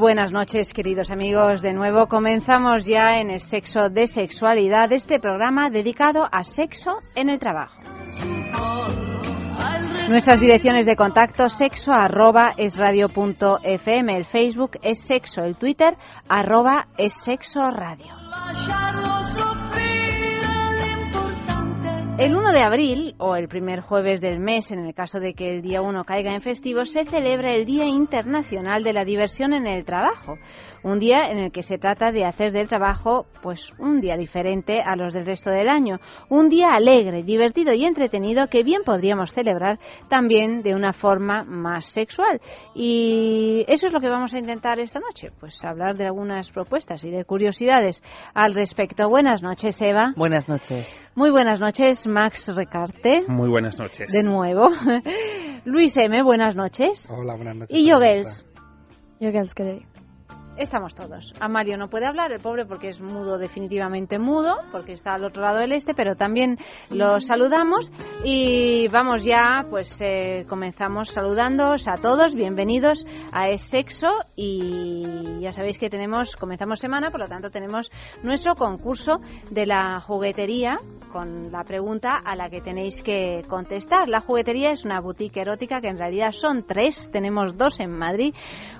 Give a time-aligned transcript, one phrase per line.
[0.00, 1.60] Buenas noches, queridos amigos.
[1.60, 7.28] De nuevo comenzamos ya en el sexo de sexualidad, este programa dedicado a sexo en
[7.28, 7.78] el trabajo.
[10.08, 13.08] Nuestras direcciones de contacto sexo arroba es radio
[13.62, 15.96] fm, el Facebook es sexo, el Twitter
[16.28, 18.14] arroba es sexo radio.
[22.20, 25.54] El 1 de abril, o el primer jueves del mes, en el caso de que
[25.54, 29.66] el día 1 caiga en festivo, se celebra el Día Internacional de la Diversión en
[29.66, 30.36] el Trabajo
[30.82, 34.80] un día en el que se trata de hacer del trabajo pues un día diferente
[34.84, 39.32] a los del resto del año, un día alegre, divertido y entretenido que bien podríamos
[39.32, 42.40] celebrar también de una forma más sexual.
[42.74, 47.04] Y eso es lo que vamos a intentar esta noche, pues hablar de algunas propuestas
[47.04, 48.02] y de curiosidades
[48.34, 49.08] al respecto.
[49.08, 50.12] Buenas noches, Eva.
[50.16, 51.10] Buenas noches.
[51.14, 53.24] Muy buenas noches, Max Recarte.
[53.28, 54.12] Muy buenas noches.
[54.12, 54.68] De nuevo.
[55.64, 57.08] Luis M, buenas noches.
[57.10, 57.76] Hola, buenas noches.
[57.76, 58.46] Y Yogels.
[59.20, 59.84] Yogels, ¿qué
[60.60, 61.32] Estamos todos.
[61.40, 65.40] Amalio no puede hablar, el pobre, porque es mudo, definitivamente mudo, porque está al otro
[65.40, 66.58] lado del este, pero también
[66.90, 67.90] lo saludamos
[68.26, 75.52] y vamos ya, pues eh, comenzamos saludándoos a todos, bienvenidos a Es Sexo y ya
[75.52, 77.90] sabéis que tenemos, comenzamos semana, por lo tanto tenemos
[78.22, 79.12] nuestro concurso
[79.50, 80.76] de la juguetería
[81.10, 84.10] con la pregunta a la que tenéis que contestar.
[84.10, 88.34] La juguetería es una boutique erótica que en realidad son tres, tenemos dos en Madrid,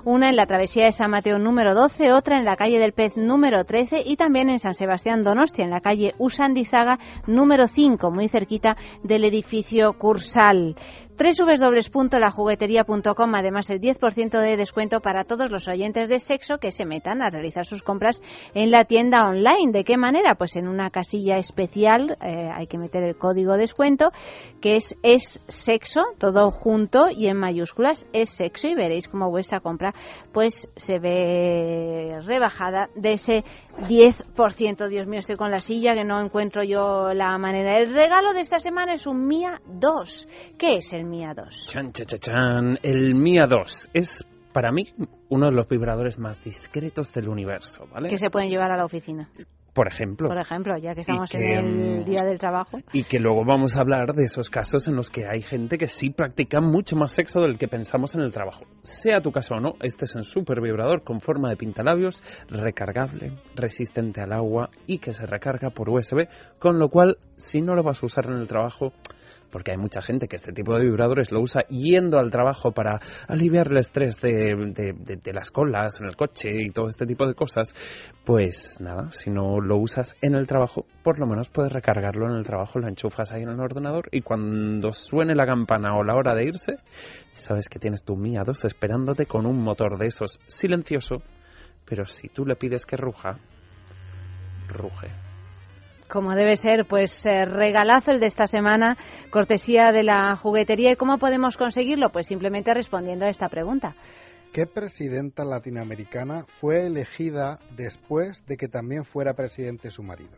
[0.05, 3.17] una en la travesía de San Mateo número 12, otra en la calle del Pez
[3.17, 8.29] número 13 y también en San Sebastián Donostia, en la calle Usandizaga número 5, muy
[8.29, 10.77] cerquita del edificio Cursal
[11.21, 17.21] www.lajugueteria.com, además el 10% de descuento para todos los oyentes de sexo que se metan
[17.21, 18.23] a realizar sus compras
[18.55, 19.73] en la tienda online.
[19.73, 20.37] ¿De qué manera?
[20.37, 24.13] Pues en una casilla especial eh, hay que meter el código descuento
[24.63, 29.61] que es es sexo, todo junto y en mayúsculas es sexo y veréis cómo vuestra
[29.61, 29.93] compra
[30.33, 33.45] pues se ve rebajada de ese
[33.79, 34.89] 10%.
[34.89, 37.79] Dios mío, estoy con la silla que no encuentro yo la manera.
[37.79, 40.29] El regalo de esta semana es un Mia 2.
[40.59, 41.67] ¿Qué es el Mia 2?
[41.67, 44.93] Chan, chan, chan, El Mia 2 es para mí
[45.29, 48.09] uno de los vibradores más discretos del universo, ¿vale?
[48.09, 49.29] Que se pueden llevar a la oficina.
[49.73, 50.29] Por ejemplo.
[50.29, 52.79] Por ejemplo, ya que estamos en el Día del Trabajo.
[52.93, 55.87] Y que luego vamos a hablar de esos casos en los que hay gente que
[55.87, 58.65] sí practica mucho más sexo del que pensamos en el trabajo.
[58.83, 63.39] Sea tu caso o no, este es un super vibrador con forma de pintalabios, recargable,
[63.55, 67.83] resistente al agua y que se recarga por USB, con lo cual, si no lo
[67.83, 68.93] vas a usar en el trabajo,
[69.50, 73.00] porque hay mucha gente que este tipo de vibradores lo usa yendo al trabajo para
[73.28, 77.75] aliviar el estrés de, las colas en el coche y todo este tipo de cosas,
[78.25, 82.37] pues nada, si no lo usas en el trabajo, por lo menos puedes recargarlo en
[82.37, 86.15] el trabajo, lo enchufas ahí en el ordenador y cuando suene la campana o la
[86.15, 86.77] hora de irse,
[87.33, 91.22] sabes que tienes tu Mia 2 esperándote con un motor de esos silencioso,
[91.84, 93.39] pero si tú le pides que ruja,
[94.69, 95.30] ruge.
[96.10, 98.97] Como debe ser, pues eh, regalazo el de esta semana,
[99.31, 100.93] cortesía de la juguetería.
[100.93, 102.10] ¿Y cómo podemos conseguirlo?
[102.10, 103.94] Pues simplemente respondiendo a esta pregunta.
[104.53, 110.37] ¿Qué presidenta latinoamericana fue elegida después de que también fuera presidente su marido?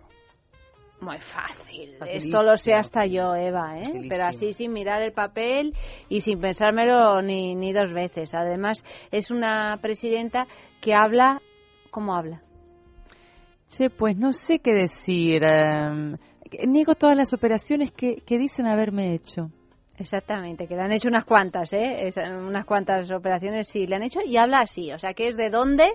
[1.00, 1.96] Muy fácil.
[2.06, 4.06] Esto lo sé hasta yo, Eva, ¿eh?
[4.08, 5.74] Pero así sin mirar el papel
[6.08, 8.34] y sin pensármelo ni, ni dos veces.
[8.34, 10.46] Además, es una presidenta
[10.80, 11.40] que habla,
[11.90, 12.42] ¿cómo habla?
[13.96, 15.42] Pues no sé qué decir.
[15.44, 16.16] Em,
[16.66, 19.50] niego todas las operaciones que, dicen haberme hecho.
[19.96, 22.08] Exactamente, que le han hecho unas cuantas, ¿eh?
[22.38, 25.48] unas cuantas operaciones sí le han hecho y habla así, o sea que es de
[25.48, 25.92] dónde,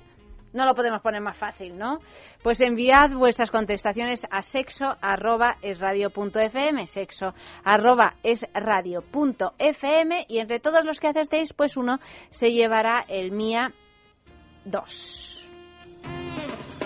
[0.53, 1.99] no lo podemos poner más fácil, ¿no?
[2.41, 5.57] Pues enviad vuestras contestaciones a sexo arroba
[6.13, 7.33] punto fm, sexo
[7.63, 11.99] arroba es radio punto fm y entre todos los que acertéis, pues uno
[12.29, 13.73] se llevará el MIA
[14.63, 16.76] 2.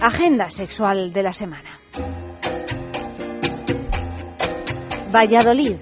[0.00, 1.80] Agenda sexual de la semana.
[5.12, 5.76] Valladolid.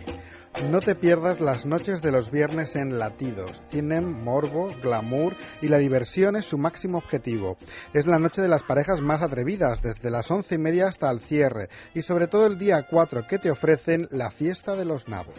[0.70, 3.60] No te pierdas las noches de los viernes en Latidos.
[3.68, 7.58] Tienen morbo, glamour y la diversión es su máximo objetivo.
[7.92, 11.20] Es la noche de las parejas más atrevidas, desde las once y media hasta el
[11.20, 15.34] cierre, y sobre todo el día 4 que te ofrecen la fiesta de los nabos.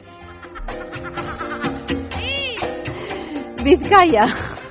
[3.63, 4.66] Vizcaya.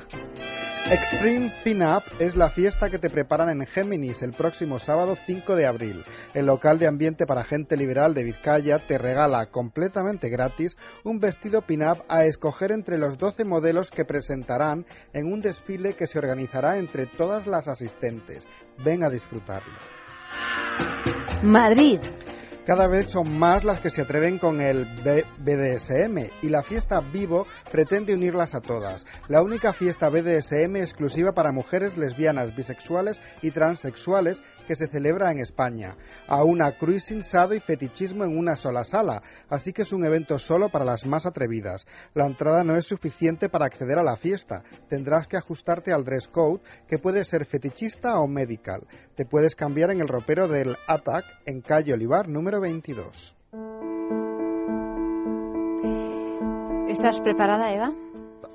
[0.89, 5.67] Extreme Pin-Up es la fiesta que te preparan en Géminis el próximo sábado 5 de
[5.67, 6.05] abril.
[6.33, 11.61] El local de ambiente para gente liberal de Vizcaya te regala completamente gratis un vestido
[11.61, 16.77] pin-up a escoger entre los 12 modelos que presentarán en un desfile que se organizará
[16.77, 18.47] entre todas las asistentes.
[18.81, 19.75] Ven a disfrutarlo.
[21.43, 21.99] Madrid.
[22.67, 27.47] Cada vez son más las que se atreven con el BDSM y la fiesta Vivo
[27.71, 29.05] pretende unirlas a todas.
[29.29, 35.39] La única fiesta BDSM exclusiva para mujeres lesbianas, bisexuales y transexuales que se celebra en
[35.39, 35.95] España.
[36.27, 40.37] A una cruising, sado y fetichismo en una sola sala, así que es un evento
[40.37, 41.87] solo para las más atrevidas.
[42.13, 44.63] La entrada no es suficiente para acceder a la fiesta.
[44.89, 48.85] Tendrás que ajustarte al dress code, que puede ser fetichista o medical.
[49.15, 53.35] Te puedes cambiar en el ropero del ATAC en calle Olivar número 22.
[56.89, 58.06] ¿Estás preparada, Eva?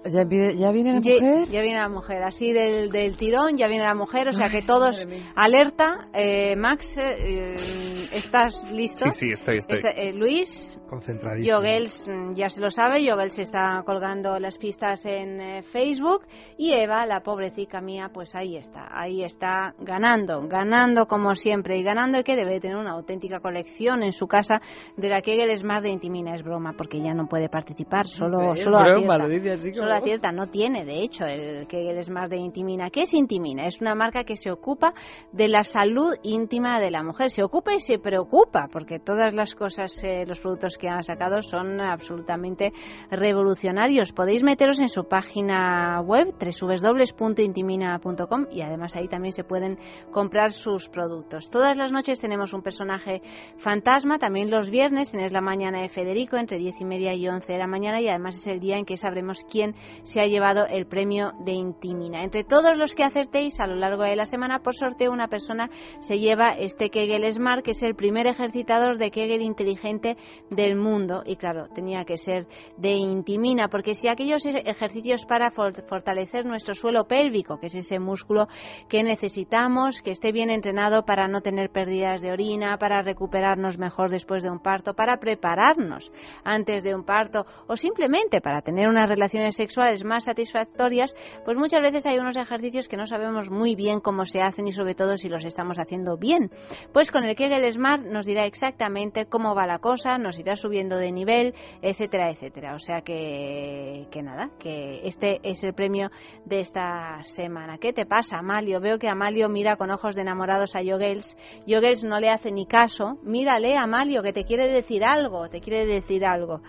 [0.05, 1.49] ¿Ya, viene, ya viene la mujer?
[1.49, 4.63] Ya, viene la mujer, así del, del, tirón, ya viene la mujer, o sea que
[4.63, 5.07] todos,
[5.37, 9.11] alerta, eh, Max, eh, ¿estás listo?
[9.11, 9.81] Sí, sí, estoy, estoy.
[9.95, 11.57] Eh, Luis, Concentradísimo.
[11.57, 16.27] Yogels mm, ya se lo sabe, Yogels está colgando las pistas en eh, Facebook
[16.59, 21.83] y Eva, la pobrecita mía, pues ahí está, ahí está ganando, ganando como siempre y
[21.83, 24.61] ganando el que debe tener una auténtica colección en su casa
[24.99, 28.55] de la Kegel es más de Intimina, es broma, porque ya no puede participar, solo,
[28.55, 29.72] solo broma, acierta, lo dice así como...
[29.75, 32.91] solo acierta, no tiene de hecho el Kegel es más de Intimina.
[32.91, 33.67] ¿Qué es Intimina?
[33.67, 34.93] Es una marca que se ocupa
[35.33, 39.55] de la salud íntima de la mujer, se ocupa y se preocupa, porque todas las
[39.55, 42.73] cosas, eh, los productos que han sacado son absolutamente
[43.11, 44.13] revolucionarios.
[44.13, 49.79] Podéis meteros en su página web www.intimina.com y además ahí también se pueden
[50.11, 51.51] comprar sus productos.
[51.51, 53.23] Todas las noches tenemos un personaje
[53.59, 57.29] fantasma, también los viernes en Es la Mañana de Federico entre 10 y media y
[57.29, 59.62] 11 de la mañana y además es el día en que sabremos quién
[60.03, 62.25] se ha llevado el premio de Intimina.
[62.25, 65.71] Entre todos los que acertéis a lo largo de la semana por sorteo una persona
[66.01, 70.17] se lleva este Kegel Smart que es el primer ejercitador de Kegel inteligente
[70.51, 76.45] del mundo y claro, tenía que ser de intimina, porque si aquellos ejercicios para fortalecer
[76.45, 78.49] nuestro suelo pélvico, que es ese músculo
[78.89, 84.11] que necesitamos, que esté bien entrenado para no tener pérdidas de orina, para recuperarnos mejor
[84.11, 86.11] después de un parto, para prepararnos
[86.45, 91.15] antes de un parto o simplemente para tener unas relaciones sexuales más satisfactorias,
[91.45, 94.73] pues muchas veces hay unos ejercicios que no sabemos muy bien cómo se hacen y
[94.73, 96.51] sobre todo si los estamos haciendo bien.
[96.93, 100.97] Pues con el Kegel Smart nos dirá exactamente cómo va la cosa, nos irá subiendo
[100.97, 102.75] de nivel, etcétera, etcétera.
[102.75, 106.11] O sea que, que nada, que este es el premio
[106.45, 107.79] de esta semana.
[107.79, 108.81] ¿Qué te pasa, Amalio?
[108.81, 111.37] Veo que Amalio mira con ojos de enamorados a Yogels.
[111.67, 113.19] Yogels no le hace ni caso.
[113.23, 116.61] Mírale, Amalio, que te quiere decir algo, te quiere decir algo.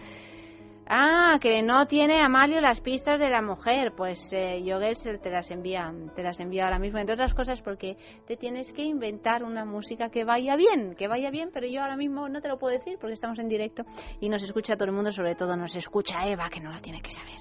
[0.87, 3.93] Ah, que no tiene Amalio las pistas de la mujer.
[3.95, 7.97] Pues eh, Yogels te las envía, te las envía ahora mismo, entre otras cosas porque
[8.27, 11.95] te tienes que inventar una música que vaya bien, que vaya bien, pero yo ahora
[11.95, 13.83] mismo no te lo puedo decir porque estamos en directo
[14.19, 17.01] y nos escucha todo el mundo, sobre todo nos escucha Eva, que no la tiene
[17.01, 17.39] que saber.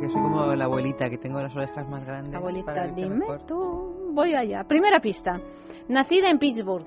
[0.00, 2.34] Que soy como la abuelita, que tengo las orejas más grandes.
[2.34, 4.10] Abuelita, dime tú.
[4.12, 4.64] Voy allá.
[4.64, 5.40] Primera pista.
[5.88, 6.86] Nacida en Pittsburgh.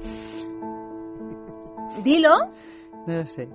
[2.04, 2.34] Dilo.
[3.06, 3.48] No lo sé.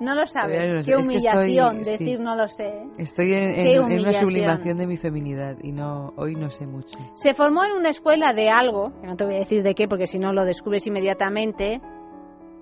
[0.00, 0.58] No lo sabes.
[0.68, 0.90] No lo sé.
[0.92, 2.22] Qué Es que humillación estoy- decir sí.
[2.22, 2.82] no lo sé.
[2.98, 6.98] Estoy en, en- en una sublimación de mi feminidad y no hoy no sé mucho.
[7.14, 9.88] Se formó en una escuela de algo, que no te voy a decir de qué
[9.88, 11.80] porque si no lo descubres inmediatamente.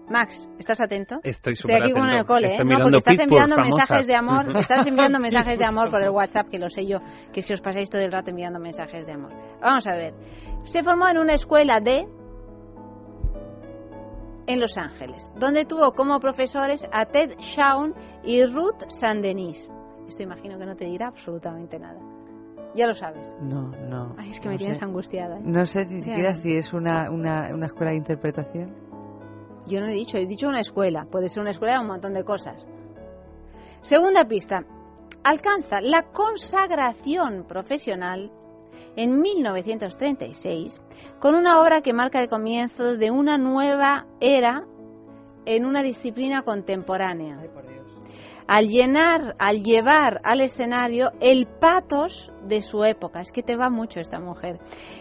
[0.06, 1.14] Max, ¿estás atento?
[1.22, 2.50] Estoy Estoy súper aquí como en el cole, ¿eh?
[2.56, 3.78] Estoy No, porque estás enviando famosas.
[3.78, 6.98] mensajes de amor, estás enviando mensajes de amor por el WhatsApp, que lo sé yo,
[7.32, 9.32] que si os pasáis todo el rato enviando mensajes de amor.
[9.62, 10.12] Vamos a ver.
[10.64, 12.06] Se formó en una escuela de
[14.46, 19.68] en Los Ángeles, donde tuvo como profesores a Ted Shawn y Ruth Saint-Denis.
[20.08, 21.98] Esto imagino que no te dirá absolutamente nada.
[22.74, 23.32] Ya lo sabes.
[23.40, 24.14] No, no.
[24.18, 24.84] Ay, es que me no tienes sé.
[24.84, 25.36] angustiada.
[25.38, 25.42] ¿eh?
[25.44, 26.00] No sé Ya.
[26.00, 28.74] siquiera si es una, una, una escuela de interpretación.
[29.66, 31.06] Yo no he dicho, he dicho una escuela.
[31.10, 32.66] Puede ser una escuela de un montón de cosas.
[33.82, 34.64] Segunda pista.
[35.22, 38.30] Alcanza la consagración profesional
[38.96, 40.80] en 1936
[41.20, 44.64] con una obra que marca el comienzo de una nueva era
[45.46, 47.38] en una disciplina contemporánea.
[48.46, 53.20] al llenar, al llevar al escenario el patos de su época.
[53.22, 54.58] Es que te va mucho esta mujer.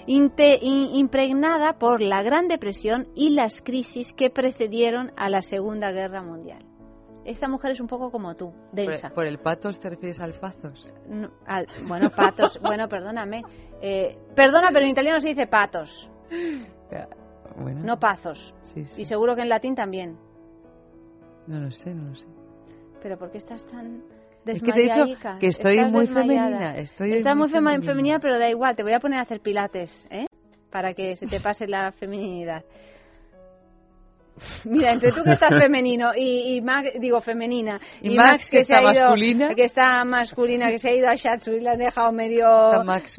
[0.07, 5.91] Inte- in- impregnada por la Gran Depresión y las crisis que precedieron a la Segunda
[5.91, 6.63] Guerra Mundial.
[7.25, 9.07] Esta mujer es un poco como tú, densa.
[9.09, 10.33] Por, por el patos te refieres al.
[11.07, 12.59] No, al- bueno, patos.
[12.63, 13.43] bueno, perdóname.
[13.81, 16.09] Eh, perdona, pero en italiano se dice patos,
[17.57, 18.53] Bueno, no pazos.
[18.73, 19.01] sí, sí.
[19.01, 20.17] Y seguro que en latín también.
[21.47, 22.27] No lo sé, no lo sé.
[23.01, 24.03] Pero ¿por qué estás tan
[24.45, 25.05] Es que te he dicho
[25.39, 26.47] que estoy Estás muy desmayada.
[26.47, 26.77] femenina.
[26.77, 28.75] Estoy Estás muy femenina, pero da igual.
[28.75, 30.25] Te voy a poner a hacer pilates, ¿eh?
[30.71, 32.63] Para que se te pase la feminidad.
[34.65, 38.73] Mira, entre tú que estás femenino y, y Max, digo femenina, Y Max, que se
[38.75, 39.49] ha está ido, masculina.
[39.55, 42.45] que está masculina, que se ha ido a Shatsu y le has dejado medio,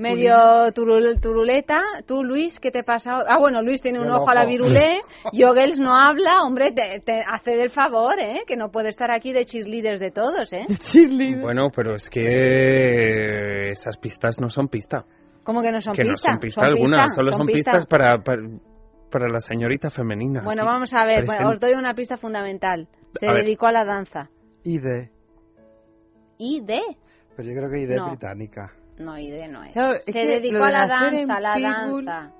[0.01, 0.35] medio
[0.75, 1.83] turul- turuleta.
[2.07, 3.23] Tú, Luis, ¿qué te pasa?
[3.29, 5.01] Ah, bueno, Luis tiene un ojo a la virulé.
[5.33, 8.43] Yogels no habla, hombre, te, te hace del favor, ¿eh?
[8.47, 10.67] Que no puede estar aquí de cheerleaders de todos, ¿eh?
[10.69, 11.41] Cheerleader.
[11.41, 15.05] Bueno, pero es que esas pistas no son pista.
[15.45, 16.33] ¿Cómo que no son que no pistas?
[16.33, 17.73] son pista alguna, solo son, pista.
[17.73, 18.43] pistas para, para,
[19.15, 20.43] para la señorita femenina.
[20.43, 20.71] Bueno, Aquí.
[20.73, 22.89] vamos a ver, bueno, os doy una pista fundamental.
[23.15, 23.45] Se A ver.
[23.45, 24.29] dedicó a la danza.
[24.65, 25.09] ID.
[26.39, 26.71] ID.
[27.37, 28.09] Pero yo creo que ID es No.
[28.11, 28.73] británica.
[28.99, 29.73] No, ID no es.
[29.73, 32.33] Claro, es Se dedicó lo a de la danza, a la danza.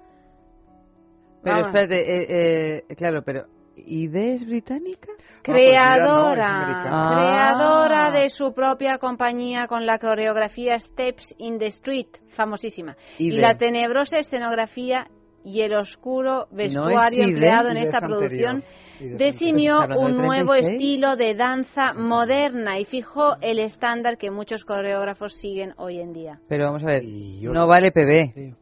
[1.43, 1.67] Pero Vamos.
[1.69, 3.45] espérate, eh, eh, claro, pero
[3.77, 5.09] ¿ID es británica?
[5.43, 7.17] Creadora, Ah, pues mira, no, es americana.
[7.17, 8.11] creadora Ah.
[8.13, 12.97] de su propia compañía con la coreografía Steps in the Street, famosísima.
[13.19, 13.41] Y ID.
[13.41, 15.07] la tenebrosa escenografía
[15.45, 18.65] y el oscuro vestuario empleado en esta es producción
[19.01, 20.71] definió un nuevo 36.
[20.71, 26.41] estilo de danza moderna y fijó el estándar que muchos coreógrafos siguen hoy en día.
[26.49, 28.55] Pero vamos a ver, no vale PB.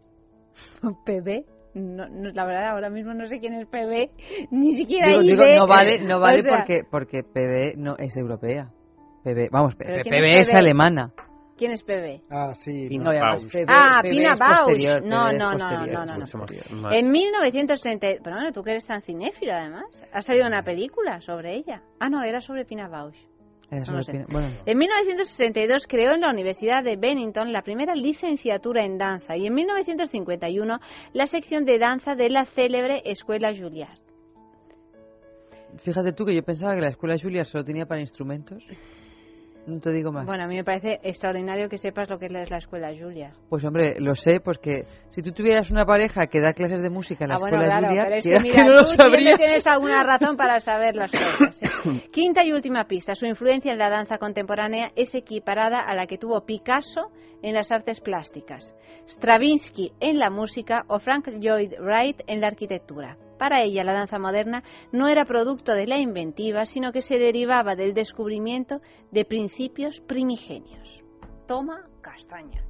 [1.07, 1.45] ¿PB?
[1.75, 4.11] No, no, la verdad, ahora mismo no sé quién es PB,
[4.51, 8.17] ni siquiera Digo, digo, no vale, no O vale sea, porque porque PB no es
[8.17, 8.71] europea.
[9.25, 10.57] PB, vamos, ¿Pero PB, es PB es PB?
[10.57, 11.13] alemana.
[11.63, 12.23] ¿Quién es PB?
[12.29, 12.89] Ah, sí.
[12.89, 13.55] Pina no, Bausch.
[13.69, 15.01] Ah, PB Pina Bausch.
[15.05, 16.91] No, no, no, no, no, no.
[16.91, 21.55] En 1930, pero bueno, tú que eres tan cinéfilo además, ha salido una película sobre
[21.55, 21.81] ella.
[22.01, 23.17] Ah, no, era sobre Pina Bausch.
[23.71, 24.27] No sé.
[24.29, 29.47] Bueno, En 1962 creó en la Universidad de Bennington la primera licenciatura en danza y
[29.47, 30.81] en 1951
[31.13, 34.01] la sección de danza de la célebre Escuela Juilliard.
[35.77, 38.65] fíjate tú que yo pensaba que la escuela Julia solo tenía para instrumentos.
[39.67, 40.27] No te digo más.
[40.27, 43.33] Bueno, a mí me parece extraordinario que sepas lo que es la la Escuela Juilliard.
[43.49, 46.91] Pues hombre, lo sé, pues que si tú tuvieras una pareja que da clases de
[46.91, 48.87] música en la Ah, bueno, escuela claro, Julia, pero es que mira, no lo tú
[48.89, 49.37] siempre sabrías.
[49.37, 51.63] tienes alguna razón para saber las cosas.
[51.63, 52.09] ¿eh?
[52.13, 53.15] Quinta y última pista.
[53.15, 57.71] Su influencia en la danza contemporánea es equiparada a la que tuvo Picasso en las
[57.71, 58.75] artes plásticas,
[59.09, 63.17] Stravinsky en la música o Frank Lloyd Wright en la arquitectura.
[63.43, 67.75] Para ella, la danza moderna no era producto de la inventiva, sino que se derivaba
[67.75, 68.81] del descubrimiento
[69.11, 71.03] de principios primigenios.
[71.49, 72.63] Toma castaña.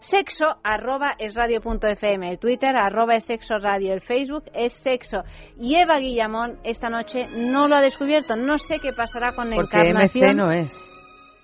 [0.00, 4.72] Sexo arroba es radio punto fm, el Twitter arroba es sexo radio, el Facebook es
[4.72, 5.22] sexo.
[5.56, 8.34] Y Eva Guillamón esta noche no lo ha descubierto.
[8.34, 10.30] No sé qué pasará con Porque Encarnación.
[10.30, 10.84] MC no es.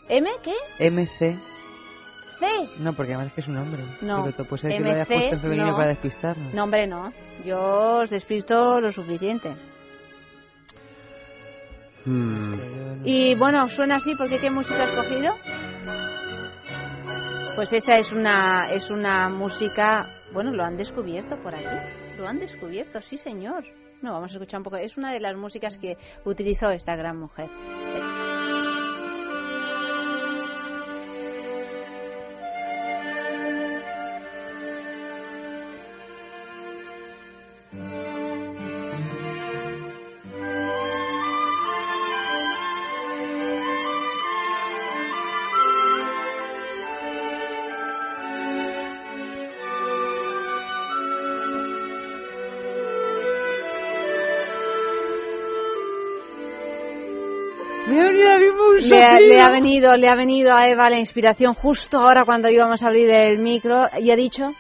[0.09, 0.91] ¿M qué?
[0.91, 1.56] MC.
[2.79, 3.83] No, porque además es que es un hombre.
[4.03, 4.19] No.
[4.19, 5.77] Digo, tú, puede ser que lo hayas MC, puesto en femenino no.
[5.77, 6.55] para despistarnos.
[6.55, 7.13] No, hombre, no.
[7.45, 9.55] Yo os despisto lo suficiente.
[12.05, 15.35] Mm, no- Y bueno, suena así porque ¿qué música has cogido?
[17.57, 21.65] Pues esta es una es una música, bueno, lo han descubierto por aquí.
[22.19, 23.65] Lo han descubierto, sí, señor.
[24.03, 24.77] No, vamos a escuchar un poco.
[24.77, 27.49] Es una de las músicas que utilizó esta gran mujer.
[59.47, 59.97] Ha, soplido.
[59.97, 62.89] le ha venido, le ha venido a Eva la inspiración justo ahora cuando íbamos a
[62.89, 64.51] abrir el micro y ha dicho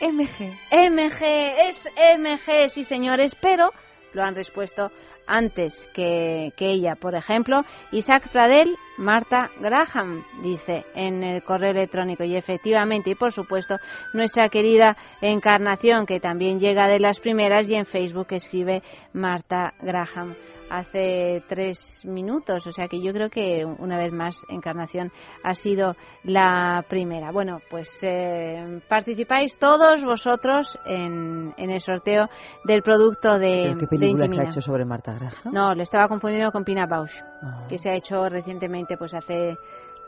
[0.00, 0.52] MG.
[0.70, 1.22] MG,
[1.68, 3.70] es MG, sí señores, pero
[4.12, 4.90] lo han respuesto
[5.26, 6.94] antes que, que ella.
[6.94, 12.24] Por ejemplo, Isaac Pradel, Marta Graham, dice en el correo electrónico.
[12.24, 13.76] Y efectivamente, y por supuesto,
[14.12, 20.34] nuestra querida Encarnación, que también llega de las primeras y en Facebook escribe Marta Graham.
[20.70, 22.66] Hace tres minutos.
[22.66, 25.94] O sea que yo creo que una vez más Encarnación ha sido
[26.24, 27.30] la primera.
[27.32, 32.28] Bueno, pues eh, participáis todos vosotros en, en, el sorteo
[32.64, 33.74] del producto de.
[33.78, 35.50] ¿Qué película se ha hecho sobre Marta Graja?
[35.50, 37.66] No, lo estaba confundiendo con Pina Bausch, ah.
[37.68, 39.56] que se ha hecho recientemente, pues hace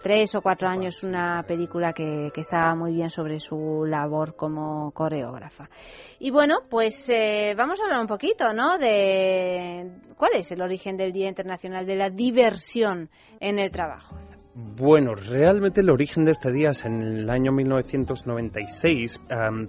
[0.02, 4.90] tres o cuatro años una película que, que estaba muy bien sobre su labor como
[4.92, 5.68] coreógrafa.
[6.18, 8.78] Y bueno, pues eh, vamos a hablar un poquito, ¿no?
[8.78, 13.08] De cuál es el origen del Día Internacional de la Diversión
[13.40, 14.16] en el Trabajo.
[14.60, 19.20] Bueno, realmente el origen de este día es en el año 1996,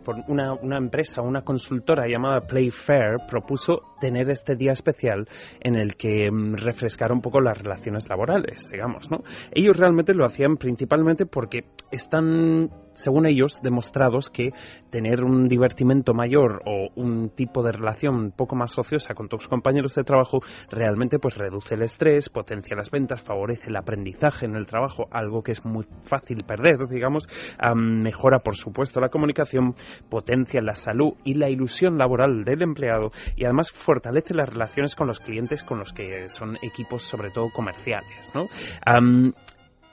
[0.04, 5.28] por una, una, empresa, una consultora llamada Playfair, propuso tener este día especial
[5.60, 9.24] en el que mm, refrescar un poco las relaciones laborales, digamos, ¿no?
[9.52, 14.52] Ellos realmente lo hacían principalmente porque están según ellos, demostrados que
[14.90, 19.48] tener un divertimento mayor o un tipo de relación un poco más ociosa con tus
[19.48, 24.56] compañeros de trabajo realmente pues reduce el estrés, potencia las ventas, favorece el aprendizaje en
[24.56, 27.28] el trabajo, algo que es muy fácil perder, digamos,
[27.76, 29.76] mejora por supuesto la comunicación,
[30.10, 35.08] potencia la salud y la ilusión laboral del empleado y además fortalece las relaciones con
[35.08, 38.48] los clientes con los que son equipos sobre todo comerciales, ¿no?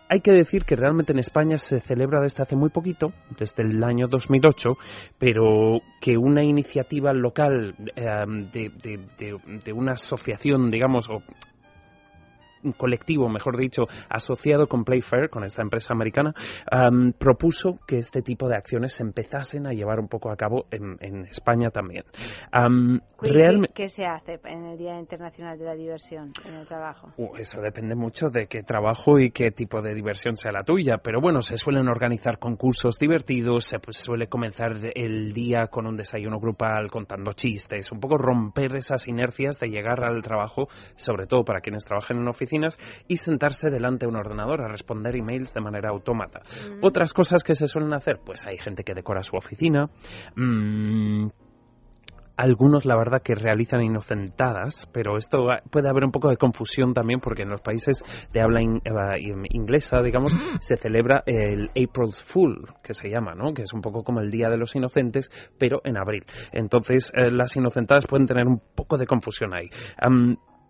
[0.09, 3.83] Hay que decir que realmente en España se celebra desde hace muy poquito, desde el
[3.83, 4.77] año 2008,
[5.19, 11.23] pero que una iniciativa local eh, de, de, de, una asociación, digamos, o
[12.73, 16.35] colectivo, mejor dicho, asociado con Playfair, con esta empresa americana,
[17.19, 20.97] propuso que este tipo de acciones se empezasen a llevar un poco a cabo en,
[21.27, 22.05] España también.
[23.75, 27.13] ¿Qué se hace en el Día Internacional de la Diversión en el trabajo?
[27.17, 30.99] Uh, eso depende mucho de qué trabajo y qué tipo de diversión sea la tuya,
[30.99, 35.97] pero bueno, se suelen organizar concursos divertidos, se pues, suele comenzar el día con un
[35.97, 41.45] desayuno grupal contando chistes, un poco romper esas inercias de llegar al trabajo, sobre todo
[41.45, 42.56] para quienes trabajan en oficina
[43.09, 46.41] y sentarse delante de un ordenador a responder emails de manera autómata.
[46.83, 49.89] Otras cosas que se suelen hacer, pues hay gente que decora su oficina.
[50.35, 51.29] Mm,
[52.37, 57.21] algunos la verdad que realizan inocentadas, pero esto puede haber un poco de confusión también
[57.21, 62.95] porque en los países de habla eh, inglesa, digamos, se celebra el April's Fool, que
[62.95, 63.55] se llama, ¿no?
[63.55, 66.25] Que es un poco como el Día de los Inocentes, pero en abril.
[66.53, 69.71] Entonces, eh, las inocentadas pueden tener un poco de confusión ahí.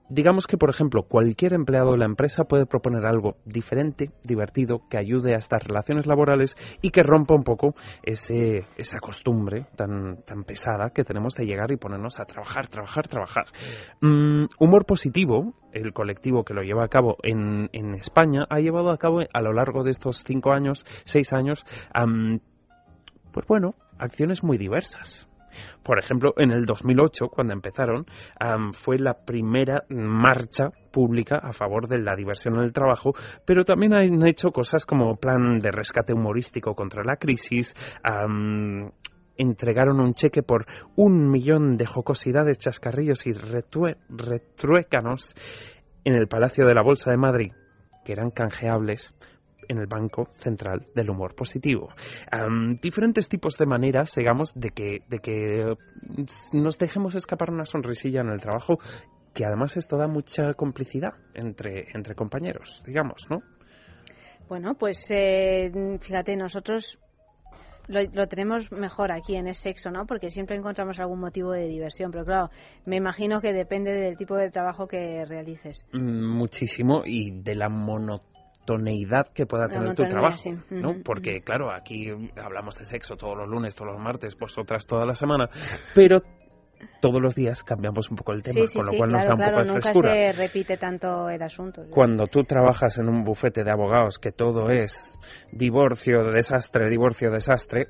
[0.09, 4.99] Digamos que, por ejemplo, cualquier empleado de la empresa puede proponer algo diferente, divertido, que
[4.99, 10.45] ayude a estas relaciones laborales y que rompa un poco ese, esa costumbre tan, tan
[10.45, 13.47] pesada que tenemos de llegar y ponernos a trabajar, trabajar, trabajar.
[14.01, 18.91] Mm, humor positivo, el colectivo que lo lleva a cabo en, en, España, ha llevado
[18.91, 21.65] a cabo a lo largo de estos cinco años, seis años,
[23.33, 25.29] pues bueno, acciones muy diversas.
[25.83, 28.07] Por ejemplo, en el 2008, cuando empezaron,
[28.73, 33.15] fue la primera marcha pública a favor de la diversión en el trabajo,
[33.45, 37.75] pero también han hecho cosas como plan de rescate humorístico contra la crisis,
[39.37, 40.67] entregaron un cheque por
[40.97, 45.35] un millón de jocosidades, chascarrillos y retruécanos
[46.05, 47.53] en el Palacio de la Bolsa de Madrid,
[48.05, 49.15] que eran canjeables
[49.69, 51.89] en el Banco Central del Humor Positivo.
[52.81, 55.75] diferentes tipos de maneras, digamos, de que, de que
[56.53, 58.79] nos dejemos escapar una sonrisilla en el trabajo,
[59.35, 63.43] que además esto da mucha complicidad entre, entre compañeros, digamos, ¿no?
[64.49, 66.99] Bueno, pues eh, fíjate, nosotros
[67.89, 70.07] lo, lo, tenemos mejor aquí en el sexo, ¿no?
[70.07, 72.51] Porque siempre encontramos algún motivo de diversión, pero claro,
[72.85, 75.85] me imagino que depende del tipo de trabajo que realices.
[75.93, 78.36] Mm, muchísimo y de la monotonía
[79.35, 80.39] que pueda tener tu trabajo,
[80.71, 80.97] ¿no?
[81.05, 85.15] Porque claro, aquí hablamos de sexo todos los lunes, todos los martes, vosotras toda la
[85.15, 85.49] semana,
[85.95, 86.19] pero
[87.01, 89.59] todos los días cambiamos un poco el tema, con lo cual nos da un poco
[89.59, 91.85] de nunca se repite tanto el asunto.
[91.91, 95.19] Cuando tú trabajas en un bufete de abogados que todo es
[95.53, 97.87] divorcio, desastre, divorcio, desastre,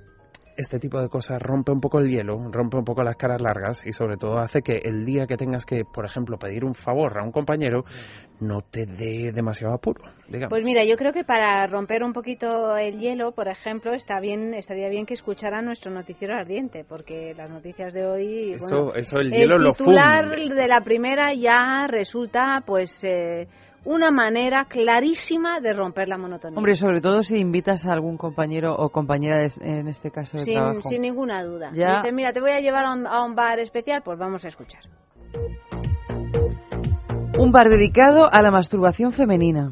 [0.57, 3.85] este tipo de cosas rompe un poco el hielo, rompe un poco las caras largas
[3.87, 7.19] y sobre todo hace que el día que tengas que, por ejemplo, pedir un favor
[7.19, 7.85] a un compañero,
[8.41, 10.03] no te dé demasiado apuro.
[10.29, 10.51] Digamos.
[10.51, 14.55] Pues mira, yo creo que para romper un poquito el hielo, por ejemplo, está bien,
[14.55, 19.31] estaría bien que escuchara nuestro noticiero ardiente, porque las noticias de hoy, eso, eso el
[19.31, 23.05] hielo el titular de la primera ya resulta, pues.
[23.05, 23.49] Eh,
[23.87, 26.59] una manera clarísima de romper la monotonía.
[26.59, 30.55] Hombre, sobre todo si invitas a algún compañero o compañera en este caso de sin,
[30.55, 30.89] trabajo.
[30.89, 31.71] Sin ninguna duda.
[31.71, 34.83] Dices, mira, te voy a llevar a un, bar especial, pues vamos a escuchar.
[37.39, 39.71] Un bar dedicado a la masturbación femenina.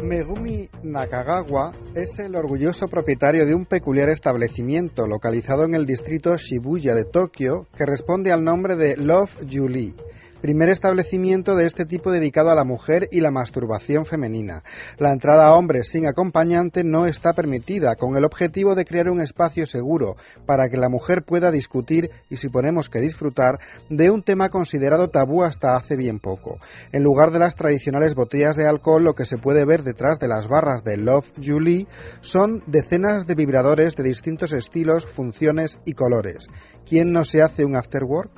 [0.00, 6.94] Megumi Nakagawa es el orgulloso propietario de un peculiar establecimiento localizado en el distrito Shibuya
[6.94, 9.94] de Tokio que responde al nombre de Love Julie
[10.40, 14.62] primer establecimiento de este tipo dedicado a la mujer y la masturbación femenina.
[14.98, 19.20] La entrada a hombres sin acompañante no está permitida, con el objetivo de crear un
[19.20, 24.22] espacio seguro para que la mujer pueda discutir y, si ponemos que disfrutar, de un
[24.22, 26.58] tema considerado tabú hasta hace bien poco.
[26.92, 30.28] En lugar de las tradicionales botellas de alcohol, lo que se puede ver detrás de
[30.28, 31.86] las barras de Love Julie
[32.20, 36.48] son decenas de vibradores de distintos estilos, funciones y colores.
[36.86, 38.30] ¿Quién no se hace un afterwork?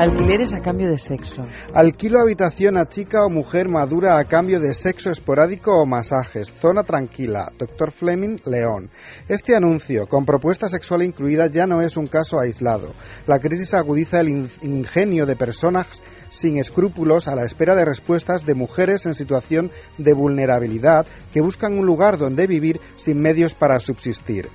[0.00, 1.42] Alquileres a cambio de sexo.
[1.74, 6.50] Alquilo habitación a chica o mujer madura a cambio de sexo esporádico o masajes.
[6.58, 7.52] Zona tranquila.
[7.58, 7.92] Dr.
[7.92, 8.88] Fleming, León.
[9.28, 12.94] Este anuncio, con propuesta sexual incluida, ya no es un caso aislado.
[13.26, 14.30] La crisis agudiza el
[14.62, 15.86] ingenio de personas
[16.30, 21.78] sin escrúpulos a la espera de respuestas de mujeres en situación de vulnerabilidad que buscan
[21.78, 24.48] un lugar donde vivir sin medios para subsistir.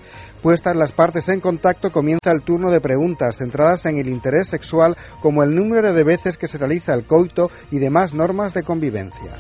[0.46, 4.96] Puestas las partes en contacto, comienza el turno de preguntas centradas en el interés sexual
[5.20, 9.32] como el número de veces que se realiza el coito y demás normas de convivencia.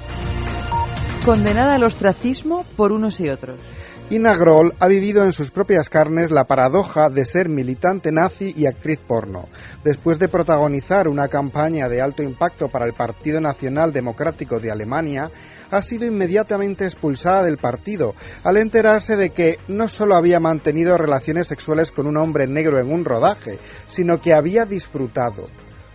[1.24, 3.60] Condenada al ostracismo por unos y otros.
[4.08, 8.68] Ina Groll ha vivido en sus propias carnes la paradoja de ser militante nazi y
[8.68, 9.46] actriz porno.
[9.84, 15.32] Después de protagonizar una campaña de alto impacto para el Partido Nacional Democrático de Alemania,
[15.72, 18.14] ha sido inmediatamente expulsada del partido
[18.44, 22.92] al enterarse de que no solo había mantenido relaciones sexuales con un hombre negro en
[22.92, 25.46] un rodaje, sino que había disfrutado.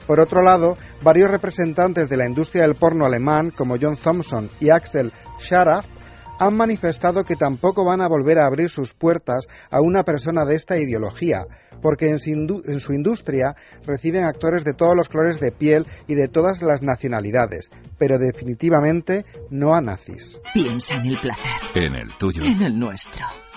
[0.09, 4.71] Por otro lado, varios representantes de la industria del porno alemán, como John Thompson y
[4.71, 5.87] Axel Scharaf,
[6.41, 10.57] han manifestado que tampoco van a volver a abrir sus puertas a una persona de
[10.57, 11.45] esta ideología,
[11.83, 13.55] porque en su, industria
[13.87, 19.27] reciben actores de todos los colores de piel y de todas las nacionalidades, pero definitivamente
[19.51, 20.41] no a nazis.
[20.55, 21.53] Piensa en el placer.
[21.75, 22.43] En el tuyo.
[22.43, 23.27] En el nuestro.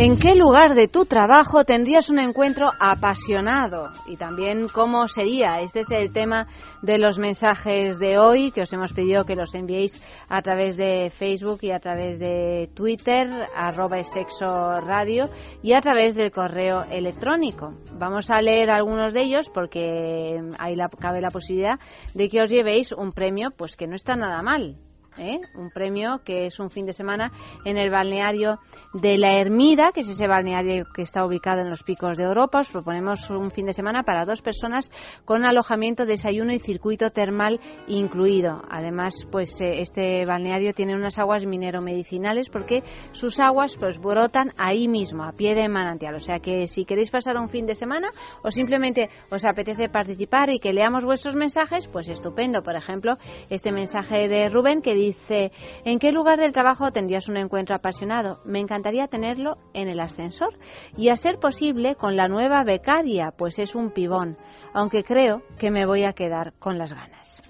[0.00, 3.90] ¿En qué lugar de tu trabajo tendrías un encuentro apasionado?
[4.06, 5.60] Y también cómo sería.
[5.60, 6.46] Este es el tema
[6.80, 11.10] de los mensajes de hoy que os hemos pedido que los enviéis a través de
[11.10, 15.24] Facebook y a través de Twitter, arroba sexo radio
[15.62, 17.74] y a través del correo electrónico.
[17.92, 21.78] Vamos a leer algunos de ellos porque ahí cabe la posibilidad
[22.14, 24.78] de que os llevéis un premio pues que no está nada mal.
[25.18, 25.40] ¿eh?
[25.54, 27.32] un premio que es un fin de semana
[27.64, 28.58] en el balneario
[28.92, 32.60] de la Ermida, que es ese balneario que está ubicado en los picos de Europa.
[32.60, 34.90] Os proponemos un fin de semana para dos personas
[35.24, 38.62] con alojamiento, desayuno y circuito termal incluido.
[38.68, 44.88] Además, pues eh, este balneario tiene unas aguas minero-medicinales porque sus aguas pues brotan ahí
[44.88, 46.16] mismo, a pie de manantial.
[46.16, 48.10] O sea que si queréis pasar un fin de semana
[48.42, 52.62] o simplemente os apetece participar y que leamos vuestros mensajes, pues estupendo.
[52.62, 53.16] Por ejemplo,
[53.50, 55.52] este mensaje de Rubén que dice,
[55.84, 58.40] ¿en qué lugar del trabajo tendrías un encuentro apasionado?
[58.44, 60.54] Me encantaría tenerlo en el ascensor
[60.96, 64.38] y a ser posible con la nueva becaria, pues es un pibón,
[64.72, 67.42] aunque creo que me voy a quedar con las ganas.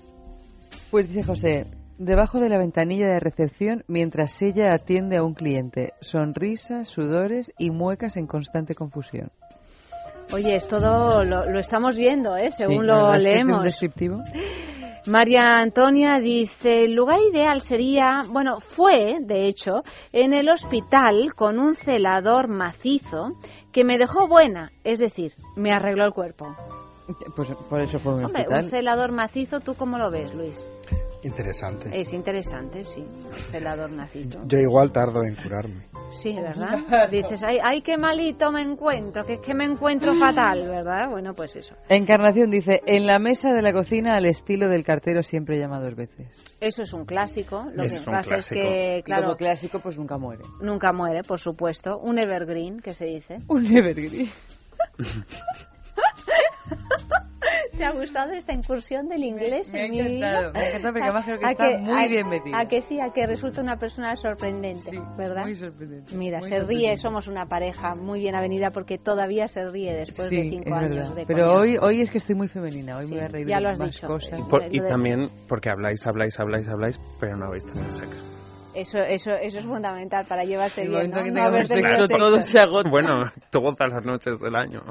[0.90, 1.66] Pues dice José,
[1.98, 7.70] debajo de la ventanilla de recepción mientras ella atiende a un cliente, sonrisas, sudores y
[7.70, 9.30] muecas en constante confusión.
[10.32, 12.50] Oye, es todo lo, estamos viendo, ¿eh?
[12.52, 13.64] según lo leemos.
[13.64, 14.22] descriptivo?
[15.06, 21.58] María Antonia dice, el lugar ideal sería, bueno, fue, de hecho, en el hospital con
[21.58, 23.32] un celador macizo
[23.72, 26.54] que me dejó buena, es decir, me arregló el cuerpo.
[27.34, 28.64] Pues por eso fue un Hombre, hospital.
[28.64, 30.64] un celador macizo, ¿tú cómo lo ves, Luis?
[31.22, 31.90] Interesante.
[31.92, 33.00] Es interesante, sí.
[33.02, 34.40] Un celador macizo.
[34.46, 35.86] Yo igual tardo en curarme.
[36.22, 37.08] Sí, ¿verdad?
[37.10, 41.08] Dices, ay, ay, qué malito me encuentro, que es que me encuentro fatal, ¿verdad?
[41.10, 41.74] Bueno, pues eso.
[41.88, 45.94] Encarnación dice, en la mesa de la cocina al estilo del cartero siempre llama dos
[45.94, 46.26] veces.
[46.60, 47.66] Eso es un clásico.
[47.74, 50.42] Lo Es que un pasa es que, claro, como clásico, pues nunca muere.
[50.60, 51.98] nunca muere, por supuesto.
[51.98, 53.38] Un evergreen, que se dice.
[53.48, 54.28] Un evergreen.
[57.76, 60.50] ¿Te ha gustado esta incursión del inglés Me ha en mi vida?
[60.52, 62.56] me ha encantado porque además creo que ¿A está muy bien metido.
[62.56, 65.42] A que sí, a que resulta una persona sorprendente, Sí, ¿verdad?
[65.44, 66.96] muy sorprendente, Mira, muy se ríe, sorprendente.
[66.98, 70.74] somos una pareja muy bien avenida porque todavía se ríe después de Sí, cinco es
[70.74, 71.14] años verdad.
[71.14, 73.46] de Pero hoy, hoy es que estoy muy femenina, hoy Sí, me voy a reír
[73.48, 74.06] ya de lo has más dicho.
[74.06, 74.36] cosas.
[74.38, 74.44] Sí.
[74.50, 78.22] Por- y de- también porque habláis, habláis, habláis, habláis, pero no habéis tenido sexo.
[78.74, 81.24] Eso, eso, eso es fundamental para llevarse El bien, ¿no?
[81.24, 82.16] que No haber sexo.
[82.16, 82.88] todo se agota.
[82.88, 84.82] Bueno, todas las noches del año.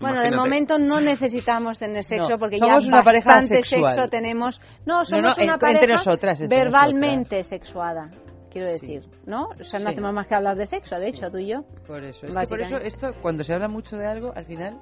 [0.00, 3.92] Bueno, de momento no necesitamos tener sexo No, porque somos ya una pareja bastante asexual.
[3.92, 4.60] sexo tenemos.
[4.86, 8.10] No, No, somos no, una en- pareja entre nosotras, entre verbalmente sexuada,
[8.50, 9.50] quiero decir, ¿no?
[9.60, 9.92] O sea, no Sí.
[9.92, 11.60] hacemos más que hablar de sexo, de hecho, tú y yo.
[11.86, 14.78] Por eso, es que por eso esto, cuando se habla mucho de algo, al final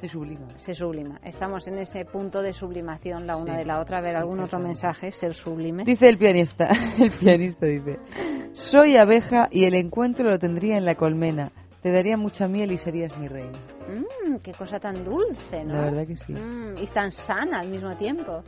[0.00, 0.58] se sublima.
[0.58, 1.20] Se sublima.
[1.22, 3.98] Estamos en ese punto de sublimación la una Sí, de la otra.
[3.98, 5.84] A ver, algún otro mensaje, ser sublime.
[5.84, 7.98] Dice el pianista, el pianista dice,
[8.52, 11.52] soy abeja y el encuentro lo tendría en la colmena.
[11.82, 13.58] Te daría mucha miel y serías mi reina.
[13.88, 15.74] Mmm, qué cosa tan dulce, ¿no?
[15.74, 16.32] La verdad que sí.
[16.32, 18.42] Mm, y tan sana al mismo tiempo.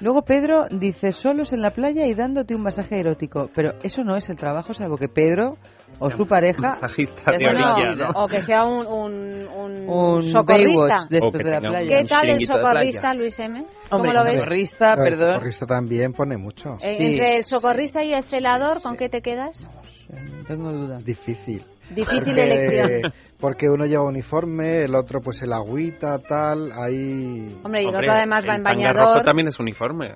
[0.00, 3.50] Luego Pedro dice, solos en la playa y dándote un masaje erótico.
[3.54, 5.58] Pero eso no es el trabajo, salvo que Pedro
[6.02, 6.60] o su pareja...
[6.80, 7.94] Masajista de orilla.
[7.94, 8.08] ¿no?
[8.14, 11.06] O que sea un, un, un, Un socorrista.
[11.08, 11.98] De O estos que de la playa.
[12.00, 13.14] ¿Qué tal el socorrista.
[13.14, 13.64] Luis M?
[13.88, 14.40] ¿Cómo Hombre, lo el ves?
[14.42, 15.32] socorrista, El perdón.
[15.34, 16.74] socorrista también pone mucho.
[16.82, 17.04] Eh, Sí.
[17.04, 19.68] Entre el socorrista y el celador, ¿con qué te quedas?
[20.08, 20.98] No tengo duda.
[20.98, 21.62] Difícil.
[21.90, 23.12] Difícil Porque- elección.
[23.40, 27.58] Porque uno lleva uniforme, el otro pues el agüita, tal, ahí...
[27.64, 29.24] Hombre, y el otro además va el en tanga rojo bañador.
[29.24, 30.14] también es uniforme.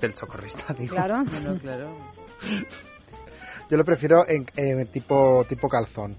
[0.00, 0.94] Del socorrista, digo.
[0.94, 1.22] Claro.
[1.24, 1.96] Bueno, claro.
[3.70, 6.16] Yo lo prefiero en, en tipo, tipo calzón.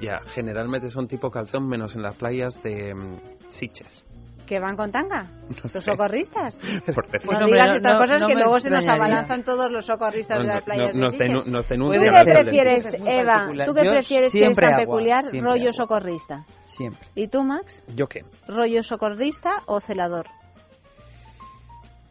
[0.00, 3.16] Ya, generalmente son tipo calzón, menos en las playas de mm,
[3.50, 4.04] Sitges.
[4.46, 5.24] ¿Que van con tanga?
[5.48, 5.80] No ¿Los sé.
[5.80, 6.56] socorristas?
[6.94, 7.06] Por.
[7.06, 9.84] Pues no digas no- estas no- cosas no que luego se nos abalanzan todos los
[9.86, 11.28] socorristas No, de no, las playas de Sitges.
[11.28, 13.46] denu- nos ¿Tú denuncian qué prefieres, Eva?
[13.66, 15.24] ¿Tú qué prefieres que es tan agua, peculiar?
[15.32, 15.72] Rollo agua.
[15.72, 16.44] socorrista.
[16.64, 17.08] Siempre.
[17.14, 17.84] ¿Y tú, Max?
[17.96, 18.20] ¿Yo qué?
[18.46, 20.26] ¿Rollo socorrista o celador?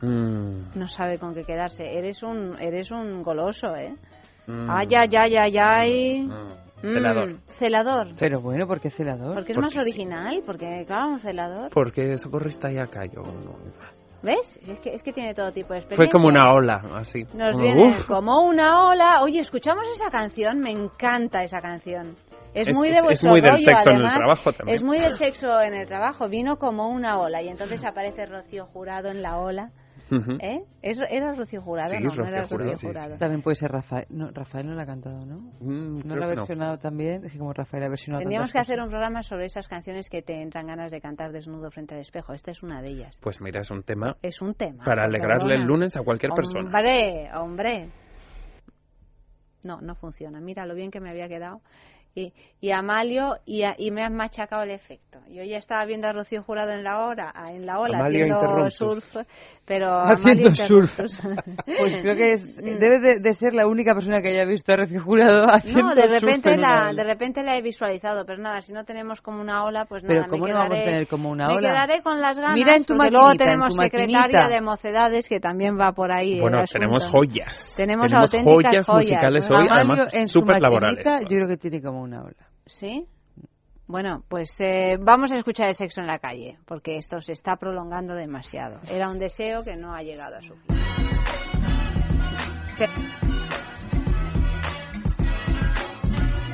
[0.02, 1.84] Mm, No sabe con qué quedarse.
[1.98, 3.96] Eres un, eres un goloso, ¿eh?
[4.47, 6.21] Mm, Ay, ay, ay, ay, ay.
[6.27, 6.57] mm.
[6.83, 7.29] Mm, Celador.
[7.45, 8.07] celador.
[8.19, 9.33] Pero bueno, porque celador.
[9.33, 9.79] Porque es Porque más sí.
[9.79, 11.71] original, porque claro, celador.
[11.73, 13.23] Porque socorrista ya cayó.
[14.21, 14.60] ¿Ves?
[14.67, 15.95] Es que, es que tiene todo tipo de experiencia.
[16.05, 17.23] Fue como una ola, así.
[17.33, 18.05] Nos Como, viene uf.
[18.07, 19.21] como una ola.
[19.21, 22.15] Oye, escuchamos esa canción, me encanta esa canción.
[22.53, 24.17] Es, Es- muy de es- es vuestro muy del rollo, sexo en el además.
[24.19, 24.75] trabajo también.
[24.75, 26.27] Es muy del sexo en el trabajo.
[26.29, 29.71] Vino como una ola y entonces aparece Rocío Jurado en la ola.
[30.10, 30.38] Ujú.
[30.39, 30.63] ¿Eh?
[30.82, 31.89] ¿Es- ¿Era Rocío Jurado?
[31.89, 32.58] Sí, no, no era Jurado.
[32.58, 32.88] Rocío Sí, sí.
[32.88, 33.17] Jurado.
[33.17, 34.06] También puede ser Rafael.
[34.10, 35.38] No, Rafael no la ha cantado, ¿no?
[35.60, 36.41] Mm, No la ha que no.
[36.41, 37.26] versionado también.
[37.26, 38.86] Es que como Rafael ha versionado Tendríamos que hacer cosas.
[38.86, 42.34] un programa sobre esas canciones que te entran ganas de cantar desnudo frente al espejo.
[42.34, 43.20] Esta es una de ellas.
[43.22, 44.84] Pues mira, es un tema Es un tema.
[44.84, 45.65] para alegrarle el perdona.
[45.67, 46.65] lunes a cualquier persona.
[46.65, 47.89] Hombre, hombre.
[49.63, 50.39] No, no funciona.
[50.39, 51.62] Mira lo bien que me había quedado.
[52.15, 55.20] Y, y Amalio, y, a- y me has machacado el efecto.
[55.30, 58.70] Yo ya estaba viendo a Rocío Jurado en la hora, en la ola, Amalio haciendo
[58.72, 59.15] surf,
[59.67, 60.97] pero Haciendo surf.
[61.77, 64.77] Pues creo que es, debe de, de ser la única persona que haya visto a
[64.77, 68.25] Rocío Jurado haciendo No, de surf repente en una la, de repente la he visualizado,
[68.25, 70.71] pero nada, si no tenemos como una ola, pues Pero nada, ¿cómo me no vamos
[70.71, 71.69] a quedaré, tener como una me ola?
[71.69, 74.47] quedaré con las ganas, Mira en tu luego maquinita, en tenemos tu secretaria maquinita.
[74.47, 76.39] de mocedades que también va por ahí.
[76.39, 77.73] Bueno, tenemos joyas.
[77.77, 79.58] Tenemos auténticas joyas, joyas, musicales ¿no?
[79.58, 81.06] hoy, Amalio, además súper laborales.
[81.06, 82.47] yo creo que tiene como una ola.
[82.65, 83.06] ¿Sí?
[83.88, 87.56] Bueno, pues eh, vamos a escuchar el sexo en la calle, porque esto se está
[87.56, 88.82] prolongando demasiado.
[88.86, 90.76] Era un deseo que no ha llegado a su fin.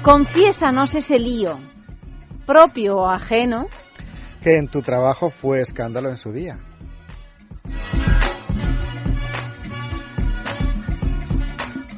[0.03, 1.57] Confiésanos ese lío,
[2.45, 3.67] propio o ajeno,
[4.43, 6.59] Que en tu trabajo fue escándalo en su día.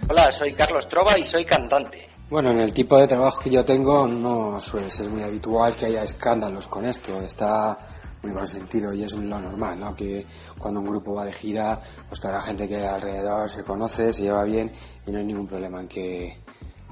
[0.08, 2.05] Hola, soy Carlos Trova y soy cantante.
[2.28, 5.86] Bueno, en el tipo de trabajo que yo tengo no suele ser muy habitual que
[5.86, 7.22] haya escándalos con esto.
[7.22, 7.78] Está
[8.24, 9.94] muy mal sentido y es lo normal, ¿no?
[9.94, 10.26] Que
[10.58, 14.24] cuando un grupo va de gira, pues toda la gente que alrededor se conoce, se
[14.24, 14.72] lleva bien
[15.06, 16.40] y no hay ningún problema en que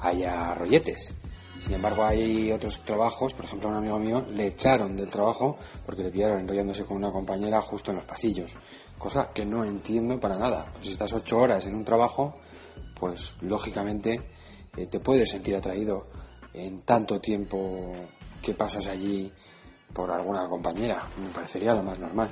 [0.01, 1.15] haya rolletes.
[1.63, 5.57] Sin embargo, hay otros trabajos, por ejemplo, a un amigo mío le echaron del trabajo
[5.83, 8.55] porque le pillaron enrollándose con una compañera justo en los pasillos.
[8.99, 10.65] Cosa que no entiendo para nada.
[10.73, 12.35] Pues si estás ocho horas en un trabajo,
[12.99, 14.32] pues lógicamente
[14.77, 16.07] eh, te puedes sentir atraído
[16.53, 17.93] en tanto tiempo
[18.41, 19.31] que pasas allí
[19.93, 21.07] por alguna compañera.
[21.21, 22.31] Me parecería lo más normal.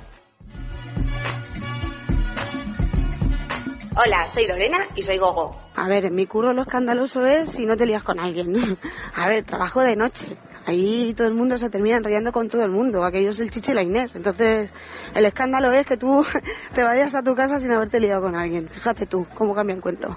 [3.94, 5.54] Hola, soy Lorena y soy Gogo.
[5.76, 8.78] A ver, en mi curro lo escandaloso es si no te lías con alguien.
[9.14, 10.38] A ver, trabajo de noche.
[10.64, 13.04] Ahí todo el mundo se termina enrollando con todo el mundo.
[13.04, 14.16] Aquello es el chiche y la Inés.
[14.16, 14.70] Entonces,
[15.14, 16.24] el escándalo es que tú
[16.74, 18.68] te vayas a tu casa sin haberte liado con alguien.
[18.68, 20.08] Fíjate tú cómo cambia el cuento.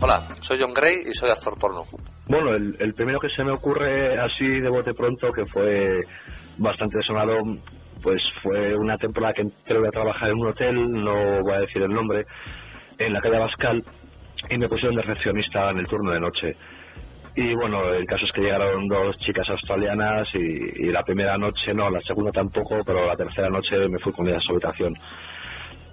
[0.00, 1.82] Hola, soy John Gray y soy actor porno.
[2.28, 6.00] Bueno, el, el primero que se me ocurre así de bote pronto, que fue
[6.56, 7.34] bastante sonado,
[8.00, 11.82] pues fue una temporada que entré a trabajar en un hotel, no voy a decir
[11.82, 12.26] el nombre,
[12.96, 13.82] en la calle Bascal,
[14.48, 16.56] y me pusieron de recepcionista en el turno de noche.
[17.34, 21.74] Y bueno, el caso es que llegaron dos chicas australianas y, y la primera noche
[21.74, 24.94] no, la segunda tampoco, pero la tercera noche me fui con ellas a su habitación.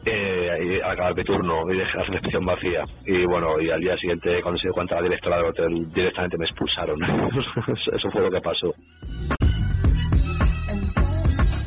[0.07, 2.85] Eh, acabar mi turno y dejé la recepción vacía.
[3.05, 6.37] Y bueno, y al día siguiente, cuando se dio cuenta la directora del hotel, directamente
[6.37, 6.99] me expulsaron.
[7.93, 8.73] Eso fue lo que pasó.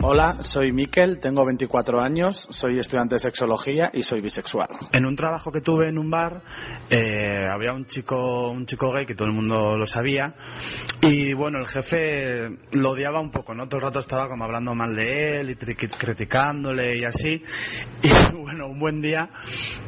[0.01, 4.69] Hola, soy Miquel, tengo 24 años, soy estudiante de sexología y soy bisexual.
[4.93, 6.45] En un trabajo que tuve en un bar
[6.89, 10.37] eh, había un chico, un chico gay que todo el mundo lo sabía
[11.03, 13.67] y bueno, el jefe lo odiaba un poco, ¿no?
[13.67, 17.43] Todo el rato estaba como hablando mal de él y criticándole y así.
[18.01, 19.29] Y bueno, un buen día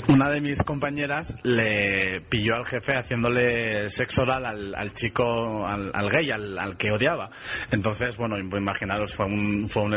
[0.09, 5.25] una de mis compañeras le pilló al jefe haciéndole sexo oral al, al chico,
[5.67, 7.31] al, al gay, al, al que odiaba.
[7.71, 9.95] Entonces, bueno, imaginaros, fue un, fue un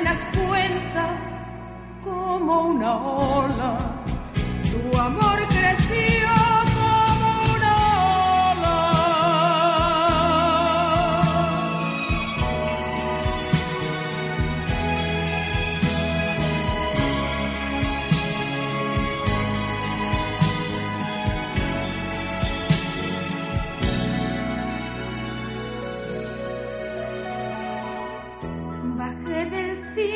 [0.00, 1.18] apenas cuenta,
[2.02, 4.02] como una ola.
[4.70, 5.79] Tu amor creció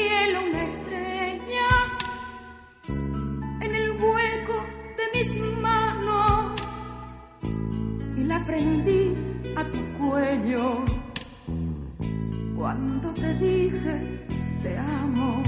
[0.04, 1.68] cielo una estrella
[3.60, 4.56] en el hueco
[4.98, 6.60] de mis manos
[8.16, 9.16] y la prendí
[9.56, 10.84] a tu cuello
[12.54, 14.24] cuando te dije
[14.62, 15.42] te amo.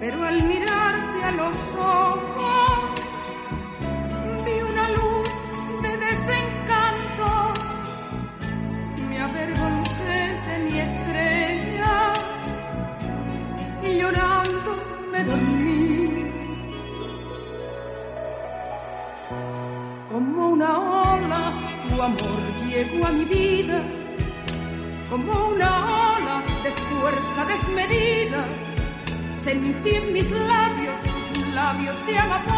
[0.00, 3.00] Pero al mirarte a los ojos
[4.44, 5.28] vi una luz
[5.82, 7.28] de desencanto.
[9.08, 10.80] Me avergoncé de mi
[13.96, 14.70] llorando
[15.10, 16.08] me dormí.
[20.10, 20.78] Como una
[21.12, 23.84] ola, tu amor llegó a mi vida,
[25.08, 28.48] como una ola de fuerza desmedida.
[29.36, 30.98] Sentí en mis labios
[31.58, 32.57] labios de amapola,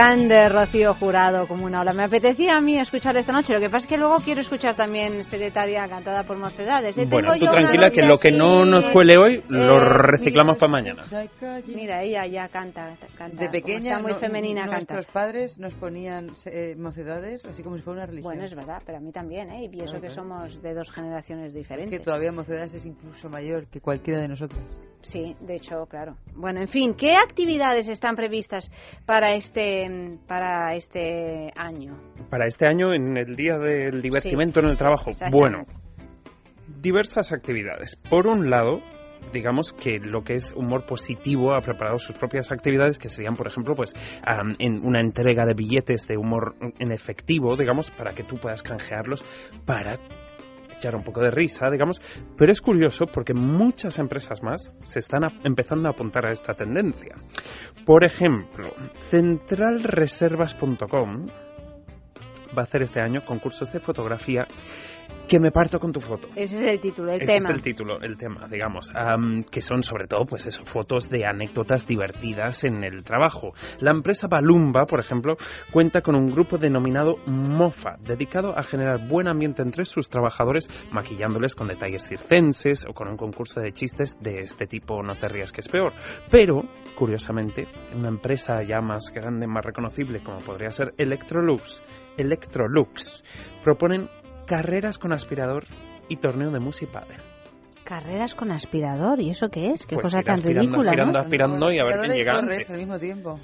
[0.00, 1.94] Grande, Rocío Jurado, como una ola.
[1.94, 4.74] Me apetecía a mí escuchar esta noche, lo que pasa es que luego quiero escuchar
[4.76, 6.98] también Secretaria cantada por Mocedades.
[6.98, 7.06] ¿eh?
[7.08, 11.04] Bueno, tú tranquila que lo que no nos cuele hoy lo eh, reciclamos para mañana.
[11.68, 13.42] Mira, ella ya canta, canta.
[13.42, 14.76] De pequeña, está muy no- femenina canta.
[14.76, 18.32] nuestros padres nos ponían eh, mocedades así como si fuera una religión.
[18.34, 19.62] Bueno, es verdad, pero a mí también, ¿eh?
[19.72, 21.98] Y eso Claro, que somos de dos generaciones Es diferentes.
[21.98, 24.60] que todavía mocedades es incluso mayor que cualquiera de nosotros.
[25.06, 26.16] Sí, de hecho, claro.
[26.34, 28.68] Bueno, en fin, ¿qué actividades están previstas
[29.06, 31.96] para este para este año?
[32.28, 35.12] Para este año, en el día del divertimento en el trabajo.
[35.30, 35.64] Bueno,
[36.82, 37.94] diversas actividades.
[38.10, 38.80] Por un lado,
[39.32, 43.46] digamos que lo que es humor positivo ha preparado sus propias actividades que serían por
[43.46, 43.92] ejemplo pues
[44.24, 48.62] am, en una entrega de billetes de humor en efectivo digamos para que tú puedas
[48.62, 49.24] canjearlos
[49.64, 49.98] para
[50.76, 52.02] echar un poco de risa, digamos,
[52.36, 57.14] pero es curioso porque muchas empresas más se están empezando a apuntar a esta tendencia.
[57.84, 58.70] Por ejemplo,
[59.10, 61.26] centralreservas.com
[62.56, 64.46] va a hacer este año concursos de fotografía
[65.28, 66.28] que me parto con tu foto.
[66.36, 67.48] Ese es el título, el Ese tema.
[67.48, 71.26] es el título, el tema, digamos, am, que son sobre todo, pues eso, fotos de
[71.26, 73.52] anécdotas divertidas en el trabajo.
[73.80, 75.36] La empresa Balumba, por ejemplo,
[75.72, 81.54] cuenta con un grupo denominado Mofa, dedicado a generar buen ambiente entre sus trabajadores, maquillándoles
[81.54, 85.50] con detalles circenses o con un concurso de chistes de este tipo, no te rías
[85.50, 85.92] que es peor.
[86.30, 86.62] Pero,
[86.96, 91.82] curiosamente, una empresa ya más grande, más reconocible, como podría ser Electrolux,
[92.16, 93.22] Electrolux,
[93.64, 94.08] proponen
[94.46, 95.64] carreras con aspirador
[96.08, 97.04] y torneo de música
[97.84, 99.86] Carreras con aspirador, ¿y eso qué es?
[99.86, 101.18] Qué Pues cosa tan aspirando, ridícula, aspirando, ¿no?
[101.20, 102.70] aspirando y a ver quién y llega antes.
[102.70, 103.40] al mismo tiempo.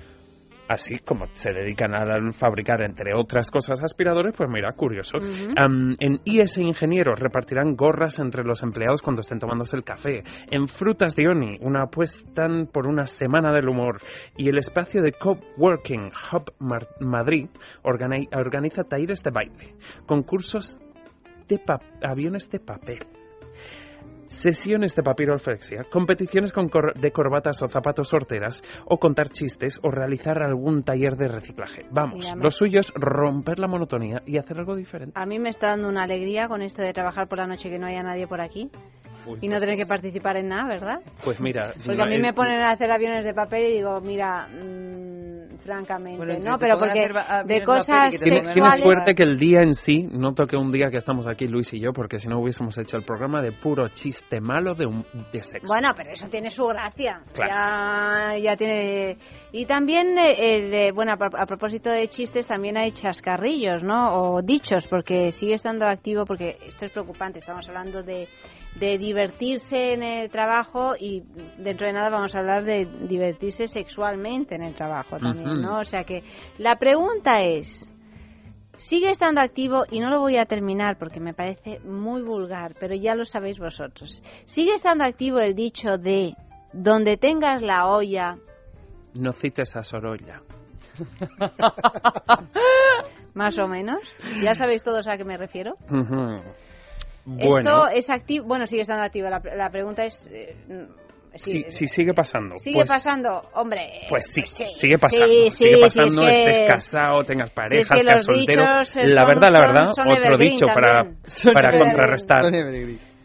[0.73, 5.19] Así como se dedican a fabricar, entre otras cosas, aspiradores, pues mira, curioso.
[5.19, 10.23] En IS Ingenieros repartirán gorras entre los empleados cuando estén tomándose el café.
[10.51, 14.01] En Frutas de Oni, una apuestan por una semana del humor.
[14.39, 17.49] Y el espacio de Coworking Hub Mar- Madrid
[17.83, 19.75] organi- organiza talleres de baile,
[20.07, 20.81] concursos
[21.49, 21.61] de
[22.03, 23.01] aviones de papel.
[24.33, 29.91] Sesiones de papiroflexia, competiciones con cor- de corbatas o zapatos sorteras, o contar chistes o
[29.91, 31.85] realizar algún taller de reciclaje.
[31.91, 35.13] Vamos, Ya me- lo suyo es romper la monotonía y hacer algo diferente.
[35.21, 37.79] A mí me está dando una alegría con esto de trabajar por la noche que
[37.79, 38.71] no haya nadie por aquí
[39.27, 41.01] Uy, y no tener que participar en nada, ¿verdad?
[41.25, 43.73] Pues mira, Porque no, a mí eh, me ponen a hacer aviones de papel y
[43.75, 47.09] digo, mira, mm, francamente, Bueno, no, pero porque
[47.47, 48.83] de cosas sexuales...
[48.83, 51.81] suerte que el día en sí no toque un día que estamos aquí Luis y
[51.81, 55.43] yo, porque si no hubiésemos hecho el programa de puro chiste malo de, un, de
[55.45, 55.69] sexo.
[55.69, 57.21] Bueno, pero eso tiene su gracia.
[57.33, 57.53] Claro.
[57.53, 59.19] Ya, ya tiene.
[59.53, 64.15] Y también, eh, el de- bueno, a, a propósito de chistes, también hay chascarrillos, ¿no?
[64.35, 67.39] O dichos, porque sigue estando activo, porque esto es preocupante.
[67.39, 68.27] Estamos hablando de,
[68.75, 71.23] de divertirse en el trabajo y
[71.59, 75.61] dentro de nada vamos a hablar de divertirse sexualmente en el trabajo también.
[75.61, 75.81] ¿no?
[75.81, 76.23] O sea que
[76.59, 77.89] la pregunta es.
[78.79, 82.97] Sigue estando activo y no lo voy a terminar porque me parece muy vulgar, pero
[82.97, 84.23] ya lo sabéis vosotros.
[84.45, 86.35] Sigue estando activo el dicho de
[86.73, 88.39] donde tengas la olla,
[89.15, 90.43] No cites a Sorolla.
[93.35, 94.01] más o menos.
[94.43, 95.77] Ya sabéis todos a qué me refiero.
[97.25, 99.29] Bueno, es activo, bueno, sigue estando activo.
[99.29, 102.59] La, la pregunta es eh, mm, si, si sigue pasando.
[102.59, 104.03] sigue pues, pasando, hombre.
[104.09, 105.27] Pues sí, sigue pasando.
[105.27, 108.25] Sí, sí, sigue sí, pasando, es que- estés casado, tengas si pareja, es que seas
[108.25, 108.63] soltero.
[108.63, 111.23] eh, la son- verdad, la verdad, son otro evergreen dicho para, también.
[111.55, 111.91] Para evergreen.
[111.93, 112.43] contrarrestar.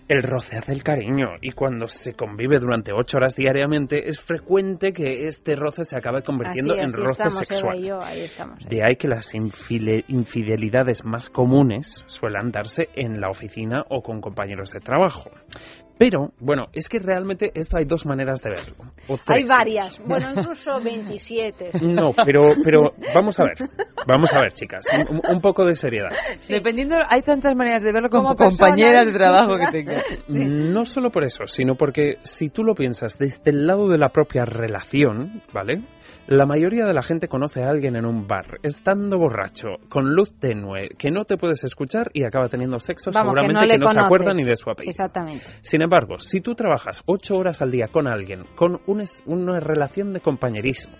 [0.07, 4.93] El roce hace el cariño y cuando se convive durante ocho horas diariamente es frecuente
[4.93, 7.77] que este roce se acabe convirtiendo Así, en así roce estamos, sexual.
[7.79, 8.59] y yo, ahí estamos.
[8.69, 14.71] De ahí que las infidelidades más comunes suelen darse en la oficina o con compañeros
[14.71, 15.29] de trabajo.
[15.97, 18.75] Pero, bueno, es que realmente esto hay dos maneras de verlo.
[19.07, 21.71] o Hay varias, bueno, incluso 27.
[21.81, 23.69] No, pero, pero vamos a ver.
[24.07, 24.85] Vamos a ver, chicas.
[25.09, 26.09] Un, un poco de seriedad.
[26.47, 29.17] Dependiendo, hay tantas maneras de verlo como, Como persona, compañeras de ¿no?
[29.17, 30.03] trabajo que tengas.
[30.27, 34.09] No solo por eso, sino porque si tú lo piensas desde el lado de la
[34.09, 35.81] propia relación, ¿vale?
[36.27, 40.37] La mayoría de la gente conoce a alguien en un bar, estando borracho, con luz
[40.37, 43.79] tenue, que no te puedes escuchar y acaba teniendo sexo Vamos, que seguramente no que
[43.79, 44.89] no, se acuerda ni de su apellido.
[44.89, 45.45] Exactamente.
[45.61, 49.57] Sin embargo, si tú trabajas ocho horas al día con alguien, con un es- una
[49.61, 50.97] relación de compañerismo,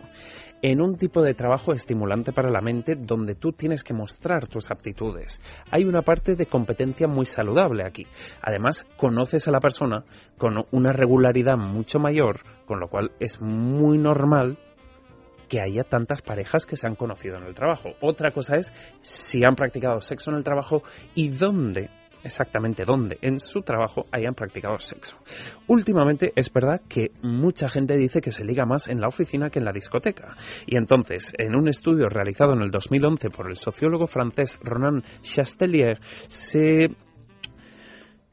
[0.62, 4.72] en un tipo de trabajo estimulante para la mente donde tú tienes que mostrar tus
[4.72, 5.42] aptitudes.
[5.72, 8.08] Hay una parte de competencia muy saludable aquí.
[8.42, 10.06] Además, conoces a la persona
[10.38, 14.58] con una regularidad mucho mayor, con lo cual es muy normal
[15.48, 17.92] que haya tantas parejas que se han conocido en el trabajo.
[18.02, 20.84] Otra cosa es si han practicado sexo en el trabajo
[21.16, 21.90] y dónde,
[22.24, 25.18] exactamente dónde en su trabajo hayan practicado sexo.
[25.68, 29.60] Últimamente es verdad que mucha gente dice que se liga más en la oficina que
[29.60, 30.36] en la discoteca.
[30.66, 36.00] Y entonces, en un estudio realizado en el 2011 por el sociólogo francés Ronan Chastelier,
[36.28, 36.90] se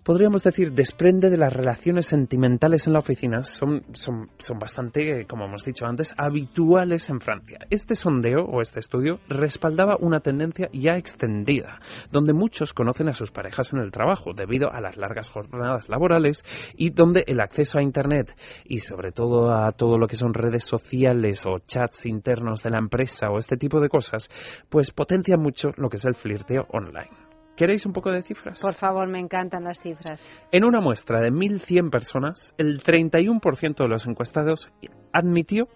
[0.05, 3.43] podríamos decir, desprende de las relaciones sentimentales en la oficina.
[3.43, 7.59] Son, son, son bastante, como hemos dicho antes, habituales en Francia.
[7.71, 11.81] Este sondeo o este estudio respaldaba una tendencia ya extendida,
[12.13, 16.45] donde muchos conocen a sus parejas en el trabajo debido a las largas jornadas laborales
[16.77, 20.65] y donde el acceso a Internet y sobre todo a todo lo que son redes
[20.65, 24.29] sociales o chats internos de la empresa o este tipo de cosas,
[24.69, 27.24] pues potencia mucho lo que es el flirteo online.
[27.57, 28.61] ¿Queréis un poco de cifras?
[28.61, 30.21] Por favor, me encantan las cifras.
[30.51, 34.71] En una muestra de 1.100 personas, el 31% de los encuestados
[35.13, 35.69] admitió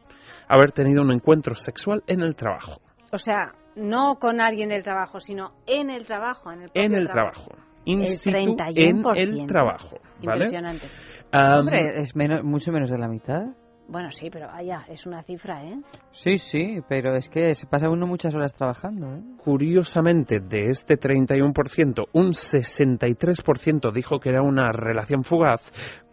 [0.48, 2.80] haber tenido un encuentro sexual en el trabajo.
[3.12, 6.50] O sea, no con alguien del trabajo, sino en el trabajo.
[6.50, 7.52] En el, en el trabajo.
[7.84, 9.98] In situ, en el trabajo.
[10.22, 10.44] ¿vale?
[10.44, 10.86] Impresionante.
[11.32, 13.46] Um, Hombre, es menos, mucho menos de la mitad.
[13.88, 15.80] Bueno, sí, pero vaya, es una cifra, ¿eh?
[16.10, 19.22] Sí, sí, pero es que se pasa uno muchas horas trabajando, ¿eh?
[19.42, 25.72] Curiosamente, de este 31%, un 63% dijo que era una relación fugaz.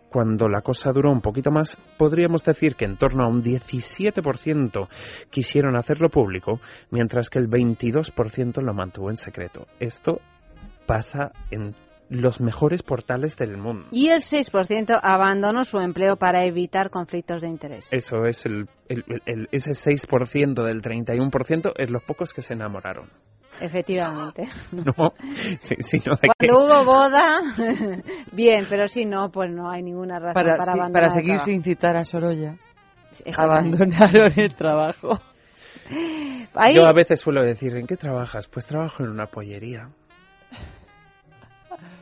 [0.09, 4.87] Cuando la cosa duró un poquito más, podríamos decir que en torno a un 17%
[5.29, 6.61] quisieron hacerlo público,
[6.91, 9.67] mientras que el 22% lo mantuvo en secreto.
[9.81, 10.21] Esto
[10.85, 11.75] pasa en
[12.09, 13.87] los mejores portales del mundo.
[13.91, 17.87] Y el 6% abandonó su empleo para evitar conflictos de interés.
[17.91, 23.09] Eso es el, el- el- ese 6% del 31% es los pocos que se enamoraron.
[23.59, 24.43] Efectivamente.
[24.71, 25.13] No,
[25.59, 27.39] sí, de que Cuando hubo boda,
[28.33, 31.39] bien, pero si no, pues no hay ninguna razón Para, para, sí, abandonar para seguir
[31.39, 32.57] sin citar a Sorolla,
[33.37, 35.19] abandonaron el trabajo.
[36.53, 38.47] Ahí- yo a veces suelo decir, ¿en qué trabajas?
[38.47, 39.89] Pues trabajo en una pollería.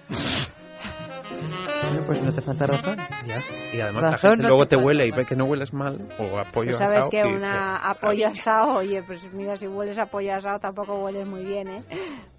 [0.10, 2.98] Bueno, pues no te falta razón.
[3.26, 3.40] Ya.
[3.72, 5.98] Y además Razón la gente no luego te huele y ve que no hueles mal
[6.20, 9.98] o apoyo Pues sabes asado que y una apoyo asado, oye, pues mira, si hueles
[9.98, 11.82] a apoyo asado tampoco hueles muy bien, ¿eh?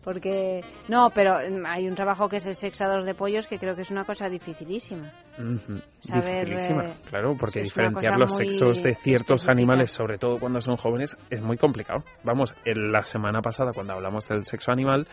[0.05, 3.75] Porque, no, pero mm, hay un trabajo que es el sexador de pollos que creo
[3.75, 5.11] que es una cosa dificilísima.
[5.39, 9.53] Ujú, Saber, dificilísima, eh, claro, porque diferenciar los sexos de ciertos específica.
[9.53, 12.05] animales, sobre todo cuando son jóvenes, es muy complicado.
[12.23, 15.09] Vamos, en la semana pasada, cuando hablamos del sexo animal,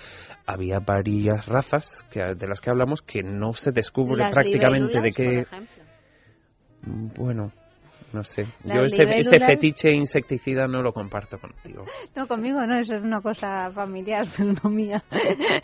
[0.45, 5.11] había varias razas que, de las que hablamos que no se descubre Las prácticamente de
[5.13, 5.45] qué.
[6.83, 7.51] Bueno,
[8.13, 8.45] no sé.
[8.63, 11.85] Yo ese, ese fetiche insecticida no lo comparto contigo.
[12.15, 15.03] No, conmigo no, eso es una cosa familiar, pero no mía.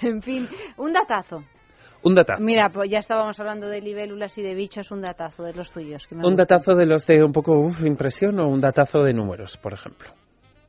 [0.02, 1.44] en fin, un datazo.
[2.04, 2.42] Un datazo.
[2.44, 6.06] Mira, pues ya estábamos hablando de libélulas y de bichos, un datazo de los tuyos.
[6.08, 6.46] Que me Un gustan.
[6.48, 10.10] datazo de los de un poco uf, impresión o un datazo de números, por ejemplo.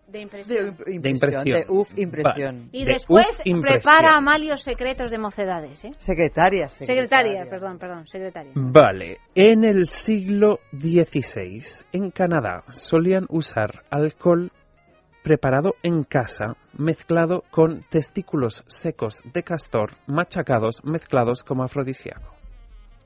[0.08, 0.76] De impresión.
[0.78, 1.44] De impresión.
[1.44, 2.70] de uf, impresión.
[2.72, 5.90] Y De después prepara Amalios secretos de mocedades, ¿eh?
[5.98, 8.52] Secretaria, Secretaria, perdón, perdón, secretaria.
[8.54, 14.50] Vale, en el siglo XVI, en Canadá, solían usar alcohol
[15.22, 22.34] preparado en casa, mezclado con testículos secos de castor, machacados, mezclados como afrodisíaco.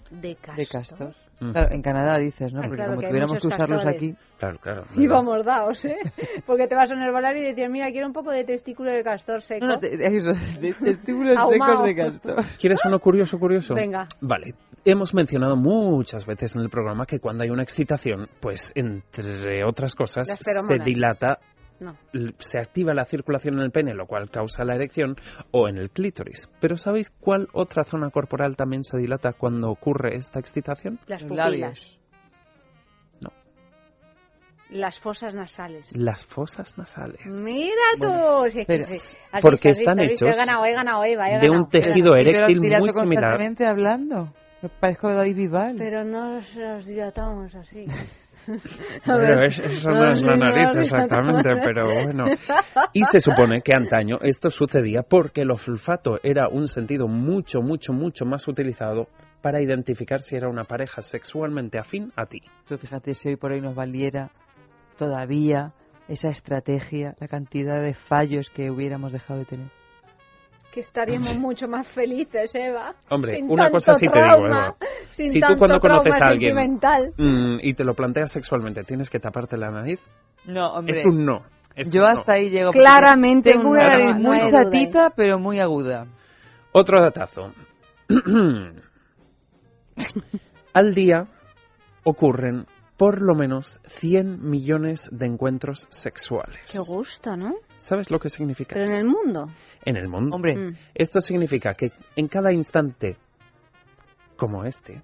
[0.08, 0.56] De castor.
[0.56, 1.14] De castor.
[1.42, 1.52] Mm.
[1.52, 2.60] Claro, en Canadá dices, ¿no?
[2.60, 3.96] Ah, Porque claro, como que tuviéramos que usarlos castores.
[3.96, 4.14] aquí.
[4.38, 4.84] Claro, claro.
[4.94, 5.96] Y vamos daos, ¿eh?
[6.46, 9.02] Porque te vas a un herbolario y decir, mira, quiero un poco de testículo de
[9.02, 9.66] castor seco.
[9.66, 12.44] No, no, te- eso, de testículos secos de castor.
[12.58, 13.74] ¿Quieres uno curioso, curioso?
[13.74, 14.06] Venga.
[14.20, 14.54] Vale.
[14.84, 19.94] Hemos mencionado muchas veces en el programa que cuando hay una excitación, pues entre otras
[19.94, 21.38] cosas, se dilata
[21.82, 21.96] No.
[22.38, 25.16] se activa la circulación en el pene, lo cual causa la erección,
[25.50, 26.48] o en el clítoris.
[26.60, 30.98] Pero ¿sabéis cuál otra zona corporal también se dilata cuando ocurre esta excitación?
[31.06, 31.50] Las pupilas.
[31.50, 31.98] labios.
[34.70, 35.94] Las fosas nasales.
[35.94, 37.20] Las fosas nasales.
[37.26, 38.44] Mira tú.
[38.46, 39.18] Es que pero- sí.
[39.42, 41.62] Porque visto, están hechos He ganado, he ganado, Eva, he de ganado.
[41.64, 43.38] un tejido eréctil muy similar.
[43.66, 44.32] hablando.
[44.62, 45.74] Me parezco David Bisbal.
[45.76, 47.84] Pero no nos dilatamos así.
[49.06, 49.44] A Pero ver.
[49.44, 52.24] es- eso no es la nariz exactamente, pero bueno.
[52.92, 57.92] Y se supone que antaño esto sucedía porque el olfato era un sentido mucho, mucho,
[57.92, 59.06] mucho más utilizado
[59.40, 62.40] para identificar si era una pareja sexualmente afín a ti.
[62.66, 64.30] Tú fíjate si hoy por hoy nos valiera
[64.98, 65.72] todavía
[66.08, 69.68] esa estrategia, la cantidad de fallos que hubiéramos dejado de tener.
[70.72, 72.94] Que estaríamos mucho más felices, Eva.
[73.10, 74.74] Hombre, Sin una tanto cosa sí te digo, Eva.
[75.12, 77.12] Si tú tanto cuando conoces trauma a alguien sentimental.
[77.18, 80.00] mm, y te lo planteas sexualmente, tienes que taparte la nariz,
[80.46, 81.00] No, hombre.
[81.00, 81.42] es un no.
[81.74, 82.12] es Yo un no.
[82.18, 82.70] hasta ahí llego.
[82.72, 86.06] Claramente Tengo un una nariz muy chatita, pero muy aguda.
[86.72, 87.52] Otro datazo.
[90.72, 91.26] Al día
[92.04, 92.66] ocurren
[92.96, 96.58] por lo menos 100 millones de encuentros sexuales.
[96.70, 97.54] Qué gusto, ¿no?
[97.82, 99.48] ¿Sabes lo que significa Pero en el mundo.
[99.84, 100.36] en el mundo?
[100.36, 100.74] Hombre, Mm.
[100.94, 103.16] Esto significa que en cada instante
[104.36, 105.02] como este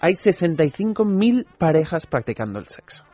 [0.00, 3.04] hay 65.000 parejas practicando el sexo.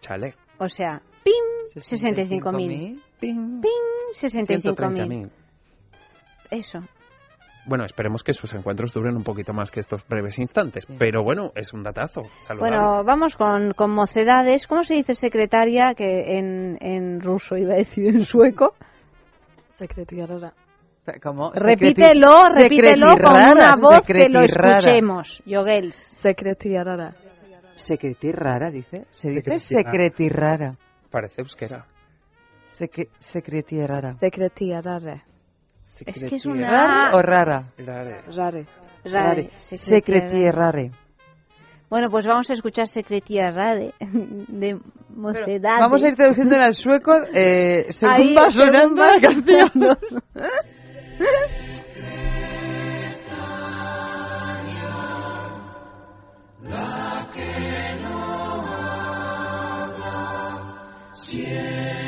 [0.00, 0.34] Chale.
[0.58, 1.32] O sea, pim,
[1.74, 3.00] 65.000.
[3.18, 3.60] Ping.
[3.60, 3.70] Pim,
[4.14, 4.74] 65.000.
[4.76, 5.30] 130.000.
[6.50, 6.78] Eso.
[7.68, 10.86] Bueno, esperemos que sus encuentros duren un poquito más que estos breves instantes.
[10.98, 12.22] Pero bueno, es un datazo.
[12.38, 12.76] Saludable.
[12.76, 14.66] Bueno, vamos con, con mocedades.
[14.66, 15.94] ¿Cómo se dice secretaria?
[15.94, 18.74] Que en, en ruso iba a decir en sueco.
[19.68, 20.26] Secretaria.
[21.22, 21.52] ¿Cómo?
[21.54, 24.78] Repítelo, repítelo con una voz que lo secretirrara.
[24.78, 25.42] escuchemos.
[25.46, 25.94] Yogels.
[25.94, 27.10] Secretaria.
[27.74, 29.06] Secretirrara, dice.
[29.10, 30.76] Se dice secretirrara.
[31.10, 31.86] Parece euskera.
[32.66, 34.16] Secre- secretirrara.
[36.06, 36.70] Es que es una...
[36.70, 37.64] ¿Rara o rara?
[37.78, 38.22] Rare.
[38.34, 38.66] Rare.
[39.04, 39.50] Rare.
[39.58, 40.90] Secretirrare.
[41.90, 44.78] Bueno, pues vamos a escuchar Secretia Rade de
[45.08, 45.80] Mocedades.
[45.80, 49.70] Vamos a ir traduciendo al sueco eh, según Ahí, va sonando la canción.
[49.70, 50.22] sonando.
[61.14, 62.07] Siempre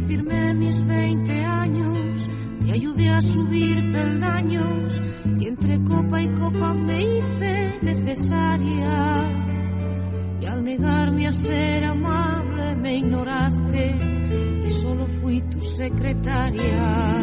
[0.00, 2.28] Firmé mis 20 años,
[2.64, 5.02] te ayudé a subir peldaños
[5.38, 9.14] y entre copa y copa me hice necesaria.
[10.40, 13.96] Y al negarme a ser amable me ignoraste
[14.66, 17.22] y solo fui tu secretaria.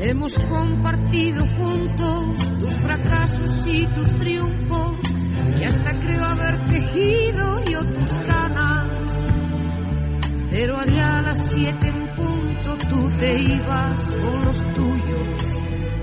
[0.00, 4.96] Hemos compartido juntos tus fracasos y tus triunfos
[5.60, 8.77] y hasta creo haber tejido yo tus canas.
[10.60, 15.62] Pero allá a las siete en punto tú te ibas con los tuyos,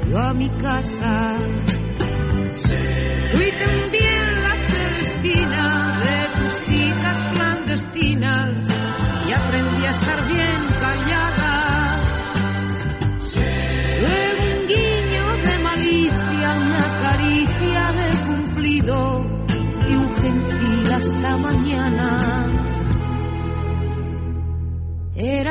[0.10, 1.34] yo a mi casa.
[3.34, 8.68] Fui también la Celestina de tus citas clandestinas
[9.28, 11.66] y aprendí a estar bien callada.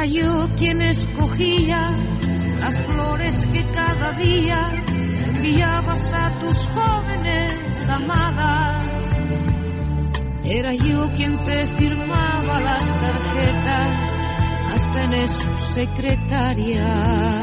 [0.05, 1.97] Era yo quien escogía
[2.59, 4.61] las flores que cada día
[5.29, 9.19] enviabas a tus jóvenes amadas.
[10.45, 14.19] Era yo quien te firmaba las tarjetas,
[14.75, 17.43] hasta en eso secretaria.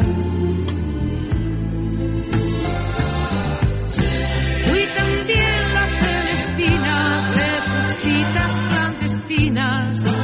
[4.67, 10.20] Fui también la Celestina de tus citas clandestinas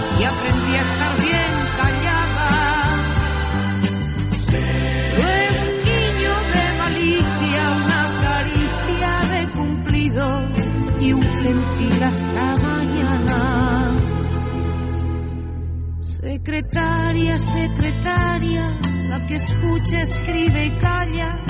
[16.47, 18.61] Secretaria, secretaria,
[19.09, 21.43] la que escucha, escribe y calla,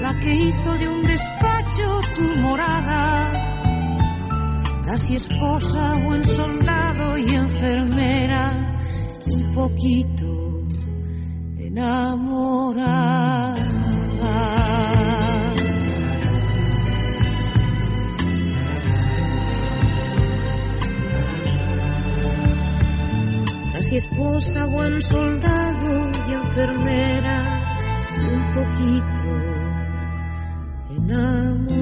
[0.00, 3.30] la que hizo de un despacho tu morada.
[4.84, 8.74] Casi esposa, buen soldado y enfermera,
[9.30, 10.66] un poquito
[11.60, 13.22] enamorada.
[23.92, 27.36] Casi esposa, buen soldado y enfermera,
[28.32, 29.28] un poquito
[30.96, 31.81] enamorada.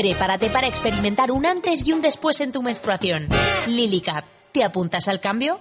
[0.00, 3.28] Prepárate para experimentar un antes y un después en tu menstruación.
[3.66, 5.60] Lilicap, ¿te apuntas al cambio?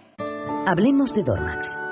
[0.65, 1.88] Hablemos de Dormax.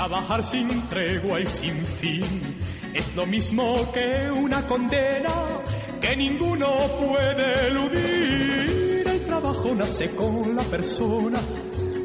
[0.00, 2.56] trabajar sin tregua y sin fin.
[2.94, 5.60] Es lo mismo que una condena
[6.00, 9.06] que ninguno puede eludir.
[9.06, 11.38] El trabajo nace con la persona,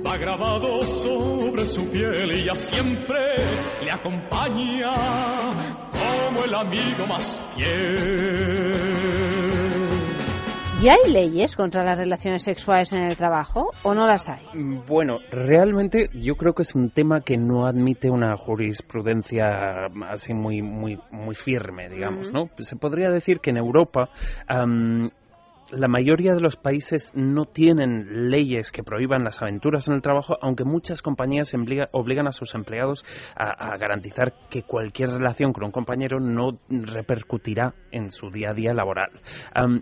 [0.05, 3.33] va grabado sobre su piel y ya siempre
[3.81, 4.91] le acompaña
[5.91, 9.24] como el amigo más fiel.
[10.81, 14.43] ¿Y hay leyes contra las relaciones sexuales en el trabajo o no las hay?
[14.85, 20.61] Bueno, realmente yo creo que es un tema que no admite una jurisprudencia así muy
[20.61, 22.49] muy muy firme, digamos, ¿no?
[22.57, 24.09] Se podría decir que en Europa
[24.47, 25.09] am,
[25.75, 30.37] la mayoría de los países no tienen leyes que prohíban las aventuras en el trabajo,
[30.41, 31.53] aunque muchas compañías
[31.91, 33.03] obligan a sus empleados
[33.35, 38.53] a, a garantizar que cualquier relación con un compañero no repercutirá en su día a
[38.53, 39.11] día laboral.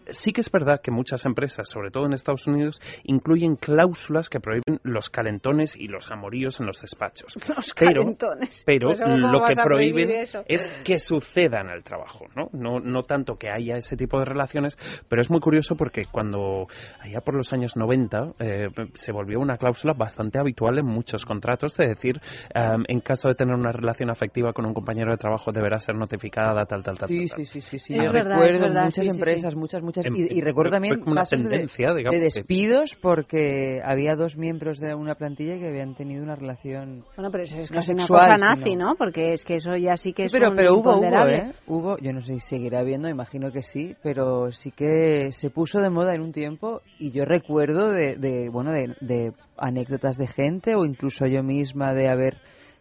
[0.10, 4.39] Sí que es verdad que muchas empresas, sobre todo en Estados Unidos, incluyen cláusulas que
[4.39, 7.36] prohíben los calentones y los amoríos en los despachos.
[7.56, 8.64] Los pero, calentones.
[8.66, 10.10] pero Pues, ¿cómo lo que prohíben
[10.48, 12.50] es que suceda en el trabajo, ¿no?
[12.52, 14.78] No, no tanto que haya ese tipo de relaciones,
[15.08, 16.66] pero es muy curioso porque cuando
[17.02, 21.76] allá por los años 90 eh, se volvió una cláusula bastante habitual en muchos contratos,
[21.76, 22.22] de decir,
[22.54, 25.96] em, en caso de tener una relación afectiva con un compañero de trabajo deberá ser
[25.96, 27.10] notificada, tal, tal, tal.
[27.10, 27.94] Sí, tal, sí, sí, sí, sí.
[27.96, 29.58] Es verdad, recuerdo es verdad, muchas sí, empresas, sí.
[29.58, 30.06] muchas, muchas.
[30.06, 34.96] Em, Y, y recuerdo también una tendencia, de, digamos, despidos porque había dos miembros de
[34.96, 38.36] una plantilla que habían tenido una relación Bueno, pero eso es no casi una cosa
[38.36, 38.96] sino- nazi, ¿no?
[38.96, 41.28] Porque es que eso ya sí que es Sí, pero, un pero hubo, hubo.
[41.28, 41.52] ¿eh?
[41.68, 45.62] Hubo, yo no sé si seguirá habiendo, imagino que sí, pero sí que se puso
[45.72, 50.28] de moda en un tiempo y yo recuerdo de, de, bueno, de, de anécdotas de
[50.28, 52.38] gente o incluso yo misma de haber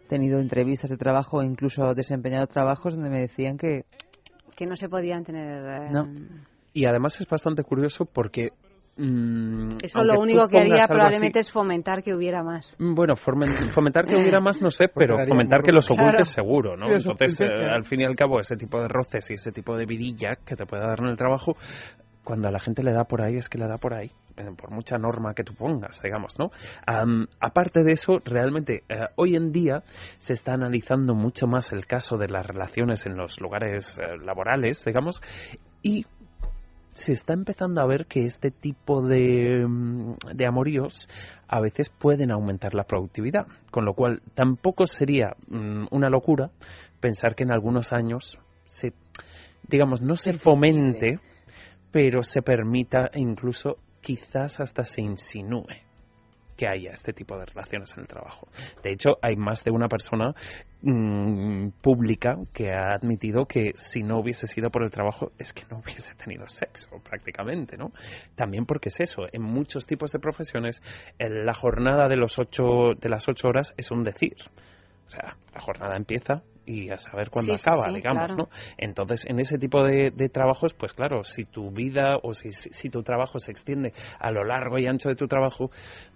[0.09, 3.85] tenido entrevistas de trabajo o incluso desempeñado trabajos donde me decían que
[4.57, 5.63] Que no se podían tener...
[5.65, 6.07] eh, No.
[6.75, 8.49] Y además es bastante curioso porque...
[8.97, 12.77] mm, Eso lo único que haría probablemente así- es fomentar que hubiera más.
[12.79, 16.25] Mm, Bueno, fomentar que hubiera más, no sé, pero fomentar que los ocultes Claro.
[16.25, 16.93] seguro, ¿no?
[16.93, 19.87] Entonces, eh, al fin y al cabo, ese tipo de roces y ese tipo de
[19.87, 21.57] vidilla que te puede dar en el trabajo,
[22.25, 24.51] cuando a la gente le da por ahí, es que le da por ahí, eh,
[24.57, 26.51] por mucha norma que tú pongas, digamos, ¿no?
[26.87, 29.83] Am, aparte de eso, realmente, eh, hoy en día
[30.19, 34.85] se está analizando mucho más el caso de las relaciones en los lugares eh, laborales,
[34.85, 35.21] digamos,
[35.83, 36.07] y
[36.93, 41.09] se está empezando a ver que este tipo de, mm, de amoríos
[41.49, 46.51] a veces pueden aumentar la productividad, con lo cual tampoco sería mm, una locura
[47.01, 48.93] pensar que en algunos años se,
[49.69, 51.19] digamos, no se fomente,
[51.93, 55.67] pero se permita incluso quizás hasta se insinúe
[56.57, 58.49] que haya este tipo de relaciones en el trabajo.
[58.83, 60.35] De hecho, hay más de una persona
[60.83, 65.65] mm, pública que ha admitido que si no hubiese sido por el trabajo es que
[65.71, 67.93] no hubiese tenido sexo prácticamente, ¿no?
[68.35, 70.83] También porque es eso, en muchos tipos de profesiones
[71.19, 74.37] la jornada de los ocho de las ocho horas es un decir.
[75.07, 78.49] O sea, la jornada empieza y a saber cuándo Sí, acaba, sí, digamos, claro.
[78.51, 78.57] ¿no?
[78.79, 82.71] Entonces, en ese tipo de, de trabajos, pues claro, si tu vida o si, si,
[82.73, 85.71] si tu trabajo se extiende a lo largo y ancho de tu trabajo,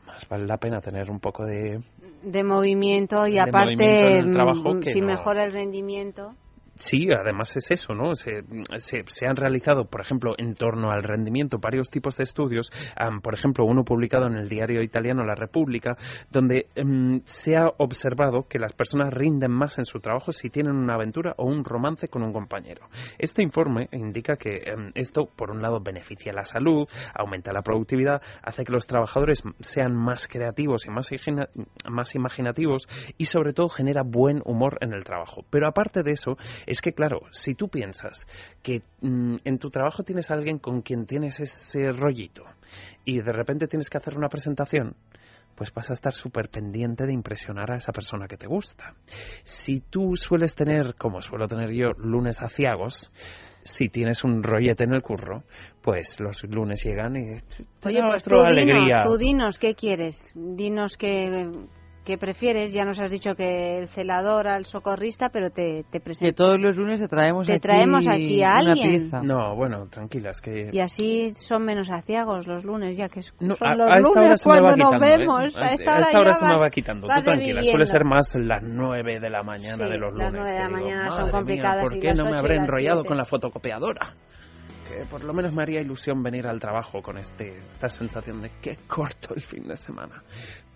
[0.06, 1.80] más vale la pena tener un poco de...
[2.22, 5.52] De movimiento y De aparte, movimiento en el mm, trabajo que si no- mejora el
[5.52, 6.32] rendimiento.
[6.78, 8.14] Sí, además es eso, ¿no?
[8.14, 8.42] Se,
[8.78, 13.34] se, han realizado, por ejemplo, en torno al rendimiento varios tipos de estudios, am, por
[13.34, 15.96] ejemplo, uno publicado en el diario italiano La República,
[16.30, 20.74] donde em, se ha observado que las personas rinden más en su trabajo si tienen
[20.74, 22.88] una aventura o un romance con un compañero.
[23.18, 28.20] Este informe indica que em, esto, por un lado, beneficia la salud, aumenta la productividad,
[28.42, 31.08] hace que los trabajadores sean más creativos y más,
[31.88, 35.44] más imaginativos y, sobre todo, genera buen humor en el trabajo.
[35.48, 36.36] Pero aparte de eso,
[36.66, 38.26] es que, claro, si tú piensas
[38.62, 42.44] que mm, en tu trabajo tienes a alguien con quien tienes ese rollito
[43.04, 44.96] y de repente tienes que hacer una presentación,
[45.54, 48.94] pues vas a estar súper pendiente de impresionar a esa persona que te gusta.
[49.42, 53.10] Si tú sueles tener, como suelo tener yo, lunes aciagos,
[53.64, 55.44] si tienes un rollete en el curro,
[55.82, 57.38] pues los lunes llegan y...
[57.84, 58.84] Oye, pues tú alegría.
[58.84, 60.30] dinos, tú dinos, ¿qué quieres?
[60.34, 61.50] Dinos que
[62.06, 62.72] qué prefieres.
[62.72, 66.34] Ya nos has dicho que el celador al socorrista, pero te, te Que presento.
[66.44, 69.00] todos los lunes te traemos Te aquí, traemos aquí a una alguien.
[69.00, 69.20] pieza.
[69.22, 70.70] No, bueno, tranquilas, que...
[70.72, 73.98] Y así son menos aciagos los lunes, ya que es- No, son a, los a
[73.98, 75.06] esta hora lunes se me va cuando nos quitando.
[75.06, 75.18] ¿eh?
[75.18, 75.56] vemos.
[75.56, 77.08] A A esta hora, ya se me va quitando.
[77.08, 80.32] Tú tranquila, suele ser más las nueve de la mañana Sí, de los las lunes.
[80.32, 82.24] nueve de que la digo, mañana son "Madre mía, complicadas ¿Por y qué las no
[82.24, 83.08] me habré las enrollado siete".
[83.08, 84.14] con la fotocopiadora?
[84.88, 88.50] Que por lo menos me haría ilusión venir al trabajo con este, esta sensación de
[88.62, 90.22] que corto el fin de semana.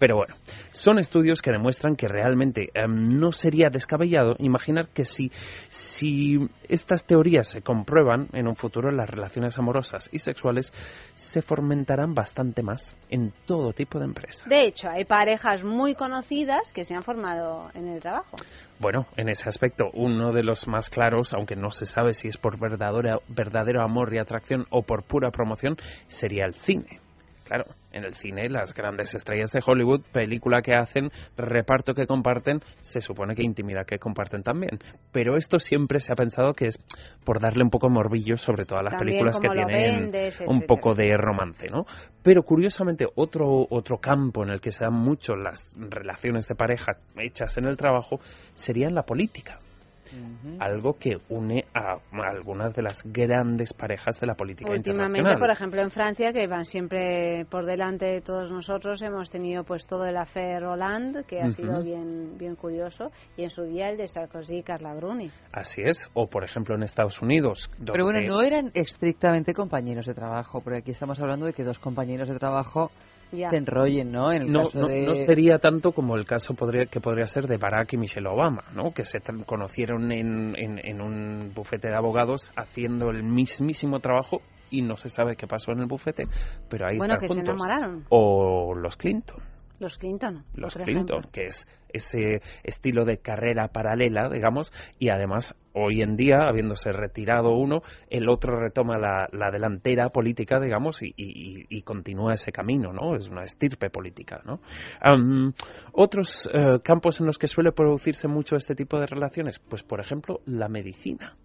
[0.01, 0.35] Pero bueno,
[0.71, 5.31] son estudios que demuestran que realmente em, no sería descabellado imaginar que si,
[5.69, 6.39] si
[6.71, 10.73] estas teorías se comprueban en un futuro, las relaciones amorosas y sexuales
[11.15, 14.49] se fomentarán bastante más en todo tipo de empresas.
[14.49, 18.39] De hecho, hay parejas muy conocidas que se han formado en el trabajo.
[18.79, 22.39] Bueno, en ese aspecto, uno de los más claros, aunque no se sabe si es
[22.39, 25.77] por verdadero, verdadero amor y atracción o por pura promoción,
[26.07, 27.01] sería el cine.
[27.45, 32.61] Claro, en el cine las grandes estrellas de Hollywood, película que hacen, reparto que comparten,
[32.81, 34.79] se supone que intimidad que comparten también.
[35.13, 36.79] Pero esto siempre se ha pensado que es
[37.25, 40.63] por darle un poco de morbillo sobre todas las También películas que tienen vendes, un
[40.63, 41.85] poco de romance, ¿no?
[42.23, 46.93] Pero curiosamente otro otro campo en el que se dan mucho las relaciones de pareja
[47.17, 48.21] hechas en el trabajo
[48.55, 49.59] sería en la política.
[50.59, 55.39] Algo que une a, a algunas de las grandes parejas de la política Últimamente, internacional.
[55.41, 59.87] por ejemplo, en Francia, que van siempre por delante de todos nosotros, hemos tenido pues
[59.87, 61.53] todo el affair Hollande, que ha Ujú.
[61.53, 65.31] sido bien, bien curioso, y en su día el de Sarkozy y Carla Bruni.
[65.53, 66.09] Así es.
[66.15, 67.71] O, por ejemplo, en Estados Unidos.
[67.79, 71.65] Pero bueno, donde- no eran estrictamente compañeros de trabajo, porque aquí estamos hablando de que
[71.65, 72.91] dos compañeros de trabajo
[73.31, 74.33] Se enrollen, ¿no?
[74.33, 75.07] En el no, caso no- de...
[75.07, 78.65] no sería tanto como el caso podría, que podría ser de Barack y Michelle Obama,
[78.75, 78.93] ¿no?
[78.93, 84.83] que se conocieron en, en- en un bufete de abogados haciendo el mismísimo trabajo y
[84.83, 86.25] no se sabe qué pasó en el bufete,
[86.69, 88.05] pero ahí Bueno, están que se enamoraron.
[88.11, 89.43] O los Clinton.
[89.81, 90.45] Los Clinton.
[90.55, 91.31] Los Clinton, ejemplo.
[91.33, 97.53] que es ese estilo de carrera paralela, digamos, y además hoy en día, habiéndose retirado
[97.57, 102.93] uno, el otro retoma la, la delantera política, digamos, y, y- y continúa ese camino,
[102.93, 103.17] ¿no?
[103.17, 104.61] Es una estirpe política, ¿no?
[105.93, 110.01] Otros eh, campos en los que suele producirse mucho este tipo de relaciones, pues por
[110.01, 111.37] ejemplo, la medicina.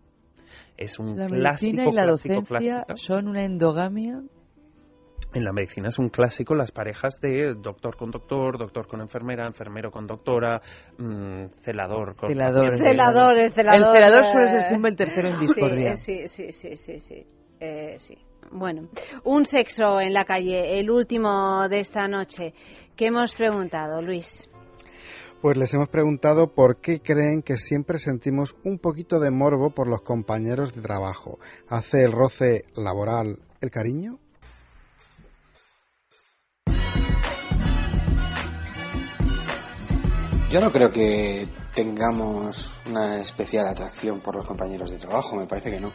[0.77, 2.97] Es un La clásico, medicina y la clásico, docencia clásico.
[2.97, 4.21] son una endogamia.
[5.35, 9.45] En la medicina es un clásico las parejas de doctor con doctor, doctor con enfermera,
[9.45, 10.61] enfermero con doctora,
[10.97, 12.69] mm, celador con Celador.
[12.69, 12.89] paciente.
[12.89, 13.97] Celador, el celador.
[13.97, 15.95] El celador suele eh, ser siempre el tercero en discordia.
[15.97, 17.27] Sí, sí, sí, sí, sí.
[17.59, 18.17] Eh, sí.
[18.49, 18.87] Bueno,
[19.25, 22.53] un sexo en la calle, el último de esta noche.
[22.95, 24.49] ¿Qué hemos preguntado, Luis?
[25.41, 29.89] Pues les hemos preguntado por qué creen que siempre sentimos un poquito de morbo por
[29.89, 31.39] los compañeros de trabajo.
[31.67, 34.19] ¿Hace el roce laboral el cariño?
[40.55, 45.69] Yo no creo que tengamos una especial atracción por los compañeros de trabajo, me parece
[45.69, 45.91] que no.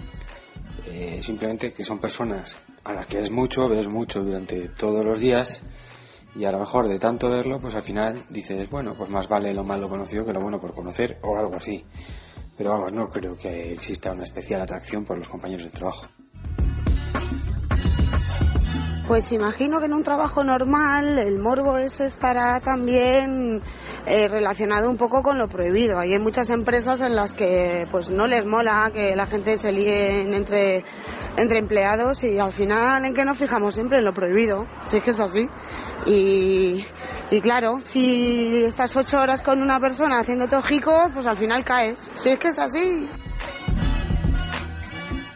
[0.87, 5.19] Eh, simplemente que son personas a las que ves mucho, ves mucho durante todos los
[5.19, 5.63] días
[6.37, 9.55] y a lo mejor de tanto verlo, pues al final dices, bueno, pues más vale
[9.55, 11.83] lo malo conocido que lo bueno por conocer o algo así.
[12.59, 16.07] Pero vamos, no creo que exista una especial atracción por los compañeros de trabajo.
[19.11, 23.61] Pues imagino que en un trabajo normal el morbo ese estará también
[24.07, 25.99] eh, relacionado un poco con lo prohibido.
[25.99, 30.21] Hay muchas empresas en las que pues no les mola que la gente se líe
[30.21, 30.85] en- entre,
[31.37, 34.67] empleados y al final en qué nos fijamos siempre en lo prohibido.
[34.91, 35.49] Si es que es así.
[36.07, 42.09] Y, claro, si estás ocho horas con una persona haciéndote ojico, pues al final caes.
[42.21, 43.09] Si es que es así.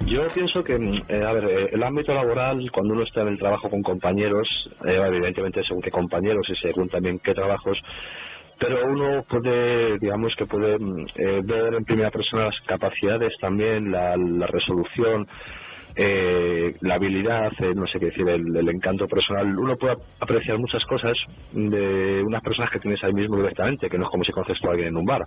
[0.07, 3.29] Yo pienso que, mm, eh, a ver, eh, el ámbito laboral, cuando uno está en
[3.29, 4.47] el trabajo con compañeros,
[4.85, 7.79] eh, evidentemente según qué compañeros y según también qué trabajos,
[8.59, 13.91] pero uno puede, digamos que puede mm, eh, ver en primera persona las capacidades también,
[13.91, 15.27] la, la resolución,
[15.97, 19.47] eh, la habilidad, eh, no sé qué decir, el, el encanto personal.
[19.59, 21.13] Uno puede apreciar muchas cosas
[21.53, 24.71] de unas personas que tienes ahí mismo directamente, que no es como si conoces a
[24.71, 25.23] alguien en un bar,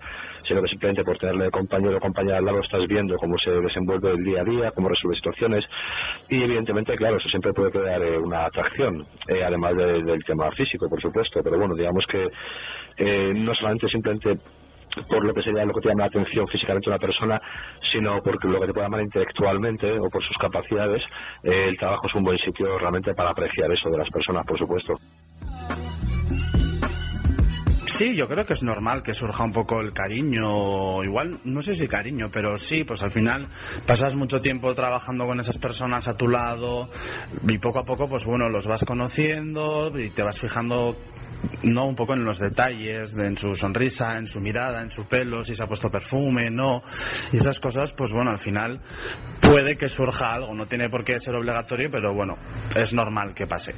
[0.47, 4.11] sino que simplemente por tenerle compañero o compañera al lado estás viendo cómo se desenvuelve
[4.11, 5.63] el día a día, cómo resuelve situaciones
[6.29, 10.49] y evidentemente, claro, eso siempre puede crear eh, una atracción, eh, además de- del tema
[10.51, 12.27] físico, por supuesto, pero bueno, digamos que
[12.97, 14.33] eh, no solamente simplemente
[15.07, 17.41] por lo que sería lo que te llama la atención físicamente una persona,
[17.91, 21.03] sino por lo que te puede llamar intelectualmente o por sus capacidades,
[21.43, 24.57] eh, el trabajo es un buen sitio realmente para apreciar eso de las personas, por
[24.57, 24.93] supuesto.
[27.87, 31.73] Sí, yo creo que es normal que surja un poco el cariño, igual, no sé
[31.73, 33.47] si cariño, pero sí, pues al final
[33.87, 36.89] pasas mucho tiempo trabajando con esas personas a tu lado
[37.47, 40.95] y poco a poco, pues bueno, los vas conociendo y te vas fijando
[41.63, 45.07] no un poco en los detalles, de- en su sonrisa, en su mirada, en su
[45.07, 46.81] pelo, si se ha puesto perfume, no.
[47.31, 48.79] Y esas cosas, pues bueno, al final
[49.41, 50.53] puede que surja algo.
[50.53, 52.35] No tiene por qué ser obligatorio, pero bueno,
[52.75, 53.73] es normal que pase.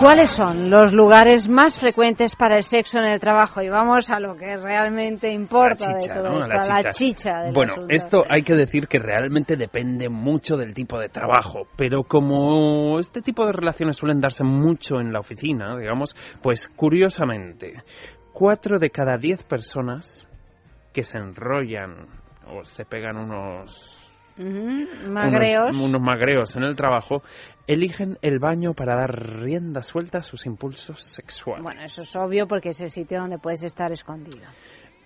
[0.00, 3.60] ¿Cuáles son los lugares más frecuentes para el sexo en el trabajo?
[3.62, 6.40] Y vamos a lo que realmente importa La chicha, de todo ¿no?
[6.40, 6.88] esto, La chicha.
[6.90, 7.94] chicha del Bueno, asunto.
[7.94, 13.22] esto hay que decir que realmente depende mucho del tipo de trabajo, pero como este
[13.22, 17.82] tipo de relaciones suelen darse mucho en la oficina, digamos, pues curiosamente,
[18.32, 20.28] cuatro de cada diez personas
[20.94, 22.06] que se enrollan
[22.46, 23.97] o se pegan unos
[24.38, 25.68] Ujú, Magreos.
[25.70, 27.22] unos, unos magreos en el trabajo,
[27.66, 31.64] eligen el baño para dar rienda suelta a sus impulsos sexuales.
[31.64, 34.46] Bueno, eso es obvio porque es el sitio donde puedes estar escondido.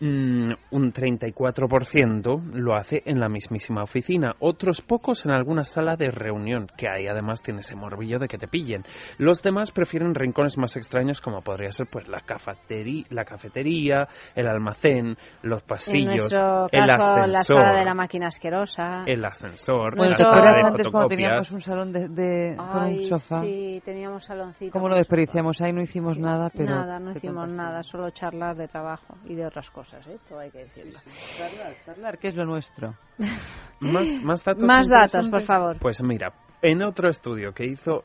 [0.04, 6.10] Mm, un 34% lo hace en la mismísima oficina, otros pocos en alguna sala de
[6.10, 8.82] reunión, que ahí además tiene ese morbillo de que te pillen.
[9.18, 14.48] Los demás prefieren rincones más extraños como podría ser pues la cafetería, la cafetería el
[14.48, 19.04] almacén, los en pasillos, nuestro el caso, ascensor, la sala de la máquina asquerosa.
[19.06, 22.66] el ascensor, Bueno, la ¿te sala de antes cuando teníamos un salón de, de- con
[22.82, 23.42] un Ay, sofá?
[23.42, 24.72] sí, teníamos saloncito.
[24.72, 25.60] ¿Cómo lo desperdiciamos?
[25.60, 26.74] Ahí no hicimos nada, pero...
[26.74, 30.18] Nada, no hicimos nada, solo charlar de trabajo y de otras cosas, ¿eh?
[30.28, 30.98] Todo hay que decirlo.
[31.36, 32.94] Charlar, charlar, que es lo nuestro.
[33.80, 34.62] ¿Más, más datos?
[34.62, 35.78] Más datos, por favor.
[35.80, 36.32] Pues mira,
[36.62, 38.04] en otro estudio que hizo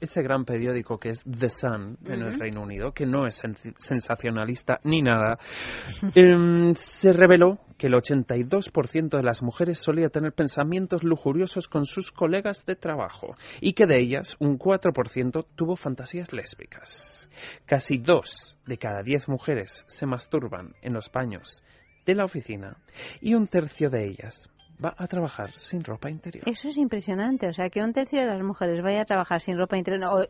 [0.00, 2.38] ese gran periódico que es The Sun en el.
[2.38, 5.38] Reino Unido, que no es sen- sensacionalista ni nada,
[6.14, 12.12] em, se reveló que el 82% de las mujeres solía tener pensamientos lujuriosos con sus
[12.12, 17.28] colegas de trabajo y que de ellas un 4% tuvo fantasías lésbicas.
[17.66, 21.62] Casi dos de cada diez mujeres se masturban en los baños
[22.06, 22.76] de la oficina
[23.20, 24.48] y un tercio de ellas
[24.84, 26.44] va a trabajar sin ropa interior.
[26.48, 29.56] Eso es impresionante, o sea, que un tercio de las mujeres vaya a trabajar sin
[29.58, 30.04] ropa interior.
[30.08, 30.26] o-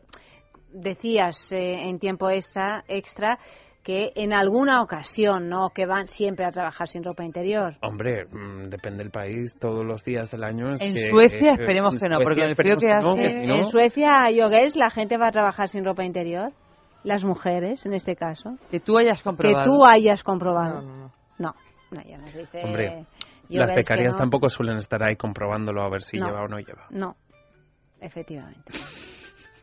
[0.73, 3.37] decías eh, en tiempo extra, extra
[3.83, 5.71] que en alguna ocasión, ¿no?
[5.71, 7.75] Que van siempre a trabajar sin ropa interior.
[7.81, 10.73] Hombre, mm, depende del país, todos los días del año.
[10.75, 13.11] es En que- Suecia eh, esperemos que no, Suecia porque el frío esperemos que no,
[13.27, 16.51] hace- si no- En Suecia, yogues, la gente va a trabajar sin ropa interior.
[17.03, 18.57] Las mujeres, en este caso.
[18.69, 19.63] Que tú hayas comprobado.
[19.65, 20.81] Que tú hayas comprobado.
[20.83, 21.11] No, no, no.
[21.39, 21.55] No,
[21.89, 22.61] no, ya nos dice.
[22.63, 23.05] Hombre,
[23.57, 24.19] las becarias no.
[24.21, 26.27] tampoco suelen estar ahí comprobándolo a ver si No.
[26.27, 26.87] lleva o no lleva.
[26.89, 27.15] No,
[27.99, 28.71] efectivamente.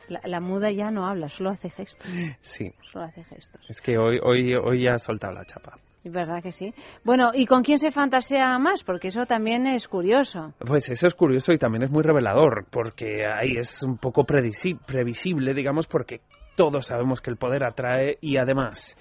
[0.08, 2.08] La, la muda ya no habla, solo hace gestos.
[2.40, 3.60] Sí, Solo hace gestos.
[3.68, 5.76] es que hoy, hoy, hoy ya ha soltado la chapa.
[6.02, 6.72] Es verdad que sí.
[7.04, 8.84] Bueno, ¿y con quién se fantasea más?
[8.84, 10.54] Porque eso también es curioso.
[10.60, 15.52] Pues eso es curioso y también es muy revelador, porque ahí es un poco previsible,
[15.52, 16.20] digamos, porque
[16.56, 18.96] todos sabemos que el poder atrae y además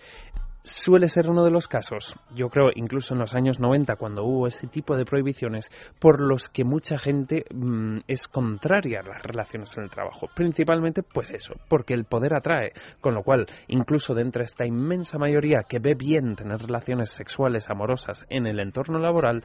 [0.68, 4.48] suele ser uno de los casos, yo creo incluso en los años 90 cuando hubo
[4.48, 9.76] ese tipo de prohibiciones, por los que mucha gente mm, es contraria a las relaciones
[9.78, 10.28] en el trabajo.
[10.36, 15.18] Principalmente, pues eso, porque el poder atrae, con lo cual, incluso dentro de esta inmensa
[15.18, 19.44] mayoría que ve bien tener relaciones sexuales amorosas en el entorno laboral,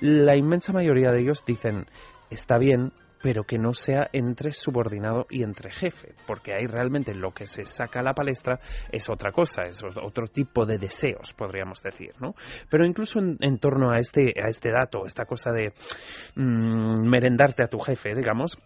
[0.00, 1.86] la inmensa mayoría de ellos dicen,
[2.30, 2.92] está bien,
[3.22, 7.64] pero que no sea entre subordinado y entre jefe, porque ahí realmente lo que se
[7.64, 8.58] saca a la palestra
[8.90, 12.34] es otra cosa, es otro tipo de deseos, podríamos decir, ¿no?
[12.68, 15.72] Pero incluso en, torno a este, a este dato, esta cosa de
[16.34, 18.58] mm, merendarte a tu jefe, digamos,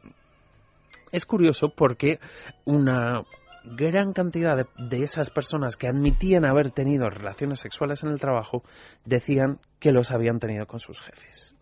[1.13, 2.19] es curioso porque
[2.65, 3.23] una
[3.65, 8.63] gran cantidad de, esas personas que admitían haber tenido relaciones sexuales en el trabajo
[9.05, 11.56] decían que los habían tenido con sus jefes.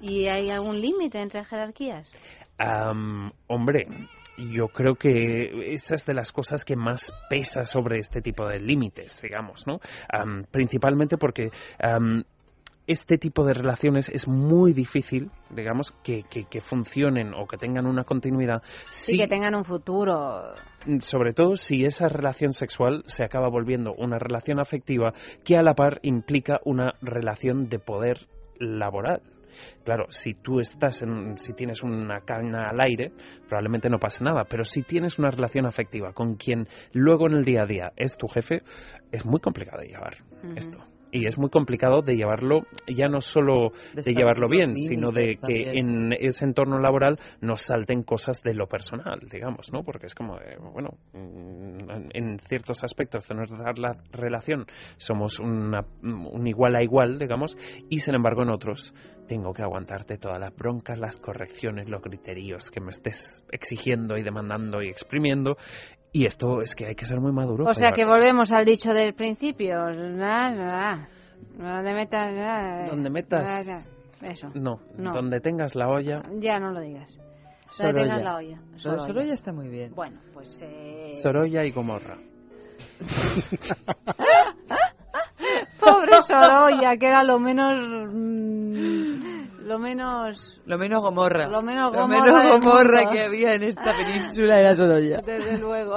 [0.00, 2.12] ¿Y hay algún límite entre jerarquías?
[3.46, 3.86] hombre,
[4.36, 8.58] yo creo que esa es de las cosas que más pesa sobre este tipo de
[8.58, 9.80] límites, digamos, ¿no?
[10.50, 11.50] principalmente porque
[12.90, 18.02] este tipo de relaciones es muy difícil, digamos, que, que, funcionen o que tengan una
[18.02, 18.62] continuidad.
[18.90, 20.54] Sí, que tengan un futuro.
[20.98, 25.12] Sobre todo si esa relación sexual se acaba volviendo una relación afectiva
[25.44, 28.26] que a la par implica una relación de poder
[28.58, 29.22] laboral.
[29.84, 33.12] Claro, si tú estás en, si tienes una cadena al aire,
[33.48, 37.44] probablemente no pase nada, pero si tienes una relación afectiva con quien luego en el
[37.44, 38.62] día a día es tu jefe,
[39.12, 40.16] es muy complicado de llevar
[40.56, 40.78] esto
[41.12, 45.72] y es muy complicado de llevarlo, ya no solo de, llevarlo bien, sino de que
[45.72, 49.82] en ese entorno laboral nos salten cosas de lo personal, digamos, ¿no?
[49.82, 50.38] Porque es como,
[50.72, 53.72] bueno, mm, en ciertos aspectos de nuestra
[54.12, 57.56] relación somos una, un igual a igual, digamos,
[57.88, 58.94] y sin embargo en otros
[59.26, 64.24] tengo que aguantarte todas las broncas, las correcciones, los criterios que me estés exigiendo y
[64.24, 65.56] demandando y exprimiendo
[66.12, 67.64] y esto es que hay que ser muy maduro.
[67.66, 69.78] O sea que volvemos al dicho del principio.
[69.78, 71.04] Donde
[71.94, 72.90] metas.
[72.90, 73.86] Donde metas.
[74.22, 74.48] Eso.
[74.54, 76.22] No, donde tengas la olla.
[76.40, 77.18] Ya no lo digas.
[77.78, 78.60] Donde tengas la olla.
[78.76, 79.06] Sorolla.
[79.06, 79.94] Sorolla está muy bien.
[79.94, 80.60] Bueno, pues.
[80.62, 81.12] Eh...
[81.14, 82.16] Sorolla y Gomorra.
[85.80, 88.10] Pobre Sorolla, que era lo menos.
[89.70, 91.46] Lo menos lo menos gomorra.
[91.46, 95.94] lo menos gomorra, que había en esta península era Sorolla desde luego.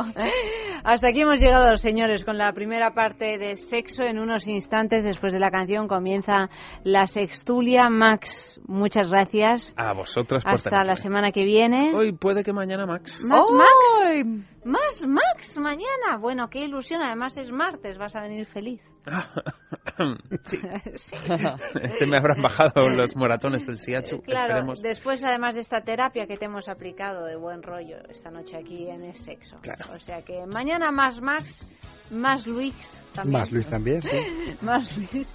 [0.84, 5.04] Hasta aquí hemos llegado señores con la primera parte de sexo en unos instantes.
[5.04, 6.52] Después de la canción comienza
[6.84, 7.90] la sextulia.
[7.90, 9.74] Max muchas gracias.
[9.76, 11.96] A vosotras hasta la semana que viene.
[11.96, 13.24] Hoy puede que mañana Max.
[13.28, 14.46] Más Max.
[14.66, 16.20] Más Max mañana.
[16.20, 17.02] Bueno qué ilusión.
[17.02, 17.98] Además es martes.
[17.98, 18.93] Vas a venir feliz
[20.44, 20.58] sí.
[21.98, 24.22] Se me habrán bajado los moratones del Siachu.
[24.22, 28.58] Claro, después además de esta terapia que te hemos aplicado de buen rollo esta noche
[28.58, 29.58] aquí en el sexo.
[29.94, 31.78] O sea que mañana más Max,
[32.12, 33.40] más Luis también.
[33.40, 34.18] Más Luis también, sí.
[34.62, 35.34] más Luis.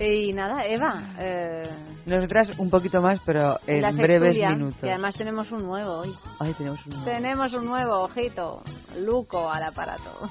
[0.00, 1.02] Y nada, Eva.
[1.20, 1.62] Eh...
[2.06, 4.82] Nosotras un poquito más, pero en, breves minutos.
[4.82, 6.10] Y además tenemos un nuevo hoy.
[6.40, 7.04] Ay, tenemos un nuevo.
[7.04, 8.62] Tenemos un nuevo, ojito.
[8.98, 10.30] Luco al aparato.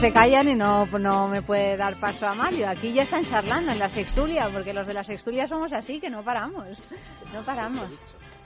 [0.00, 2.68] Se callan y no, no me puede dar paso a Mario.
[2.68, 6.08] Aquí ya están charlando en la sextulia, porque los de la sextulia somos así, que
[6.10, 6.80] no paramos.
[7.32, 7.88] No paramos.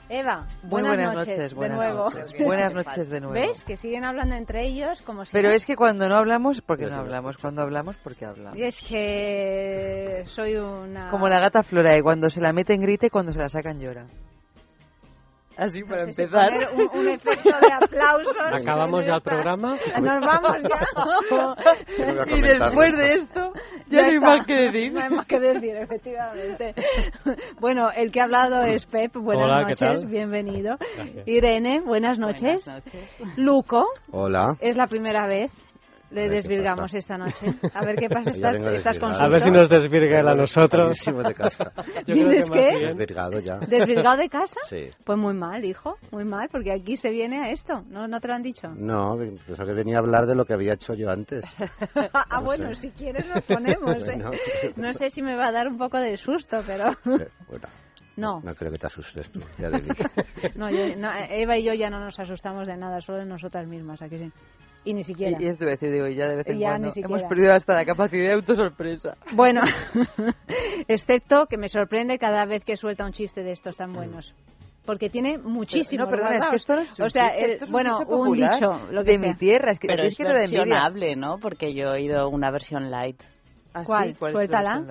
[0.09, 2.09] Eva, Muy buenas, buenas noches, noches, de buenas nuevo.
[2.09, 2.45] noches.
[2.45, 3.33] Buenas noches de nuevo.
[3.47, 3.63] ¿Ves?
[3.63, 5.31] Que siguen hablando entre ellos como si...
[5.31, 7.37] Pero no- es que cuando no hablamos, porque no hablamos.
[7.37, 8.59] Cuando hablamos, porque hablamos.
[8.59, 11.09] Es que soy una...
[11.09, 14.05] Como la gata Florae, cuando se la meten grita y cuando se la sacan llora.
[15.57, 16.49] Así para sé si empezar.
[16.51, 18.35] poner un, un efecto de aplausos.
[18.53, 19.75] ¿Acabamos ya el programa?
[20.01, 22.25] Nos vamos ya.
[22.27, 23.53] y después de esto,
[23.87, 24.27] ya, no hay está.
[24.27, 24.93] más que decir.
[24.93, 26.73] No hay más que decir, efectivamente.
[27.59, 29.13] bueno, el que ha hablado es Pep.
[29.15, 30.07] Buenas Hola, ¿qué noches, tal?
[30.07, 30.77] bienvenido.
[30.95, 31.27] Gracias.
[31.27, 32.69] Irene, buenas noches.
[33.35, 34.57] Luco, Hola.
[34.59, 35.51] es la primera vez.
[36.13, 36.97] Le desvirgamos pasa.
[36.97, 37.47] esta noche.
[37.73, 38.31] A ver qué pasa.
[38.33, 39.23] Ya Estás, vengo estás con desvirgado.
[39.25, 40.97] A ver si nos desvirga él a nosotros.
[41.05, 41.71] De casa.
[41.75, 42.67] Yo creo que ¿Tienes más qué?
[42.77, 42.97] bien.
[42.97, 43.57] Desvirgado ya.
[43.59, 44.59] ¿Desvirgado de casa?
[44.69, 44.89] Sí.
[45.03, 47.83] Pues muy mal, hijo, muy mal, porque aquí se viene a esto.
[47.89, 48.67] ¿No, no te lo han dicho?
[48.75, 51.43] No, pensaba que venía a hablar de lo que había hecho yo antes.
[52.13, 52.81] ah, No bueno, sé.
[52.81, 54.07] si quieres nos ponemos.
[54.07, 54.15] ¿eh?
[54.15, 54.31] Bueno.
[54.75, 57.67] No sé si me va a dar un poco de susto, pero Eh, Bueno,
[58.17, 58.41] no.
[58.43, 59.39] no creo que te asustes tú.
[59.57, 59.87] Ya de mí.
[60.55, 63.67] No, yo- no, Eva y yo ya no nos asustamos de nada, solo de nosotras
[63.67, 64.31] mismas, ¿a que sí?
[64.85, 65.37] Y ni siquiera.
[65.39, 67.53] Y, y esto iba a decir, digo, ya de vez en Ya, cuando hemos perdido
[67.53, 69.15] hasta la capacidad de autosorpresa.
[69.33, 69.61] Bueno,
[70.87, 74.33] excepto que me sorprende cada vez que suelta un chiste de estos tan buenos.
[74.85, 76.03] Porque tiene muchísimo.
[76.03, 77.99] no, perdona, es que esto no es un O sea, chiste, esto es un bueno,
[77.99, 79.37] un popular dicho, lo que de mi sea.
[79.37, 80.39] tierra, es que Pero es es que envidia.
[80.41, 81.37] versionable, ¿no?
[81.39, 83.21] Porque yo he oído una versión light.
[83.73, 83.83] ¿Ah?
[83.85, 84.15] ¿Cuál?
[84.19, 84.81] ¿Cuál es Suéltala.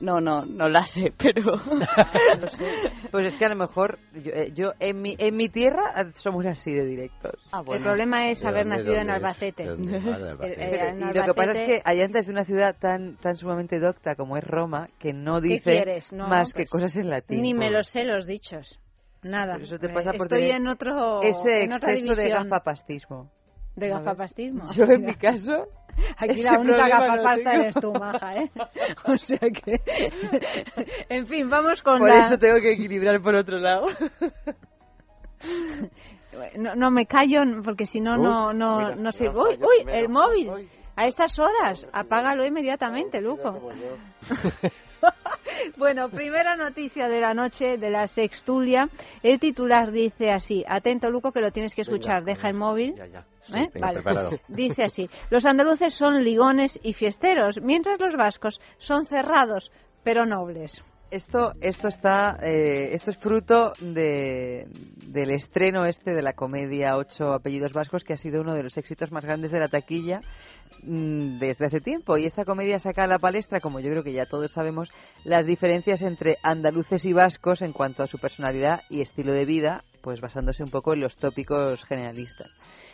[0.00, 1.52] No, no, no la sé, pero...
[2.40, 2.66] No sé.
[3.10, 6.46] Pues es que a lo mejor yo, eh, yo en, mi, en mi tierra somos
[6.46, 7.32] así de directos.
[7.52, 9.16] Ah, El problema es ¿De haber dónde- nacido en dónde es?
[9.24, 9.64] Albacete.
[9.64, 10.94] Ah, Albacete.
[11.14, 14.14] Lo que pasa es Albacete- que allá antes de una ciudad tan tan sumamente docta
[14.14, 16.12] como es Roma, que no ¿Qué dice quieres?
[16.12, 17.42] No, más que pues, cosas en latín.
[17.42, 18.78] Ni me lo sé los dichos.
[19.22, 19.54] Nada.
[19.54, 21.22] Pero eso te pasa por Estoy en otro.
[21.22, 23.30] ese en otra exceso de gafapastismo.
[23.74, 24.64] De gafapastismo.
[24.74, 25.66] Yo en mi caso
[26.18, 28.50] Aquí la única no gafapasta eres tú, maja, ¿eh?
[29.04, 29.80] O sea que...
[31.08, 32.20] en fin, vamos con Por la...
[32.20, 33.86] eso tengo que equilibrar por otro lado.
[36.56, 39.28] No, no me callo porque si no, no, no, mira, no sé...
[39.28, 39.84] ¡Uy, callo uy!
[39.84, 39.98] primero.
[39.98, 40.70] El móvil.
[40.96, 41.86] A estas horas.
[41.92, 43.70] Apágalo inmediatamente, Luco.
[45.76, 48.88] Bueno, primera noticia de la noche de la sextulia.
[49.22, 50.64] El titular dice así.
[50.66, 52.24] Atento, Luco, que lo tienes que escuchar.
[52.24, 52.94] Deja el móvil.
[52.96, 53.24] Ya, ya.
[53.40, 53.70] Sí, ¿Eh?
[53.80, 53.94] Vale.
[53.94, 54.30] preparado.
[54.48, 59.72] Dice así, los andaluces son ligones y fiesteros, mientras los vascos son cerrados,
[60.04, 60.82] pero nobles.
[61.10, 64.66] Esto, esto está, eh, esto es fruto de,
[65.06, 68.76] del estreno este de la comedia Ocho apellidos vascos, que ha sido uno de los
[68.76, 70.20] éxitos más grandes de la taquilla
[70.82, 72.18] mm, desde hace tiempo.
[72.18, 74.90] Y esta comedia saca a la palestra, como yo creo que ya todos sabemos,
[75.24, 79.84] las diferencias entre andaluces y vascos en cuanto a su personalidad y estilo de vida,
[80.02, 82.50] pues basándose un poco en los tópicos generalistas.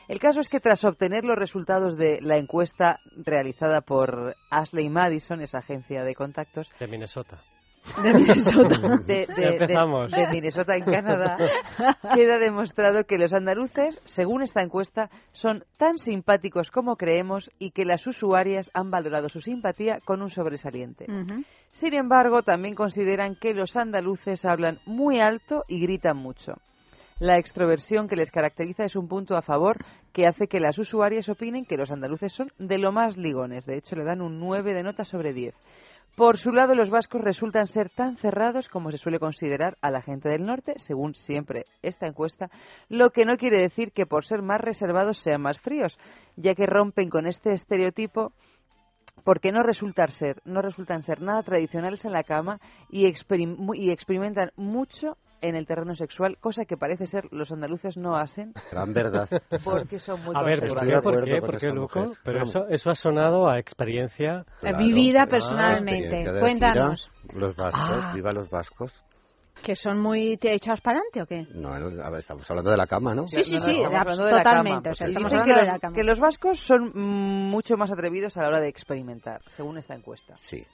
[0.07, 5.41] El caso es que tras obtener los resultados de la encuesta realizada por Ashley Madison,
[5.41, 7.43] esa agencia de contactos, De Minnesota.
[8.03, 10.11] De Minnesota, de, Ya de- empezamos.
[10.11, 11.37] de- de Minnesota en Canadá,
[12.15, 17.85] queda demostrado que los andaluces, según esta encuesta, son tan simpáticos como creemos y que
[17.85, 21.07] las usuarias han valorado su simpatía con un sobresaliente.
[21.71, 26.55] Sin embargo, también consideran que los andaluces hablan muy alto y gritan mucho.
[27.21, 29.77] La extroversión que les caracteriza es un punto a favor
[30.13, 33.67] que hace que las usuarias opinen que los andaluces son de lo más ligones.
[33.67, 35.55] De hecho, le dan un 9 de nota sobre 10.
[36.17, 40.01] Por su lado, los vascos resultan ser tan cerrados como se suele considerar a la
[40.01, 42.51] gente del norte, según siempre esta encuesta,
[42.89, 45.99] lo que no quiere decir que por ser más reservados sean más fríos,
[46.37, 48.33] ya que rompen con este estereotipo
[49.25, 52.61] porque no resultan ser, no resultan ser nada tradicionales en la cama
[52.91, 55.17] y, experim- y experimentan mucho
[55.49, 58.53] en el terreno sexual, cosa que parece ser los andaluces no hacen.
[58.73, 59.29] Gran verdad.
[59.65, 62.13] Porque son muy A ver, ¿por Estoy de qué, por qué, por Luco?
[62.25, 64.45] Pero eso, eso ha sonado a experiencia...
[64.61, 64.79] Claro.
[64.79, 66.25] Vivida personalmente.
[66.41, 67.11] Cuéntanos.
[67.23, 68.13] gira, Los vascos, Ah.
[68.15, 68.93] viva los vascos.
[69.63, 71.47] ¿Que son muy te- echados para adelante o qué?
[71.59, 73.27] No, a ver, estamos hablando de la cama, ¿no?
[73.29, 74.83] Sí, sí, sí, estamos de- hablando de la totalmente.
[74.83, 74.91] cama.
[74.91, 75.95] o sea, Pues estamos hablando que de los, la cama.
[75.97, 76.93] que los vascos son
[77.51, 80.35] mucho más atrevidos a la hora de experimentar, según esta encuesta.
[80.37, 80.67] Sí.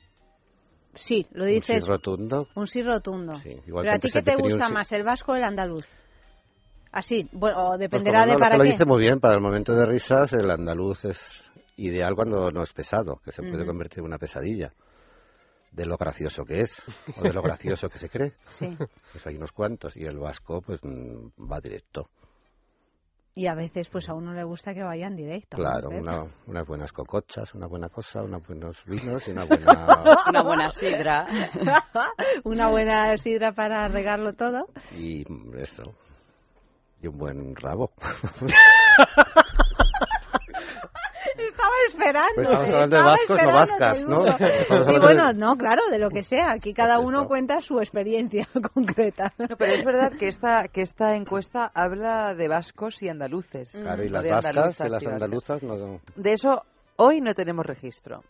[0.95, 1.85] Sí, lo Un dices.
[1.85, 2.49] sí rotundo.
[2.55, 3.35] Un sí rotundo.
[3.67, 5.45] igual Pero que a ti qué te un gusta sí- más, el vasco o el
[5.45, 5.87] andaluz?
[6.93, 8.71] Así, bueno, o Pues dependerá de para lo qué.
[8.73, 12.73] dice muy bien, para el momento de risas el andaluz es ideal cuando no es
[12.73, 14.73] pesado, que se puede convertir en una pesadilla.
[15.71, 16.83] De lo gracioso que es,
[17.17, 18.33] o de lo gracioso que se cree.
[18.49, 18.77] Sí.
[19.13, 22.09] Pues hay unos cuantos, y el vasco pues mm, va directo.
[23.35, 25.57] Y a veces, pues a uno le gusta que vayan directo.
[25.57, 25.63] ¿no?
[25.63, 29.87] Claro, una- unas buenas cocochas, una buena cosa, unos buenos vinos y una buena...
[30.29, 31.27] Una buena sidra.
[32.45, 34.67] Una buena sidra para regarlo todo.
[34.97, 35.85] y mm, eso.
[37.03, 37.93] Y un buen rabo.
[41.49, 42.35] Estaba esperando.
[42.35, 44.85] Pues estamos hablando de estaba vascos, no esperando, vascas, ¿no?
[44.85, 46.53] Sí, bueno, no, claro, de lo que sea.
[46.53, 49.33] Aquí cada uno cuenta su experiencia concreta.
[49.39, 53.73] No, pero es verdad que esta, que esta encuesta habla de vascos y andaluces.
[53.73, 56.01] Claro, y no las de vascas y las andaluzas no...
[56.17, 56.63] De eso
[56.97, 58.23] hoy no tenemos registro.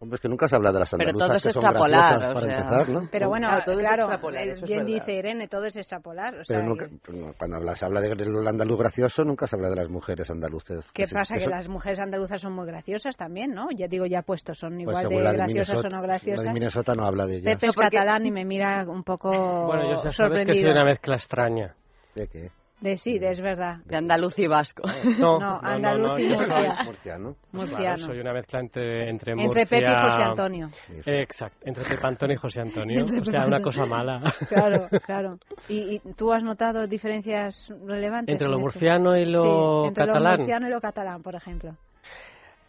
[0.00, 2.00] Hombre, es que nunca se habla de las Pero todo andaluzas es que son extrapolar,
[2.20, 2.58] graciosas o para sea.
[2.58, 3.08] empezar, ¿no?
[3.10, 4.94] Pero bueno, Claro, todo es claro, extrapolar, eso es bien verdad.
[4.94, 6.34] dice Irene, todo es extrapolar.
[6.38, 6.88] O sea, Pero nunca,
[7.36, 10.88] cuando habla, se habla de- del andaluz gracioso, nunca se habla de las mujeres andaluces.
[10.92, 11.34] ¿Qué se- pasa?
[11.34, 13.66] Que son- las mujeres andaluzas son muy graciosas también, ¿no?
[13.74, 16.06] Ya digo, ya puessto, son pues igual según de de graciosas o no La de
[16.06, 16.54] graciosas.
[16.54, 17.54] Minnesota no habla de ellas.
[17.56, 19.30] Pepe es catalán y me mira un poco
[19.66, 21.74] Bueno, yo ya sabes que soy una mezcla extraña.
[22.14, 22.50] ¿De qué?
[22.80, 23.78] De sí, de es verdad.
[23.86, 24.82] De andaluz y vasco.
[25.18, 26.84] No, No, no, andaluz no, y murciano.
[26.84, 27.36] Murciano.
[27.52, 27.76] Murciano.
[27.84, 29.64] Claro, soy una mezcla entre, entre, Entre Murcia...
[29.64, 30.70] Pepe y José Antonio.
[31.06, 33.00] Eh, Exacto, entre Pepe Antonio y José Antonio.
[33.00, 34.32] Entre o sea, una cosa mala.
[34.48, 35.38] Claro, claro.
[35.68, 38.32] ¿Y, y tú has notado diferencias relevantes?
[38.32, 38.64] Entre en lo esto?
[38.70, 39.42] murciano y lo
[39.82, 40.32] Sí, entre catalán.
[40.32, 41.74] lo murciano y lo catalán, por ejemplo.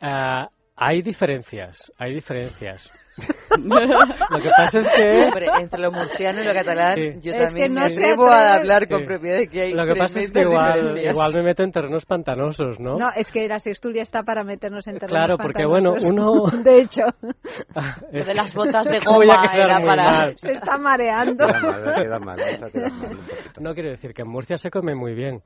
[0.01, 0.47] Ah,
[0.79, 2.89] hay diferencias, hay diferencias.
[3.57, 5.11] lo que pasa es que...
[5.27, 7.19] Hombre, entre lo murciano y lo catalán, Sí.
[7.21, 9.05] yo Es también que no me se atrevo a hablar con Sí.
[9.07, 12.05] propiedad de que hay Lo que pasa es que igual, igual me meto en terrenos
[12.05, 12.97] pantanosos, ¿no?
[12.97, 16.11] No, es que la sextulia está para meternos en terrenos Claro, porque, bueno, pantanosos.
[16.53, 17.01] uno- De hecho,
[18.13, 20.03] Es de las botas de goma era para...
[20.11, 20.37] mal.
[20.37, 21.45] se está mareando.
[21.45, 23.17] Queda mal, queda mal, queda mal.
[23.59, 25.41] No quiero decir que en Murcia se come muy bien.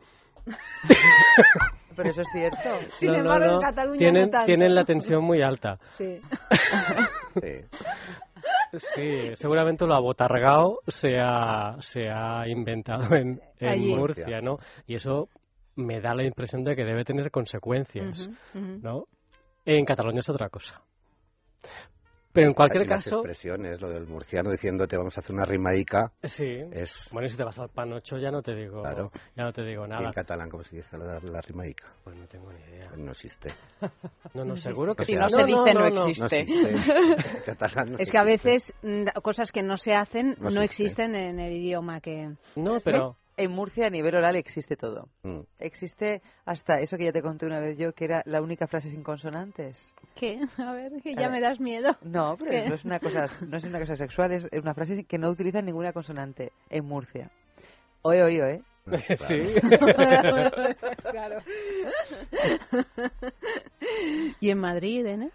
[1.96, 2.70] Pero eso es cierto.
[2.92, 3.60] Sin No, no, embargo, en.
[3.60, 4.46] Cataluña tienen, no tanto.
[4.46, 5.80] tienen la tensión muy alta.
[5.94, 6.20] Sí.
[7.42, 7.56] Sí.
[8.96, 13.40] Sí, seguramente lo abotargado se ha, se ha inventado en.
[13.96, 14.58] Murcia, ¿no?
[14.88, 15.30] Y eso
[15.76, 18.30] me da la impresión de que debe tener consecuencias.
[18.54, 19.06] ¿no?
[19.66, 20.82] En Cataluña es otra cosa.
[22.34, 26.12] Pero en cualquier las caso, expresiones, lo del murciano diciéndote vamos a hacer una rimaica,
[26.24, 26.62] sí.
[26.72, 27.08] es...
[27.12, 29.12] Bueno, y si te vas al panocho ya no te digo, Claro.
[29.36, 30.08] ya no te digo ¿y nada.
[30.08, 31.88] en catalán cómo se dice la, la rimaica?
[32.04, 32.88] Pues no tengo ni idea.
[32.90, 33.50] Pues no existe.
[34.34, 35.20] No, no, seguro que Si sí.
[35.20, 36.40] no se dice, no No existe.
[36.40, 36.70] existe.
[36.72, 38.50] En catalán no Es que a existe.
[38.50, 41.04] veces mm, cosas que no se hacen No no, existe.
[41.04, 42.34] existen en el idioma que...
[42.56, 45.10] No, pero En Murcia, a nivel oral, existe todo.
[45.24, 45.40] Mm.
[45.60, 48.92] Existe hasta eso que ya te conté una vez yo, que era la única frase
[48.92, 49.94] sin consonantes.
[50.16, 50.40] ¿Qué?
[50.58, 51.32] A ver, que A ya ver.
[51.32, 51.98] me das miedo.
[52.04, 52.70] No, pero ¿Qué?
[52.70, 55.62] no es una cosa, no es una cosa sexual, es una frase que no utiliza
[55.62, 57.32] ninguna consonante en Murcia.
[58.04, 58.62] Oye, oye, ¿eh?
[59.18, 59.42] sí.
[61.12, 61.40] claro.
[64.42, 65.30] ¿Y en Madrid, eh?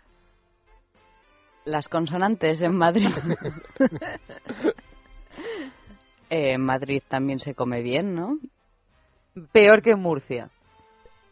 [1.64, 3.08] Las consonantes en Madrid.
[6.30, 8.38] Eh, en Madrid también se come bien, ¿no?
[9.52, 10.50] Peor que en Murcia.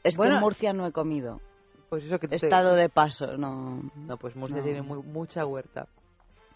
[0.05, 0.33] Es Bueno.
[0.33, 1.41] que en Murcia no he comido.
[1.89, 3.83] Pues eso que He te- estado de paso, no.
[3.95, 4.65] No, pues Murcia No.
[4.65, 5.87] tiene muy- mucha huerta.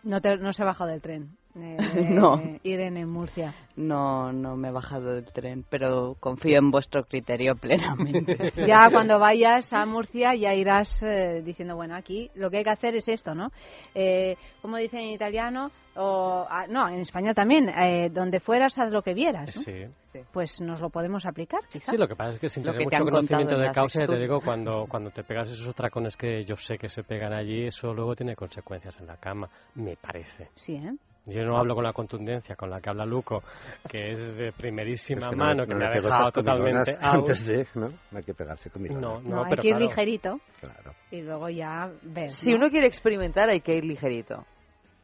[0.03, 1.37] No, te, no se ha bajado del tren.
[1.57, 1.77] Eh,
[2.11, 2.41] No.
[2.63, 3.55] Irene en Murcia.
[3.77, 8.53] No, no me he bajado del tren, pero confío en vuestro criterio plenamente.
[8.67, 12.71] Ya cuando vayas a Murcia ya irás eh, diciendo, bueno, aquí lo que hay que
[12.71, 13.51] hacer es esto, ¿no?
[13.95, 18.93] Eh, como dicen en italiano, o ah, no, en español también, eh, donde fueras haz
[18.93, 19.63] lo que vieras, ¿no?
[19.63, 19.85] Sí.
[20.33, 21.93] Pues nos lo podemos aplicar, quizá.
[21.93, 23.73] Sí, lo que pasa es que sin Lo tener que te mucho conocimiento en de
[23.73, 27.03] causa, ya te digo, cuando, cuando te pegas esos tracones que yo sé que se
[27.05, 30.49] pegan allí, eso luego tiene consecuencias en la cama, me parece.
[30.57, 30.93] Sí, ¿eh?
[31.27, 33.43] Yo no hablo con la contundencia con la que habla Luco,
[33.89, 37.15] que es de Es primerísima que no- mano, no que me ha dejado totalmente out.
[37.15, 37.89] Antes de, ¿no?
[38.11, 39.87] No hay que pegarse con No, No, no, hay pero que ir claro.
[39.89, 40.93] ligerito Claro.
[41.11, 42.31] y luego ya ver.
[42.33, 42.57] Si ¿no?
[42.57, 44.45] uno quiere experimentar, hay que ir ligerito.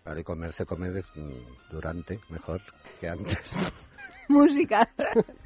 [0.02, 1.10] Claro, y comer se come des-
[1.70, 2.60] durante, mejor
[3.00, 3.38] que antes.
[4.28, 4.88] Música.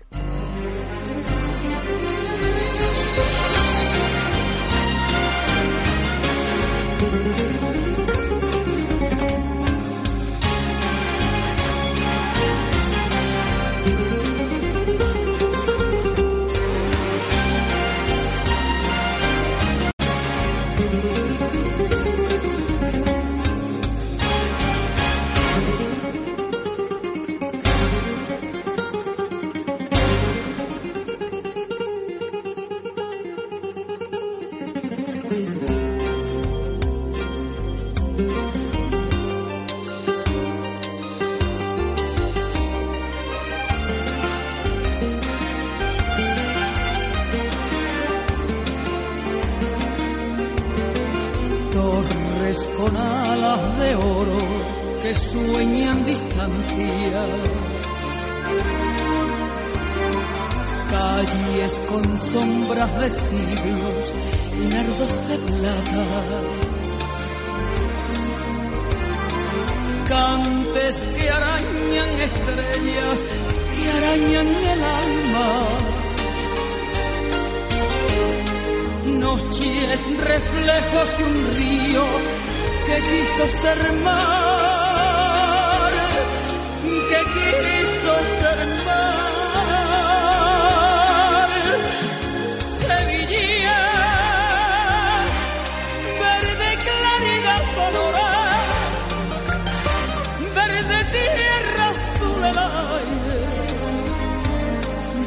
[52.66, 54.38] Con alas de oro
[55.00, 57.30] que sueñan distancias.
[60.90, 64.14] Calles con sombras de siglos
[64.60, 66.42] y nardos de plata.
[70.08, 73.24] Cantes que arañan estrellas
[73.78, 76.09] y arañan el alma.
[79.30, 82.04] Noche pies reflejos de un río
[82.86, 85.92] que quiso ser mar,
[87.10, 89.50] que quiso ser mar.
[92.80, 93.82] Sevilla,
[96.24, 98.30] verde claridad sonora,
[100.56, 102.58] verde tierra azul el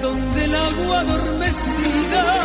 [0.02, 2.43] donde el agua adormecida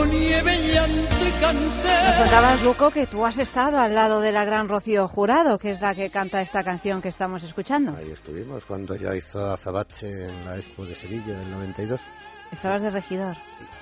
[0.00, 2.18] Nos canté.
[2.18, 5.82] contabas, Luco, que tú has estado al lado de la gran Rocío Jurado, que es
[5.82, 7.94] la que canta esta canción que estamos escuchando.
[7.94, 12.00] Ahí estuvimos cuando ya hizo Azabache en la Expo de Sevilla del 92.
[12.50, 13.36] Estabas de regidor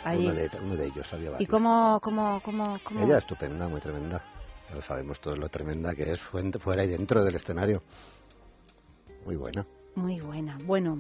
[0.05, 0.25] allí.
[0.27, 3.01] Uno de, uno de ellos había ¿Y cómo, cómo, cómo, cómo?
[3.05, 4.21] Ella estupenda, muy tremenda.
[4.75, 7.83] Lo sabemos todos lo tremenda que es fuente- fuera y dentro del escenario.
[9.25, 9.65] Muy buena.
[9.95, 10.59] Muy buena.
[10.65, 10.99] Bueno,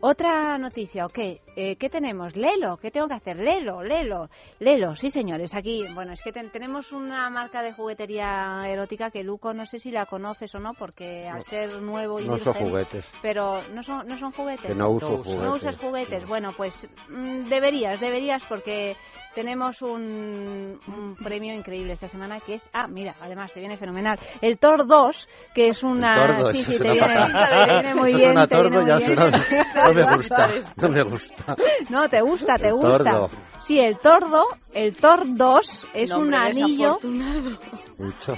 [0.00, 1.40] otra noticia, ¿o qué?
[1.60, 2.36] Eh, ¿Qué tenemos?
[2.36, 3.36] Lelo, ¿qué tengo que hacer?
[3.36, 4.28] Lelo, Lelo,
[4.60, 9.24] Lelo, sí señores, aquí, bueno, es que ten- tenemos una marca de juguetería erótica que
[9.24, 11.42] Luco no sé si la conoces o no, porque al No.
[11.42, 13.04] ser nuevo y No son virgen- juguetes.
[13.22, 14.66] Pero no son, no son juguetes.
[14.66, 15.50] Que no uso No juguetes.
[15.54, 16.28] usas juguetes.
[16.28, 18.94] Bueno, pues mm, deberías, deberías, porque
[19.34, 24.16] tenemos un, un premio increíble esta semana que es, ah, mira, además te viene fenomenal,
[24.42, 28.20] el Thor 2, que es una, tordo, sí, sí, te viene, te viene muy bien,
[28.32, 29.14] suena te viene tordo, muy ya bien.
[29.14, 29.46] suena-
[29.86, 31.47] no me gusta, no me gusta.
[31.90, 32.98] No, te gusta, te El gusta.
[32.98, 33.28] tordo.
[33.60, 34.44] Sí, el tordo,
[34.74, 36.98] el Thor 2 es un anillo.
[37.98, 38.32] Mucho.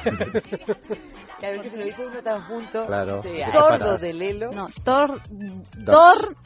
[1.39, 2.87] Que a ver que se lo dice uno tan junto.
[2.87, 4.51] Claro, Sí, que tordo de Lelo.
[4.53, 5.85] No, Thor Dos.
[5.85, 6.37] Thor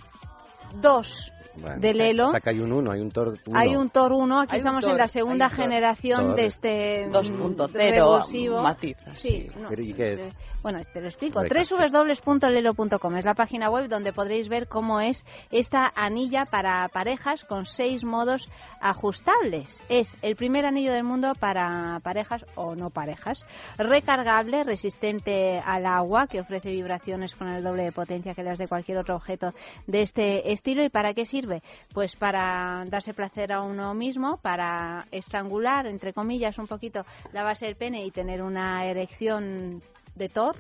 [0.80, 2.32] 2 Bueno, de Lelo.
[2.32, 3.58] Que hay un 1, hay un Thor 1.
[3.58, 6.36] Hay un Thor 1, aquí Hay estamos Thor, en la segunda generación Thor.
[6.36, 8.62] de este 2.0, revulsivo.
[8.62, 9.56] matiza, Sí, sí.
[9.60, 10.20] no, ¿y qué es?
[10.64, 11.42] Bueno, te lo explico.
[11.42, 15.22] Www.lelo.com es la página web donde podréis ver cómo es
[15.52, 18.48] esta anilla para parejas con seis modos
[18.80, 19.82] ajustables.
[19.90, 23.44] Es el primer anillo del mundo para parejas o no parejas.
[23.76, 28.66] Recargable, resistente al agua, que ofrece vibraciones con el doble de potencia que las de
[28.66, 29.50] cualquier otro objeto
[29.86, 30.82] de este estilo.
[30.82, 31.62] ¿Y para qué sirve?
[31.92, 37.02] Pues para darse placer a uno mismo, para estrangular, entre comillas, un poquito
[37.34, 39.82] la base del pene y tener una erección
[40.14, 40.54] de Thor,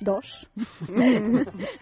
[0.00, 0.46] dos.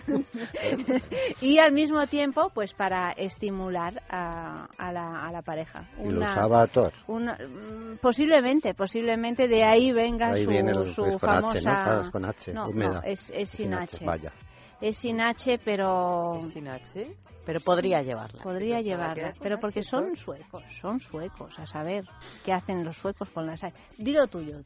[1.41, 5.89] y al mismo tiempo, pues para estimular a, a la, a la pareja.
[6.03, 6.93] Y lo usaba Thor.
[7.09, 11.41] una- mm, posiblemente, posiblemente de ahí venga Ahí su, viene el- su es con H,
[11.41, 11.47] ¿no?
[11.49, 11.61] famosa.
[11.61, 12.93] Claro, es con H, no, húmeda.
[12.95, 14.05] no, es, es sin H.
[14.05, 14.33] Vaya.
[14.81, 17.17] Es sin H, pero Sin H.
[17.45, 18.43] Pero podría llevarla.
[18.43, 19.33] podría llevarla.
[19.41, 21.59] Pero H, porque son suecos, son suecos.
[21.59, 22.05] A saber
[22.45, 23.75] qué hacen los suecos con las H.
[23.99, 24.59] Dilo tuyo.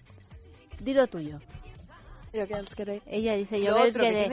[0.80, 1.38] Dilo tuyo.
[3.06, 3.58] Ella dice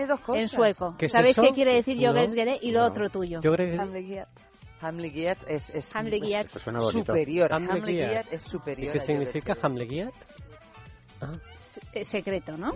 [0.08, 0.96] dos en sueco.
[0.98, 1.42] ¿Qué es ¿Sabéis eso?
[1.48, 2.14] qué quiere decir No.
[2.14, 2.60] Jogelsgede?
[2.62, 2.86] Y lo No.
[2.88, 3.40] otro tuyo.
[3.40, 3.50] Que
[4.82, 6.48] Hamlegiat es, es Hamlegiat.
[6.48, 7.06] Suena bonito.
[7.06, 7.54] superior.
[7.54, 7.80] Hamlegiat.
[7.82, 8.94] Hamlegiat es ¿Y superior.
[8.94, 9.58] qué a significa.
[9.62, 10.14] Hamlegiat?
[11.22, 11.26] Eh,
[12.04, 12.74] secreto, ¿no?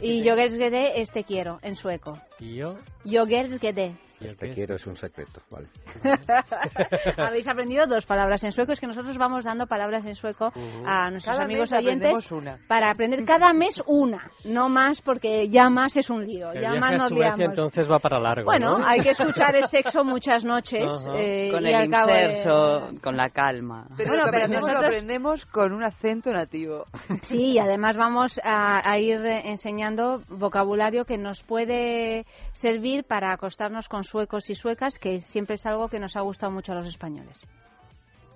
[0.00, 2.12] Y Jogelsgede es te quiero en sueco.
[2.38, 2.74] Y yo,
[3.04, 3.96] Jogelsgede.
[4.20, 5.66] Este quiero es un secreto, vale.
[7.18, 8.72] Habéis aprendido dos palabras en sueco.
[8.72, 10.52] Es que nosotros vamos dando palabras en sueco
[10.86, 12.32] a nuestros Cada amigos oyentes
[12.68, 14.30] para aprender cada mes una.
[14.44, 16.50] No más porque ya más es un lío.
[16.52, 17.40] el ya más nos Suecia liamos.
[17.50, 18.86] entonces va para largo, Bueno, ¿no?
[18.86, 20.84] hay que escuchar el sexo muchas noches.
[20.86, 21.14] Ajá.
[21.18, 23.86] eh, Con y el de- inserso, con la calma.
[23.96, 26.84] Pero Bueno, pero aprendemos, lo nosotros- aprendemos con un acento nativo.
[27.22, 33.88] Sí, y además vamos a, a ir enseñando vocabulario que nos puede servir para acostarnos
[33.88, 36.86] con suecos y suecas, que siempre es algo que nos ha gustado mucho a los
[36.86, 37.40] españoles.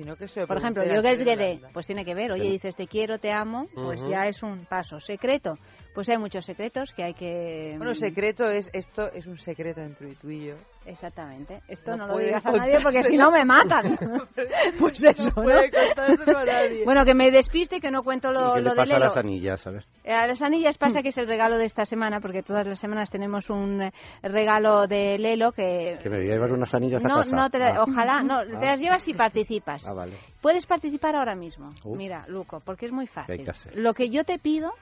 [0.01, 2.32] Sino que se Por ejemplo, yo que es pues tiene que ver.
[2.32, 4.98] Oye, dices te quiero, te amo, pues ya es un paso.
[4.98, 5.59] Secreto,
[5.94, 7.74] pues hay muchos secretos que hay que.
[7.76, 10.54] Bueno, secreto es esto es un secreto entre tú y yo.
[10.86, 11.60] Exactamente.
[11.68, 13.98] Esto No no, lo digas a nadie porque si no me matan.
[14.78, 15.42] pues eso, No ¿no?
[15.42, 16.84] puede contárselo a nadie.
[16.90, 18.98] Bueno, que me despiste y que no cuento ¿Y lo, lo le de pasa a
[18.98, 19.88] las anillas, sabes?
[20.04, 22.78] Eh, A las anillas pasa que es el regalo de esta semana, porque todas las
[22.78, 23.90] semanas tenemos un eh,
[24.22, 25.98] regalo de Lelo que...
[26.02, 27.36] Que me voy a llevar unas anillas a No, casa.
[27.36, 27.82] no te la- Ah.
[27.86, 28.44] ojalá, no, Ah.
[28.60, 29.86] te las llevas y participas.
[29.86, 30.16] Ah, vale.
[30.40, 31.70] Puedes participar ahora mismo.
[31.84, 31.94] Uh.
[31.96, 33.44] Mira, Luco, porque es muy ¿Qué hay fácil.
[33.44, 33.76] que hacer?
[33.78, 34.72] Lo que yo te pido,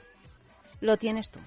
[0.80, 1.40] lo tienes tú.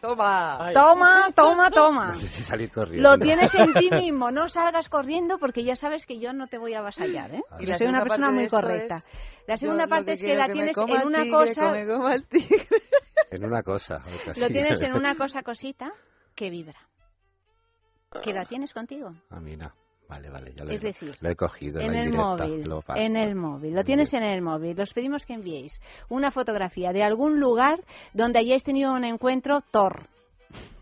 [0.00, 0.70] Toma.
[0.74, 2.06] Toma, toma, toma.
[2.08, 3.10] No sé si salir corriendo.
[3.10, 6.58] Lo tienes en ti mismo, no salgas corriendo porque ya sabes que yo no te
[6.58, 7.42] voy a avasallar, ¿eh?
[7.58, 8.96] Y soy una segunda persona parte muy correcta.
[8.96, 9.06] es,
[9.48, 11.72] La segunda yo parte que es que la tienes en una tigre, cosa.
[13.30, 14.04] En una cosa.
[14.38, 15.92] lo tienes en una cosa cosita
[16.34, 16.78] que vibra.
[18.22, 19.12] que la tienes contigo.
[19.30, 19.74] Ah, mira.
[20.08, 21.80] Vale, vale, ya lo, Es he, decir, lo he cogido.
[21.80, 24.80] En el móvil, lo en el móvil, lo tienes en el móvil.
[24.80, 30.08] Os pedimos que enviéis una fotografía de algún lugar donde hayáis tenido un encuentro Thor.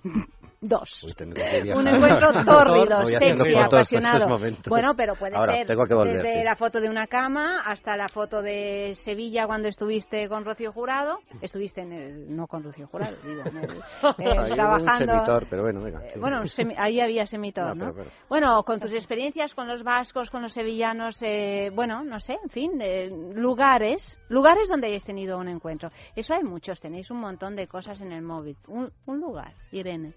[0.66, 1.04] Dos.
[1.04, 1.74] Uy, que.
[1.74, 4.38] Un encuentro tórrido, sexy, apasionado.
[4.68, 6.44] Bueno, pero puede Ahora, ser volver, desde sí.
[6.44, 11.18] la foto de una cama hasta la foto de Sevilla cuando estuviste con Rocío Jurado.
[11.42, 13.78] Estuviste en el, no con Rocío Jurado, digo, en el, eh,
[14.16, 15.12] hubo un trabajando.
[15.12, 16.00] semitor, pero bueno, venga.
[16.12, 16.18] sí.
[16.18, 17.92] Bueno, semi- ahí había semitor, No, ¿no?
[17.92, 22.20] pero- pero- Bueno, con tus experiencias con los vascos, con los sevillanos, eh, bueno, no
[22.20, 25.90] sé, en fin, eh, lugares, lugares donde hayáis tenido un encuentro.
[26.16, 28.56] Eso hay muchos, tenéis un montón de cosas en el móvil.
[28.68, 30.14] Un, un lugar, Irene,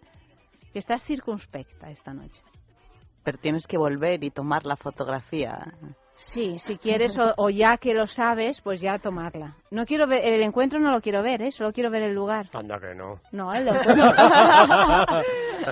[0.78, 2.40] que estás circunspecta esta noche.
[3.24, 5.58] Pero tienes que volver y tomar la fotografía.
[6.18, 9.56] Sí, si quieres, o, o ya que lo sabes, pues ya tomarla.
[9.72, 11.52] No quiero ver, el encuentro no lo quiero ver, ¿eh?
[11.52, 12.48] Solo quiero ver el lugar.
[12.54, 13.20] Anda que no.
[13.32, 13.96] No, el encuentro.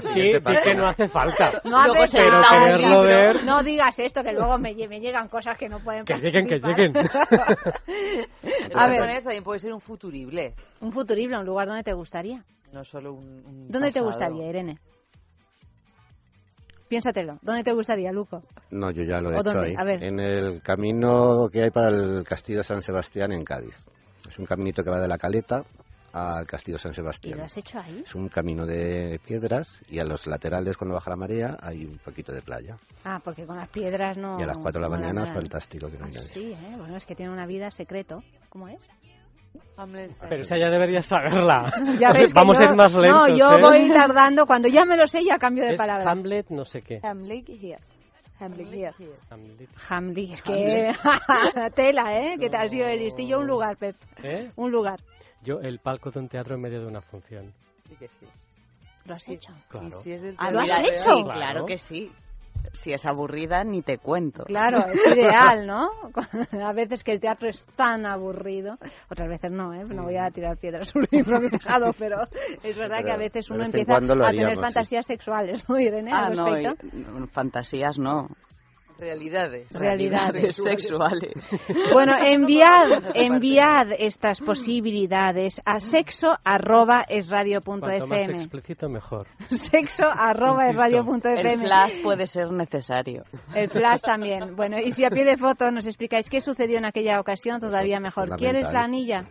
[0.02, 0.32] Sí,
[0.64, 1.62] que no hace falta.
[1.64, 2.66] No hace pero falta.
[2.66, 3.46] quererlo ver...
[3.46, 6.60] No digas esto, que luego me, me llegan cosas que no pueden Que lleguen, que.
[6.60, 6.68] De
[8.76, 9.22] A ver.
[9.24, 12.44] también puede ser un futurible, Un futurible, un lugar donde te gustaría.
[12.74, 14.06] no solo un, un ¿Dónde te pasado.
[14.08, 14.80] gustaría, Irene?
[16.88, 17.40] Piénsatelo.
[17.42, 18.44] ¿Dónde te gustaría, Luco?
[18.72, 19.74] No, yo ya lo he ¿O hecho ahí.
[19.78, 20.04] A ver.
[20.04, 23.76] En el camino que hay para el Castillo de San Sebastián en Cádiz.
[24.30, 25.64] Es un caminito que va de la Caleta
[26.14, 27.38] al Castillo San ¿Y Sebastián.
[27.40, 28.04] lo has hecho ahí?
[28.06, 31.98] Es un camino de piedras y a los laterales, cuando baja la marea, hay un
[31.98, 32.78] poquito de playa.
[33.04, 34.40] Ah, porque con las piedras no...
[34.40, 36.32] y a las 4 de la mañana es fantástico que no Ah, haya nadie.
[36.32, 36.76] sí, ¿eh?
[36.78, 38.24] Bueno, es que tiene una vida secreto.
[38.50, 38.80] ¿Cómo es?
[40.30, 41.72] Pero esa ya deberías saberla.
[42.00, 43.62] Ya Vamos yo- a ir más lentos, No, yo ¿eh?
[43.62, 44.46] voy tardando.
[44.46, 46.10] Cuando ya me lo sé, ya cambio de Es palabra.
[46.12, 47.00] Hamlet no sé qué.
[47.04, 47.78] Hamlet here.
[48.40, 48.92] Hamlet here.
[49.30, 49.70] Hamlet.
[49.90, 50.92] Hamlet, es que...
[51.76, 52.36] Tela, ¿eh?
[52.40, 53.40] Que te has sido el listillo.
[53.40, 53.96] Un lugar, Pep.
[54.24, 54.50] ¿Eh?
[54.58, 55.00] Un lugar.
[55.42, 57.54] Yo, el palco de un teatro en medio de una función.
[57.88, 58.26] Sí que sí.
[59.06, 59.54] ¿Lo has hecho?
[59.70, 59.88] Claro.
[59.88, 61.14] Y si es del Ah, ¿lo has hecho?
[61.16, 62.12] Sí, claro que sí.
[62.74, 64.44] Si es aburrida, ni te cuento.
[64.46, 65.90] Claro, es ideal, ¿no?
[66.66, 68.78] A veces que el teatro es tan aburrido,
[69.10, 69.84] otras veces no, ¿eh?
[69.90, 72.18] No voy a tirar piedras sobre mi propio tejado, pero
[72.64, 74.00] es verdad Pero que a veces uno empieza a
[74.32, 74.62] tener sí.
[74.62, 76.12] fantasías sexuales, ¿no, Irene?
[76.14, 78.28] Ah, no, y- fantasías no.
[78.98, 79.68] Realidades.
[79.72, 80.56] Realidades.
[80.56, 81.34] sexuales.
[81.94, 88.44] Bueno, enviad, enviad estas posibilidades a sexo arroba es radio punto Cuanto más fm.
[88.44, 89.28] explícito, mejor.
[89.50, 91.64] Sexo arroba es radio punto El fm.
[91.66, 93.24] flash puede ser necesario.
[93.54, 94.56] El flash también.
[94.56, 98.00] Bueno, y si a pie de foto nos explicáis qué sucedió en aquella ocasión, todavía
[98.00, 98.36] mejor.
[98.38, 99.26] ¿Quieres la anilla?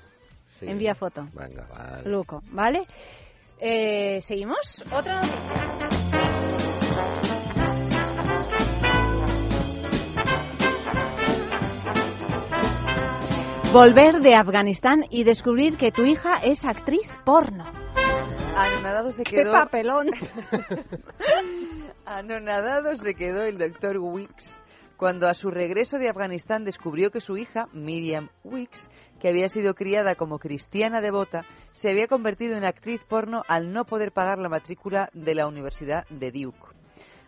[0.58, 0.66] Sí.
[0.68, 1.24] Envía foto.
[1.34, 2.08] Venga, vale.
[2.10, 2.80] Luco, ¿vale?
[3.60, 4.84] Eh, ¿Seguimos?
[4.92, 6.73] Otra noticia.
[13.74, 17.64] Volver de Afganistán y descubrir que tu hija es actriz porno.
[18.56, 19.50] Anonadado se ¡Qué quedó.
[19.50, 20.10] papelón!
[22.06, 24.62] Anonadado se quedó el doctor Wicks
[24.96, 28.88] cuando a su regreso de Afganistán descubrió que su hija, Miriam Wicks,
[29.18, 33.86] que había sido criada como cristiana devota, se había convertido en actriz porno al no
[33.86, 36.76] poder pagar la matrícula de la Universidad de Duke.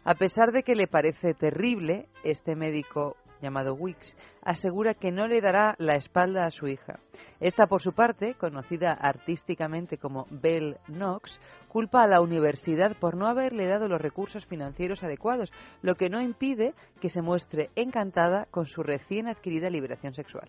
[0.05, 5.41] A pesar de que le parece terrible, este médico llamado Wicks asegura que no le
[5.41, 6.99] dará la espalda a su hija.
[7.41, 13.27] Esta, por su parte, conocida artísticamente como Belle Knox, culpa a la universidad por no
[13.27, 15.53] haberle dado los recursos financieros adecuados,
[15.83, 20.49] lo que no impide que se muestre encantada con su recién adquirida liberación sexual.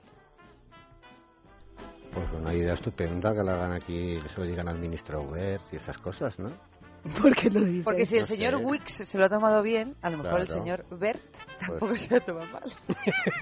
[2.13, 5.61] Pues una idea estupenda que la hagan aquí, que se lo digan al ministro Wert
[5.71, 6.49] y esas cosas, ¿no?
[7.21, 7.83] ¿Por qué lo dices?
[7.85, 8.65] Porque si el No señor sé.
[8.65, 10.61] Wicks se lo ha tomado bien, a lo mejor el Claro.
[10.63, 11.21] señor Bert
[11.65, 12.63] tampoco Pues- se lo toma mal.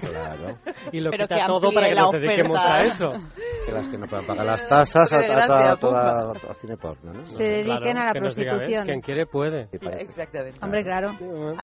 [0.00, 0.58] Claro.
[0.92, 2.76] Y lo Pero quita que todo para que la nos dediquemos oferta.
[2.76, 3.12] a eso.
[3.66, 7.12] Que las que no puedan pagar las tasas a, a- a- toda- a cine porno,
[7.12, 7.24] ¿no?
[7.24, 8.84] Se dediquen a la que nos diga, prostitución.
[8.86, 9.66] Quien quiere puede.
[9.68, 9.78] Sí.
[9.82, 10.58] Exactamente.
[10.62, 11.10] Hombre, claro.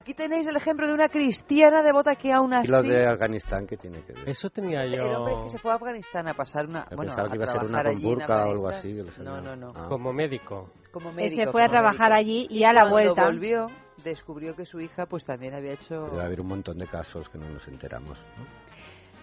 [0.00, 2.70] Aquí tenéis el ejemplo de una cristiana devota que aún Y así...
[2.70, 4.28] los de Afganistán, ¿qué tiene que ver?
[4.28, 6.80] Eso tenía El hombre yo que se fue a Afganistán a pasar una...
[6.90, 8.92] Yo bueno, pensaba que iba a ser una burka o algo así.
[9.22, 9.72] No, no, no.
[9.74, 9.86] Ah.
[9.88, 10.70] como médico.
[10.92, 11.42] Como médico.
[11.44, 12.14] se fue a trabajar médico.
[12.20, 13.24] allí y a la vuelta.
[13.24, 13.68] volvió,
[14.04, 16.06] descubrió que su hija pues también había hecho...
[16.10, 18.18] Debe haber un montón de casos que no nos enteramos.
[18.38, 18.44] ¿no?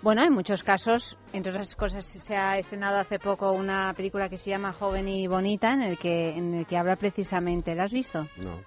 [0.02, 4.38] Bueno, en muchos casos, entre otras cosas, se ha estrenado hace poco una película que
[4.38, 7.92] se llama Joven y Bonita, en el que, en el que habla precisamente, ¿la has
[7.92, 8.24] visto?
[8.38, 8.62] No.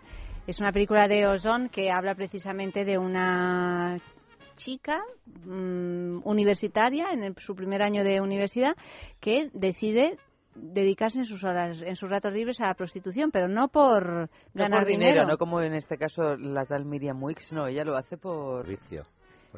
[0.46, 3.96] Es una película de Ozon que habla precisamente de una
[4.56, 5.00] chica
[5.46, 8.76] mm, universitaria en el- su primer año de universidad
[9.20, 10.18] que decide
[10.54, 14.28] dedicarse en sus horas, en sus ratos libres a la prostitución, pero no por No
[14.54, 17.96] ganar por dinero, no como en este caso la tal Miriam Wicks, no, ella lo
[17.96, 18.66] hace por...
[18.66, 19.04] Vicio.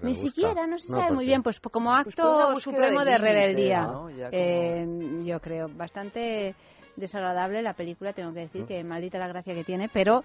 [0.03, 3.05] Ni siquiera, no se No, sabe muy bien, pues como Pues por una acto supremo
[3.05, 4.87] de de rebeldía, como- eh,
[5.25, 6.55] yo creo, bastante
[6.97, 10.23] desagradable la película, tengo que decir que maldita la gracia que tiene, pero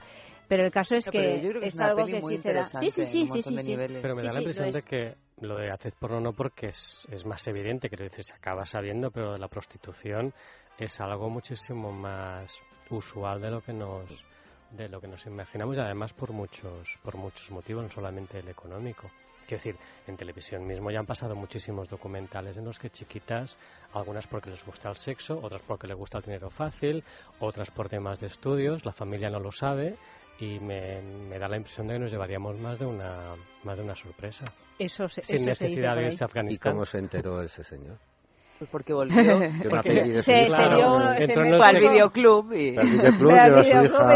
[0.48, 2.64] pero el caso es No, que, es algo que sí se da.
[2.66, 3.76] Sí, sí, sí, sí, sí, sí.
[4.02, 7.08] Pero me Sí, da la impresión de que lo de actriz porno no porque es,
[7.12, 10.34] es más evidente, quiero decir, se acaba sabiendo, pero la prostitución
[10.78, 12.52] es algo muchísimo más
[12.90, 14.10] usual de lo que nos
[14.72, 18.48] de lo que nos imaginamos y además por muchos por muchos motivos, no solamente el
[18.50, 19.10] económico.
[19.48, 23.58] Quiero decir, en televisión mismo ya han pasado muchísimos documentales en los que chiquitas,
[23.94, 27.04] algunas porque les gusta el sexo, otras porque les gusta el dinero fácil,
[27.40, 29.96] otras por temas de estudios, la familia no lo sabe
[30.40, 33.34] y me, me da la impresión de que nos llevaríamos más de una
[33.64, 34.46] más de una sorpresa.
[34.80, 36.72] Eso se- Sin eso se dice necesidad de irse a ¿Y Afganistán.
[36.74, 37.98] cómo se enteró ese señor?
[38.58, 39.16] Pues porque volvió.
[39.70, 42.78] Porque se- se me el Fue al videoclub y...
[42.78, 43.52] al videoclub, al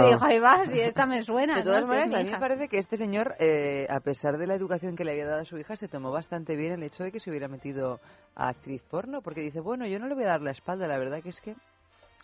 [0.02, 1.58] me dijo, ahí vas, y esta me suena.
[1.58, 1.88] De todas ¿no?
[1.88, 4.56] Si es maneras, a mí me parece que este señor, eh, a pesar de la
[4.56, 7.14] educación que le había dado a su hija, se tomó bastante bien el hecho de
[7.14, 8.02] que se hubiera metido
[8.36, 10.98] a actriz porno, porque dice, bueno, yo no le voy a dar la espalda, la
[10.98, 11.56] verdad que es que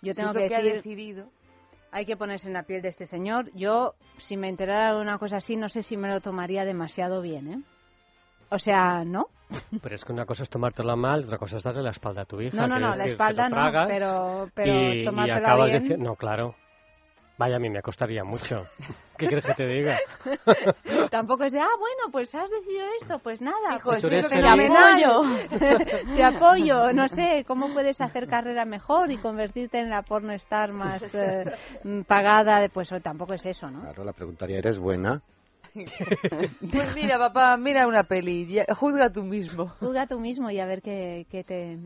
[0.02, 1.30] Yo tengo que ha decir, decidido.
[1.94, 3.50] hay que ponerse en la piel de este señor.
[3.56, 7.22] Yo, si me enterara de una cosa así, no sé si me lo tomaría demasiado
[7.22, 7.62] bien, ¿eh?
[8.52, 9.28] O sea, ¿no?
[9.82, 12.26] Pero es que una cosa es tomártela mal, otra cosa es darle la espalda a
[12.26, 12.56] tu hija.
[12.56, 15.82] No, no, no, la decir, te espalda no, pero, pero y, y tomártela acabas bien.
[15.82, 16.10] diciendo...
[16.10, 16.56] No, claro.
[17.40, 18.64] Vaya, a mí me costaría mucho.
[19.18, 19.98] ¿Qué quieres que te diga?
[21.10, 25.48] Tampoco es de, ah, bueno, pues has decidido esto, pues nada, Hijo, pues eres fenomenal.
[26.16, 31.16] te apoyo, no sé, ¿cómo puedes hacer carrera mejor y convertirte en la pornostar más
[31.16, 31.46] eh,
[32.06, 32.60] pagada?
[32.60, 33.82] de- Pues oh, tampoco es eso, ¿no?
[33.84, 35.22] Claro, la preguntaría, ¿eres buena?
[36.72, 39.68] Pues mira, papá, mira una peli, ya- juzga tú mismo.
[39.80, 41.78] Juzga tú mismo y a ver qué, qué te...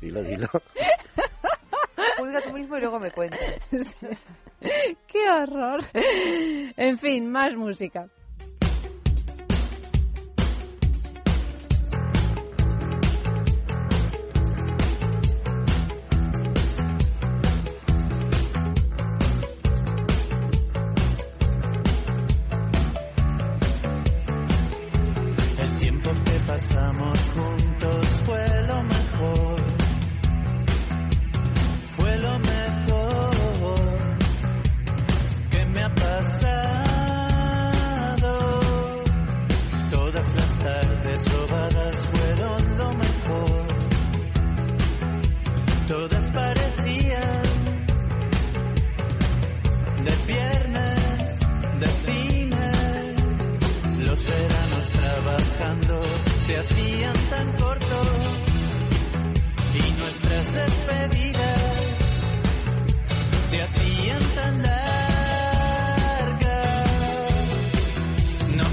[0.00, 0.48] Dilo, dilo.
[2.18, 3.40] Juzga tú mismo y luego me cuentas.
[4.60, 5.84] ¡Qué horror!
[5.94, 8.08] En fin, más música.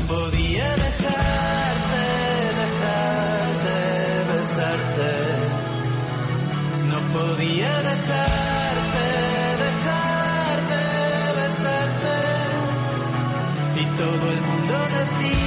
[0.10, 2.06] Podía dejarte,
[2.62, 3.84] dejar de
[4.34, 5.14] besarte.
[6.92, 9.08] No podía dejarte,
[9.66, 10.88] dejar de
[11.42, 12.18] besarte.
[13.82, 15.39] Y todo el mundo decía,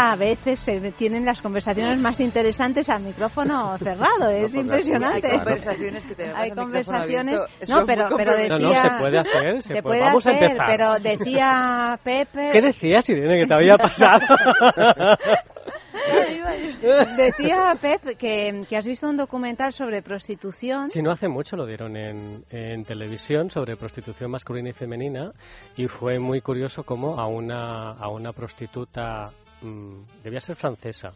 [0.00, 4.28] a veces, se tienen las conversaciones más interesantes al micrófono cerrado.
[4.30, 5.26] Es impresionante.
[5.26, 7.40] hay conversaciones que tenemos Hay conversaciones.
[7.40, 8.58] abierto, No, pero, pero decía.
[8.58, 10.00] No, no, se puede hacer, se se puede.
[10.00, 10.66] Vamos a hacer, empezar.
[10.66, 12.50] pero decía Pepe.
[12.52, 14.20] ¿Qué decías, Irene, que te había pasado?
[17.16, 20.90] Decía Pep que, que has visto un documental sobre prostitución.
[20.90, 25.32] Si no hace mucho lo dieron en, en televisión sobre prostitución masculina y femenina
[25.76, 29.30] y fue muy curioso cómo a una, a una prostituta,
[29.62, 31.10] mm, debía ser francesa,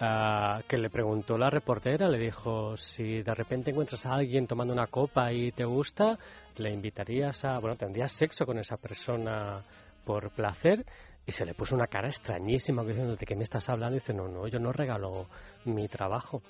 [0.00, 4.72] ah, que le preguntó la reportera, le dijo, si de repente encuentras a alguien tomando
[4.72, 6.18] una copa y te gusta,
[6.56, 9.62] le invitarías a, bueno, tendrías sexo con esa persona
[10.04, 10.84] por placer.
[11.26, 13.96] Y se le puso una cara extrañísima, diciendo, ¿de qué me estás hablando?
[13.96, 15.24] Y dice, no, no, yo no regalo
[15.64, 16.42] mi trabajo.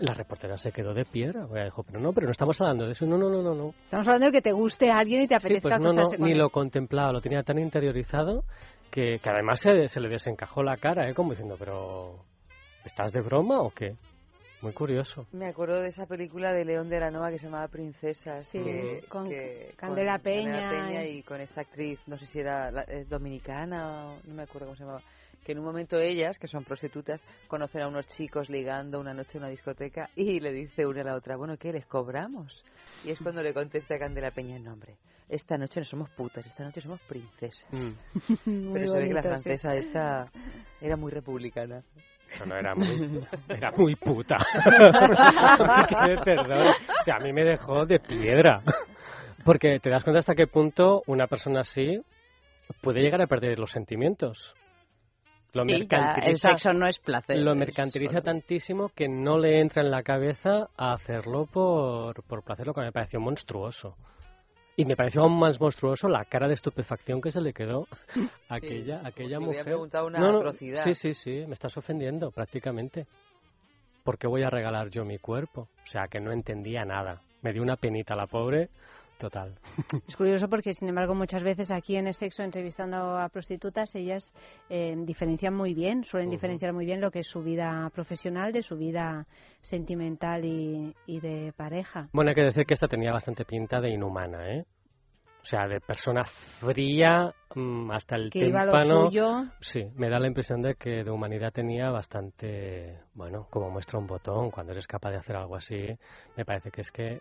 [0.00, 1.46] La reportera se quedó de piedra.
[1.52, 3.06] Ella dijo, pero no, pero no estamos hablando de eso.
[3.06, 3.54] No, no, no, no.
[3.54, 3.68] no.
[3.84, 6.02] Estamos hablando de que te guste a alguien y te Sí, apetezca pues no, no,
[6.02, 6.38] con ni él.
[6.38, 8.42] lo contemplaba, lo tenía tan interiorizado
[8.90, 11.14] que, que además se, se le desencajó la cara, ¿eh?
[11.14, 12.16] como diciendo, pero
[12.84, 13.94] ¿estás de broma o qué?
[14.60, 15.24] Muy curioso.
[15.32, 18.44] Me acuerdo de esa película de León de la Nova que se llamaba Princesas.
[18.48, 22.40] Sí, que- con que- Candela con Peña Peña y- con esta actriz, no sé si
[22.40, 25.00] era la- eh, dominicana o no me acuerdo cómo se llamaba.
[25.46, 29.38] Que en un momento ellas, que son prostitutas, conocen a unos chicos ligando una noche
[29.38, 32.64] en una discoteca y le dice una a la otra, bueno, ¿qué les cobramos?
[33.04, 34.96] Y es cuando le contesta a Candela Peña, no, hombre,
[35.28, 37.66] esta noche no somos putas, esta noche somos princesas.
[38.46, 39.28] Muy Pero se ve que la sí.
[39.28, 40.26] francesa esta
[40.80, 41.82] era muy republicana.
[42.40, 44.36] No, no, era muy, era muy puta.
[46.24, 46.68] Perdón.
[47.00, 48.60] O sea, a mí me dejó de piedra.
[49.44, 52.00] Porque te das cuenta hasta qué punto una persona así
[52.82, 54.52] puede llegar a perder los sentimientos.
[55.54, 57.38] Lo Sí, mercantiliza, el sexo no es placer.
[57.38, 62.66] lo mercantiliza tantísimo que no le entra en la cabeza a hacerlo por, por placer,
[62.66, 63.96] lo que me pareció monstruoso.
[64.78, 67.88] Y me pareció aún más monstruoso la cara de estupefacción que se le quedó
[68.48, 69.64] a aquella, a aquella mujer.
[69.64, 70.84] preguntado una No, no, atrocidad.
[70.84, 73.08] Sí, sí, sí, me estás ofendiendo prácticamente.
[74.04, 75.62] ¿Por qué voy a regalar yo mi cuerpo?
[75.82, 77.22] O sea, que no entendía nada.
[77.42, 78.68] Me dio una penita la pobre,
[79.18, 79.54] total.
[80.06, 84.32] Es curioso porque, sin embargo, muchas veces aquí en el sexo, entrevistando a prostitutas, ellas
[84.70, 88.62] eh, diferencian muy bien, suelen diferenciar muy bien lo que es su vida profesional de
[88.62, 89.26] su vida
[89.60, 92.08] sentimental y, y de pareja.
[92.12, 94.64] Bueno, hay que decir que esta tenía bastante pinta de inhumana, ¿eh?
[95.40, 99.06] O sea, de persona fría mm, hasta el Que iba a lo tímpano.
[99.06, 99.44] suyo.
[99.60, 104.06] Sí, me da la impresión de que de humanidad tenía bastante, bueno, como muestra un
[104.06, 105.86] botón, cuando eres capaz de hacer algo así,
[106.36, 107.20] me parece que es que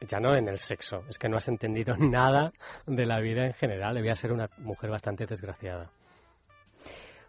[0.00, 2.52] ya no en el sexo, es que no has entendido nada
[2.86, 5.90] de la vida en general, debía ser una mujer bastante desgraciada.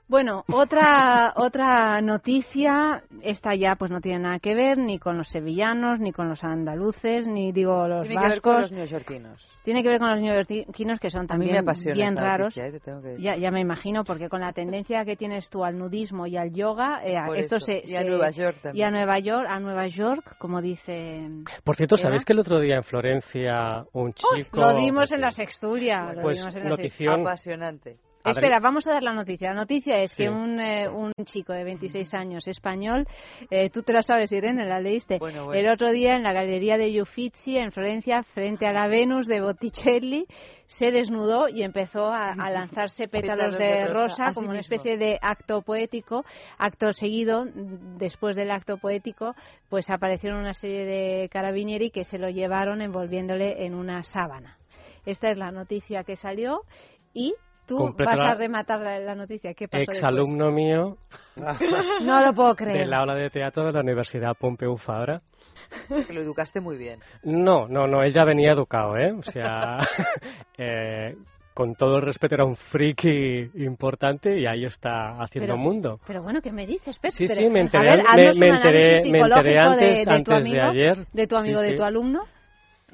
[0.09, 5.29] Bueno, otra otra noticia, esta ya pues no tiene nada que ver ni con los
[5.29, 8.61] sevillanos, ni con los andaluces, ni digo los Tiene que ver con vascos.
[8.61, 9.47] los neoyorquinos.
[9.63, 12.45] Tiene que ver con los neoyorquinos que son A mí también bien esta raros.
[12.57, 13.23] noticia, eh, te tengo que decir.
[13.23, 16.51] Ya, ya me imagino, porque con la tendencia que tienes tú al nudismo y al
[16.53, 17.65] yoga, eh, esto eso.
[17.67, 18.87] se, Y a se- Nueva York y también.
[18.87, 21.27] a Nueva York, a Nueva York, como dice.
[21.63, 22.01] Por cierto, Eva.
[22.03, 24.59] ¿sabéis que el otro día en Florencia un chico...
[24.59, 26.13] Lo dimos en la sexturia.
[26.13, 27.21] lo Pues dimos en la notición...
[27.21, 27.97] Apasionante.
[28.25, 29.49] Espera, vamos a dar la noticia.
[29.49, 30.23] La noticia es Sí.
[30.23, 33.07] que un, eh, un chico de 26 años español,
[33.49, 35.59] eh, tú te la sabes, Irene, la leíste, Bueno, bueno.
[35.59, 39.41] el otro día en la galería de Uffizi en Florencia, frente a la Venus de
[39.41, 40.25] Botticelli,
[40.65, 44.75] se desnudó y empezó a, a lanzarse pétalos Pétalos de de rosa, como una mismo.
[44.75, 46.25] especie de acto poético.
[46.57, 47.45] Acto seguido,
[47.97, 49.33] después del acto poético,
[49.69, 54.57] pues aparecieron una serie de carabinieri que se lo llevaron envolviéndole en una sábana.
[55.05, 56.61] Esta es la noticia que salió
[57.13, 57.33] y
[57.69, 59.53] tú Completa vas la- a rematar la, la noticia.
[59.53, 60.97] ¿Qué pasó Exalumno mío
[61.35, 61.71] después?
[62.03, 62.87] No lo puedo de creer.
[62.87, 65.21] la aula de teatro de la Universidad Pompeu Fabra.
[65.87, 66.99] Que lo educaste muy bien.
[67.23, 69.11] No, no, no, él ya venía educado, ¿eh?
[69.13, 69.77] O sea,
[70.57, 71.15] eh,
[71.53, 75.99] con todo el respeto, era un friki importante y ahí está haciendo Pero- mundo.
[76.07, 77.11] Pero bueno, ¿qué me dices, Pep?
[77.11, 80.03] Sí, Pero, sí, me a enteré, ver, me- me enteré- me enteré de- antes- de,
[80.05, 81.07] tu antes de amigo, ayer.
[81.13, 82.21] de tu amigo, Sí, de tu alumno.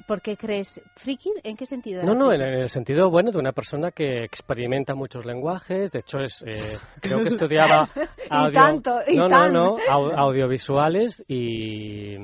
[0.06, 1.30] ¿Por qué crees friki?
[1.42, 2.02] ¿En qué sentido?
[2.02, 5.90] era No, no, en el sentido bueno de una persona que experimenta muchos lenguajes.
[5.90, 6.52] De hecho, es eh,
[7.00, 7.88] creo que estudiaba
[8.30, 9.52] Y tanto, y no, tan.
[9.52, 12.16] no, no, au- audiovisuales y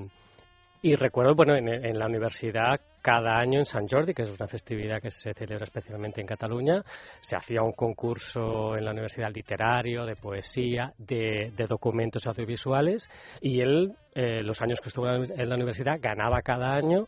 [0.84, 4.48] y recuerdo, bueno, en, en la universidad cada año en San Jordi, que es una
[4.48, 6.82] festividad que se celebra especialmente en Cataluña,
[7.20, 13.08] se hacía un concurso en la universidad literario, de poesía, de, de documentos audiovisuales,
[13.40, 17.06] y él, eh, los años que estuvo en la universidad, ganaba cada año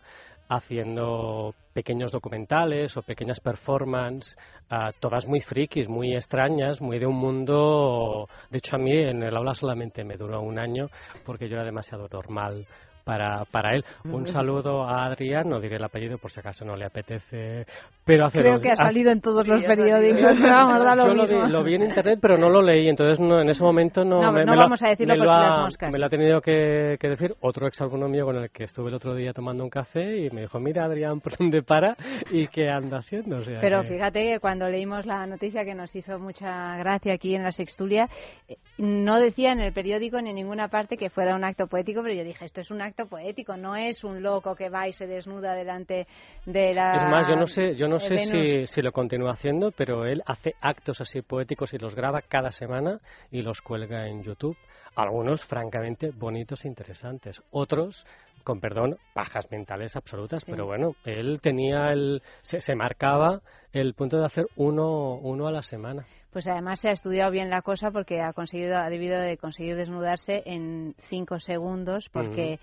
[0.48, 4.36] haciendo pequeños documentales o pequeñas performances,
[4.70, 8.28] ah, todas muy frikis, muy extrañas, muy de un mundo...
[8.50, 10.88] De hecho, a mí en el aula solamente me duró un año
[11.24, 12.66] porque yo era demasiado normal
[13.04, 13.84] para, para él.
[14.04, 17.66] Un saludo a Adrián, no diré el apellido por si acaso no le apetece,
[18.04, 20.22] pero hace Creo dos- que ha hace- salido en todos los periódicos.
[20.42, 21.44] Vamos, da lo Yo lo mismo.
[21.44, 24.20] vi, lo vi en internet, pero no lo leí, entonces no, en ese momento no.
[24.22, 25.92] No, me, no me lo- vamos a decirlo me por lo si ha- las moscas.
[25.92, 28.94] Me lo ha tenido que, que decir otro exalumno mío con el que estuve el
[28.94, 31.96] otro día tomando un café y me dijo: Mira, Adrián, ¿por dónde para
[32.30, 33.36] y qué anda haciendo?
[33.38, 37.12] O sea Pero que- fíjate que cuando leímos la noticia que nos hizo mucha gracia
[37.14, 38.08] aquí en la Sextulia,
[38.48, 42.02] eh, no decía en el periódico ni en ninguna parte que fuera un acto poético,
[42.02, 44.92] pero yo dije, esto es un acto poético, no es un loco que va y
[44.92, 46.06] se desnuda delante
[46.46, 46.94] de la...
[46.94, 50.06] Es más, yo no sé, yo no de sé si, si lo continúa haciendo, pero
[50.06, 53.00] él hace actos así poéticos y los graba cada semana
[53.30, 54.56] y los cuelga en YouTube.
[54.96, 57.42] Algunos, francamente, bonitos e interesantes.
[57.50, 58.06] Otros,
[58.44, 60.44] con perdón, pajas mentales absolutas.
[60.44, 60.50] Sí.
[60.52, 63.40] Pero bueno, él tenía el, se, se marcaba
[63.74, 66.04] el punto de hacer uno, uno a la semana.
[66.32, 69.76] Pues además se ha estudiado bien la cosa porque ha conseguido, ha debido de conseguir
[69.76, 72.58] desnudarse en cinco segundos porque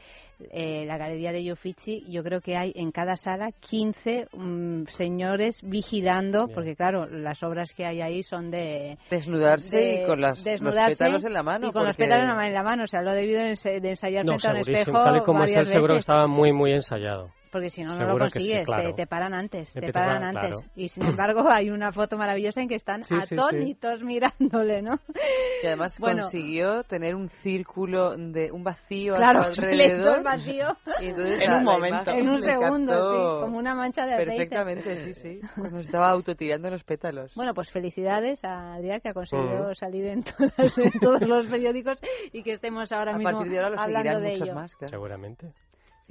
[0.52, 5.62] eh, la galería de Uffizi yo creo que hay en cada sala 15 mm, señores
[5.64, 6.56] vigilando Bien.
[6.56, 10.76] porque claro las obras que hay ahí son de Desnudarse de y con las- los
[10.76, 13.14] pétalos en la mano, y con los pétalos en la mano- o sea lo ha
[13.14, 13.52] debido de
[13.90, 16.52] ensayar No, frente a un espejo Tal y como es él, seguro que estaba muy,
[16.52, 17.30] muy ensayado.
[17.52, 18.90] Porque si no, no lo que sí, consigues, claro.
[18.90, 20.52] te, te paran antes, te a- paran antes.
[20.58, 20.66] claro.
[20.74, 23.36] Y sin embargo hay una foto maravillosa en que están Sí, sí, sí.
[23.36, 24.98] atónitos mirándole, ¿no?
[25.62, 26.24] Y además Bueno.
[26.24, 30.20] consiguió tener un círculo de un vacío Claro, alrededor.
[30.20, 30.78] el vacío.
[31.02, 32.12] Y entonces En la- un momento.
[32.12, 34.32] En un segundo, sí, como una mancha de aceite.
[34.32, 35.40] Perfectamente, sí, sí.
[35.60, 37.36] Cuando estaba autotirando los pétalos.
[37.36, 39.76] Bueno, pues felicidades a Adrián que ha conseguido Mm.
[39.76, 42.00] salir en, todas- en todos los periódicos
[42.32, 44.56] y que estemos ahora a mismo partir de ahora lo hablando seguirán de muchos ello.
[44.56, 44.90] más, claro.
[44.92, 45.52] Seguramente.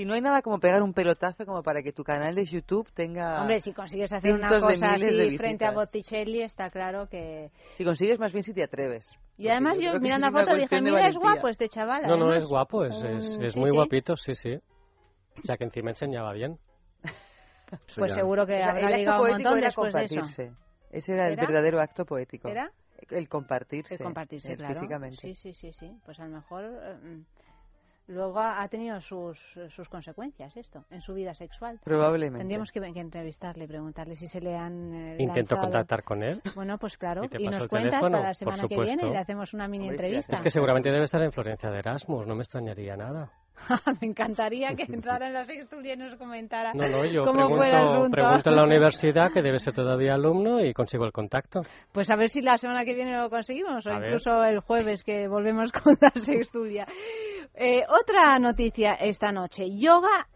[0.00, 2.90] Si no hay nada como pegar un pelotazo como para que tu canal de YouTube
[2.94, 5.72] tenga Hombre, si consigues hacer una cosa miles así de frente a.
[5.72, 7.50] Botticelli, está claro que...
[7.74, 9.10] Si consigues, más bien si te atreves.
[9.36, 11.20] Y además yo yo, mirando la foto dije, mira, es valentía".
[11.20, 12.00] guapo este chaval.
[12.06, 12.44] No, no, además.
[12.44, 13.76] es guapo, es, es, Mm, es sí, muy sí.
[13.76, 14.54] guapito, sí, sí.
[14.54, 16.58] O sea que encima enseñaba bien.
[17.94, 20.14] Pues seguro que habrá el ligado un montón era después de eso.
[20.14, 20.52] compartirse.
[20.92, 21.42] Ese era el ¿Era?
[21.46, 22.48] verdadero acto poético.
[22.48, 22.72] ¿Era?
[23.10, 23.96] El compartirse.
[23.96, 24.72] El compartirse, eh, claro.
[24.74, 25.16] Físicamente.
[25.18, 25.94] Sí, sí, sí, sí.
[26.06, 27.24] Pues a lo mejor eh, mm,
[28.10, 29.38] luego ha tenido sus,
[29.68, 31.78] sus consecuencias esto en su vida sexual.
[31.84, 32.38] Probablemente.
[32.40, 36.40] Tendríamos que, que entrevistarle, preguntarle si se le han eh, Intento lanzado- contactar con él.
[36.54, 37.22] Bueno, pues claro.
[37.38, 40.32] Y nos cuentas para la semana que viene y le hacemos una mini Hombre, entrevista.
[40.34, 43.30] Es que seguramente debe estar en Florencia de Erasmus, no me extrañaría nada.
[44.00, 47.66] Me encantaría que entrara en la sextulia y nos comentara No, no, yo cómo fue
[47.66, 48.10] el pregunto, asunto.
[48.12, 51.60] pregunto en la universidad, que debe ser todavía alumno, y consigo el contacto.
[51.92, 54.08] Pues a ver si la semana que viene lo conseguimos o A ver.
[54.08, 56.86] incluso el jueves que volvemos con la sextulia.
[57.54, 59.64] Eh, otra noticia esta noche.
[59.76, 60.26] Yoga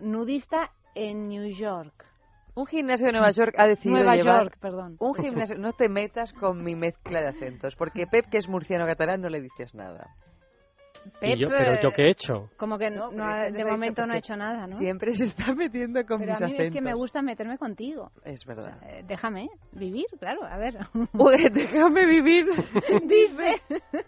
[0.00, 2.06] nudista en New York.
[2.54, 4.96] Un gimnasio de Nueva York ha decidido Nueva llevar York, perdón.
[4.98, 5.56] un gimnasio.
[5.56, 9.28] No te metas con mi mezcla de acentos, porque Pep, que es murciano catalán, no
[9.30, 10.14] le dices nada.
[11.20, 12.50] Y yo- pero yo qué he hecho.
[12.58, 14.76] Como que no, ha- de momento no ha hecho nada, ¿no?
[14.76, 16.66] Siempre se está metiendo con Pero mis a mí acentos.
[16.66, 18.12] es que me gusta meterme contigo.
[18.24, 18.78] Es verdad.
[18.84, 20.74] Eh, déjame vivir, claro, a ver.
[21.14, 22.46] Uy, déjame vivir.
[23.08, 23.62] Dice.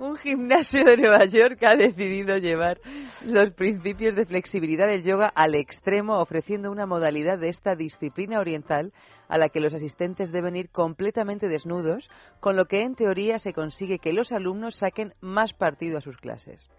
[0.00, 2.80] Un gimnasio de Nueva York ha decidido llevar
[3.22, 8.94] los principios de flexibilidad del yoga al extremo, ofreciendo una modalidad de esta disciplina oriental
[9.28, 12.08] a la que los asistentes deben ir completamente desnudos,
[12.40, 16.16] con lo que en teoría se consigue que los alumnos saquen más partido a sus
[16.16, 16.70] clases.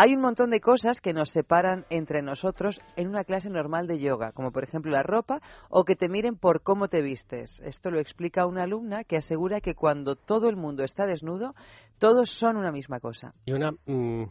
[0.00, 3.98] Hay un montón de cosas que nos separan entre nosotros en una clase normal de
[3.98, 7.60] yoga, como por ejemplo la ropa o que te miren por cómo te vistes.
[7.64, 11.56] Esto lo explica una alumna que asegura que cuando todo el mundo está desnudo,
[11.98, 13.32] todos son una misma cosa.
[13.44, 14.22] Y una mm,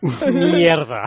[0.32, 1.04] mierda.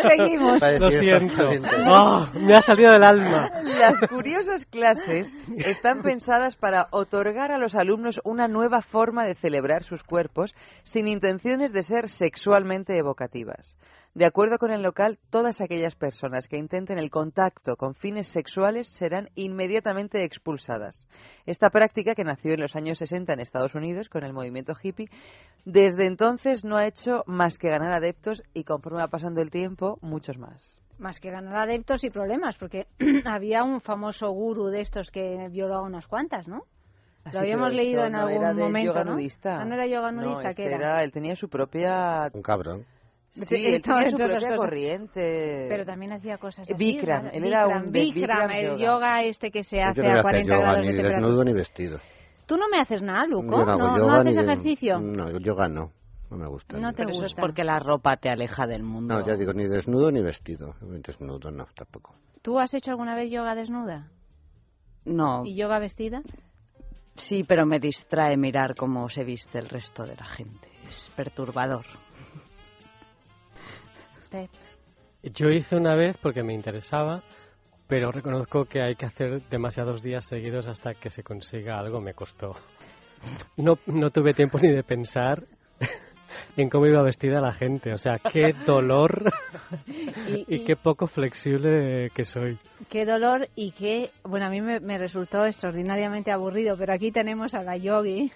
[0.00, 0.58] Seguimos.
[0.80, 1.48] Lo siento.
[1.86, 3.50] Ah, me ha salido del alma.
[3.78, 9.82] Las curiosas clases están pensadas para otorgar a los alumnos una nueva forma de celebrar
[9.82, 10.54] sus cuerpos
[10.84, 13.78] sin intenciones de ser sexualmente evocativas.
[14.14, 18.88] De acuerdo con el local, todas aquellas personas que intenten el contacto con fines sexuales
[18.88, 21.06] serán inmediatamente expulsadas.
[21.44, 25.10] Esta práctica, que nació en los años 60 en Estados Unidos con el movimiento hippie,
[25.64, 29.98] desde entonces no ha hecho más que ganar adeptos y conforme va pasando el tiempo,
[30.00, 30.80] muchos más.
[30.98, 32.86] Más que ganar adeptos y problemas, porque
[33.26, 36.62] había un famoso gurú de estos que violó a unas cuantas, ¿no?
[37.32, 39.12] Lo habíamos leído en no algún era momento, yoga ¿no?
[39.14, 39.60] nudista.
[39.60, 40.76] Ah, no era yoga No, nudista, este ¿qué era?
[40.76, 41.04] era?
[41.04, 42.30] Él tenía su propia...
[42.32, 42.84] Un cabrón.
[43.30, 44.56] Sí, Sí, él estaba tenía su propia cosas.
[44.56, 45.66] corriente.
[45.68, 46.74] Pero también hacía cosas así.
[46.74, 47.34] Bikram, raras.
[47.34, 48.78] él era Bikram, un Bikram, el yoga.
[48.78, 51.44] yoga este que se hace no a a hacer 40 yoga grados ni de desnudo
[51.44, 51.98] ni vestido.
[52.46, 53.42] Tú no me haces nada, Luco.
[53.58, 55.00] Yo no hago no, yoga no haces ni de- ejercicio.
[55.00, 55.92] No, yoga no.
[56.30, 56.78] No me gusta.
[56.78, 57.42] No te Pero eso es gusta.
[57.42, 59.14] porque la ropa te aleja del mundo.
[59.18, 60.74] No, ya digo, ni desnudo ni vestido.
[60.80, 62.14] Desnudo no, tampoco.
[62.42, 64.08] ¿Tú has hecho alguna vez yoga desnuda?
[65.04, 66.22] No, ¿Y yoga vestida?
[67.16, 70.68] Sí, pero me distrae mirar cómo se viste el resto de la gente.
[70.88, 71.84] Es perturbador.
[75.22, 77.22] Yo hice una vez porque me interesaba,
[77.86, 82.00] pero reconozco que hay que hacer demasiados días seguidos hasta que se consiga algo.
[82.00, 82.56] Me costó.
[83.56, 85.44] No, no tuve tiempo ni de pensar
[86.56, 87.92] en cómo iba vestida la gente.
[87.92, 89.32] O sea, qué dolor
[90.28, 92.58] Y- y, y- qué poco flexible que soy.
[92.88, 97.54] Qué dolor y qué, bueno, a mí me, me resultó extraordinariamente aburrido, pero aquí tenemos
[97.54, 98.30] a la yogi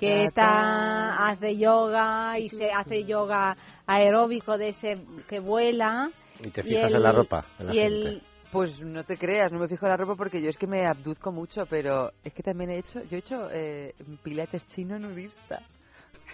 [0.00, 6.10] que está, hace yoga y se hace yoga aeróbico de ese que vuela.
[6.44, 8.08] Y te Y fijas el- en la ropa de la y gente.
[8.08, 10.66] el- Pues no te creas, no me fijo en la ropa porque yo es que
[10.66, 14.98] me abduzco mucho, pero es que también he hecho, yo he hecho eh, pilates chino
[14.98, 15.60] nudista.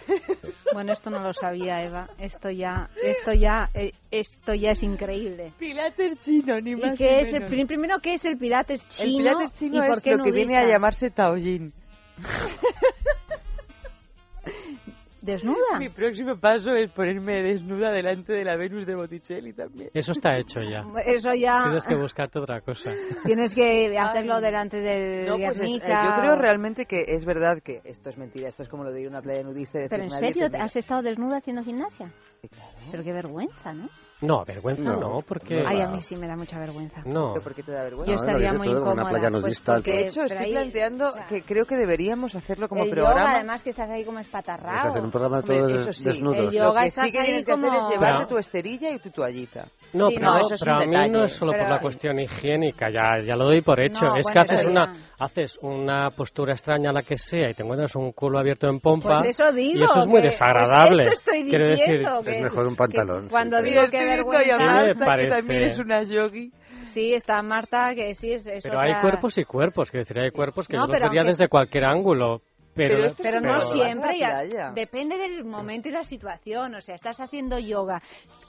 [0.73, 2.07] Bueno, esto no lo sabía Eva.
[2.19, 5.51] Esto ya, esto ya, eh, esto ya es increíble.
[5.57, 7.49] Pilates chino, ni ¿Y más qué ni es el, menos.
[7.49, 9.09] prim- primero qué es el pilates chino?
[9.09, 10.73] El pilates chino y por es qué lo que viene a nudista?
[10.73, 11.73] llamarse taoyin.
[15.21, 15.77] ¿Desnuda?
[15.79, 19.89] Mi próximo paso es ponerme desnuda delante de la Venus de Botticelli también.
[19.93, 20.83] Eso está hecho ya.
[21.05, 22.91] Eso ya Tienes que buscarte otra cosa.
[23.25, 27.25] tienes que hacerlo delante del No, pues es- eh, Guernica yo creo realmente que es
[27.25, 29.77] verdad que esto es mentira, esto es como lo de ir a una playa nudista
[29.79, 30.49] y decir Pero en serio.
[30.59, 32.11] ¿has estado desnuda haciendo gimnasia?
[32.91, 33.89] Pero qué vergüenza, ¿no?
[34.21, 35.63] No, vergüenza no, No, porque...
[35.65, 37.01] Ay, a mí sí me da mucha vergüenza.
[37.05, 37.31] No.
[37.33, 38.11] ¿Pero por qué te da vergüenza?
[38.11, 39.09] Yo estaría muy incómoda.
[39.41, 43.21] pues, porque- De hecho, estoy ahí- planteando que creo que deberíamos hacerlo como el programa.
[43.21, 44.81] yoga, además, que estás ahí como espatarrado.
[44.81, 46.37] Pues hacer un programa Hombre, todo eso sí, desnudos.
[46.37, 48.37] el Lo yoga que estás sí que ahí tienes que hacer como- es llevarte tu
[48.37, 49.67] esterilla y tu toallita.
[49.93, 51.09] No, Sí, pero, no, eso es pero un a mí detalle.
[51.11, 54.05] no es solo por la cuestión higiénica, ya, ya lo doy por hecho.
[54.05, 54.99] No, es bueno, que haces una, ya.
[55.25, 59.21] haces una postura extraña, la que sea, y te encuentras un culo abierto en pompa.
[59.21, 59.79] Pues eso digo.
[59.79, 61.03] y eso es muy que- desagradable.
[61.05, 62.21] Pues esto estoy Quiero decir, diciendo.
[62.23, 63.23] que- Es mejor un pantalón.
[63.23, 64.57] que cuando sí, digo que vergüenza...
[64.57, 66.51] Marta, que también es una yogi.
[66.83, 70.19] Sí, está Marta, que sí, es, es Pero otra- hay cuerpos y cuerpos, quiero decir,
[70.19, 72.41] hay cuerpos que No, yo los vería desde cualquier ángulo.
[72.75, 76.75] Pero, Pero esto es Pero no Pero siempre, ya- depende del momento y la situación.
[76.75, 77.99] O sea, estás haciendo yoga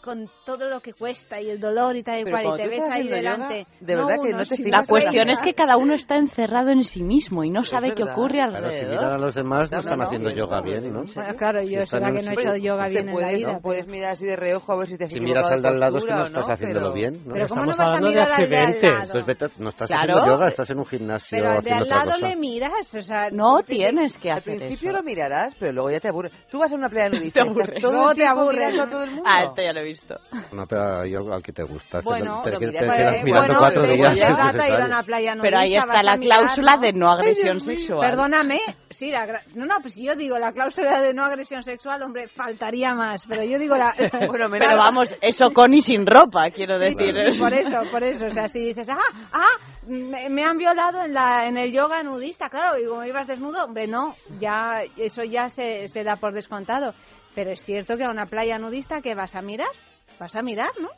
[0.03, 2.85] con todo lo que cuesta y el dolor y tal y cual, y te ves
[2.91, 3.59] ahí delante.
[3.65, 6.17] yoga, de verdad que uno, no te sí, La cuestión es que cada uno está
[6.17, 8.91] encerrado en sí mismo y no sabe qué ocurre Claro, si alrededor.
[8.91, 11.03] miran a los demás no No, están no, haciendo no, yoga no, bien, ¿no?
[11.15, 13.37] Bueno, claro, Si yo están será que no he hecho yoga bien en la puedes,
[13.37, 13.53] vida.
[13.53, 13.61] ¿no?
[13.61, 15.81] puedes mirar así de reojo a ver si te has Si miras al de al
[15.81, 17.35] lado es que no estás no, haciéndolo pero- bien, ¿no?
[17.35, 18.91] Pero ¿cómo no Estamos vas a hablando de mirar al de al accidentes.
[18.91, 19.51] lado?
[19.59, 22.37] No estás haciendo yoga, estás en un gimnasio Pero al de haciendo al lado le
[22.37, 23.31] miras, o sea...
[23.31, 24.97] No tienes que Al hacer principio eso.
[24.99, 26.31] lo mirarás, pero luego ya te aburre.
[26.51, 27.45] Tú vas a una playa nudista
[27.81, 28.83] todo te tiempo aburre, mirando ¿no?
[28.83, 29.25] a todo el mundo.
[29.27, 30.15] Ah, esto ya lo he visto.
[30.53, 32.01] No, pero yo al que te gusta.
[32.05, 34.19] Bueno, te, lo te- te quedas mirando bueno, cuatro pero días.
[34.19, 36.81] Si a playa Pero ahí está la mirar, cláusula ¿no?
[36.83, 38.01] de no agresión sexual.
[38.11, 38.59] Perdóname,
[38.91, 42.03] sí, la gra- no, no, pues si yo digo la cláusula de no agresión sexual,
[42.03, 43.95] hombre, faltaría más, pero yo digo la...
[44.31, 47.35] Bueno, menos- Pero vamos, eso con y sin ropa, quiero Sí, sí, decir.
[47.35, 48.99] sí, por eso, por eso, o sea, si dices, ah,
[49.33, 49.47] ah,
[49.87, 53.65] me, me han violado en la en el yoga nudista, claro, y como ibas desnudo,
[53.65, 56.93] hombre, no, ya, eso ya se, se da por descontado,
[57.41, 59.71] pero es cierto que a una playa nudista, ¿qué vas a mirar?
[60.19, 60.89] Vas a mirar, ¿no?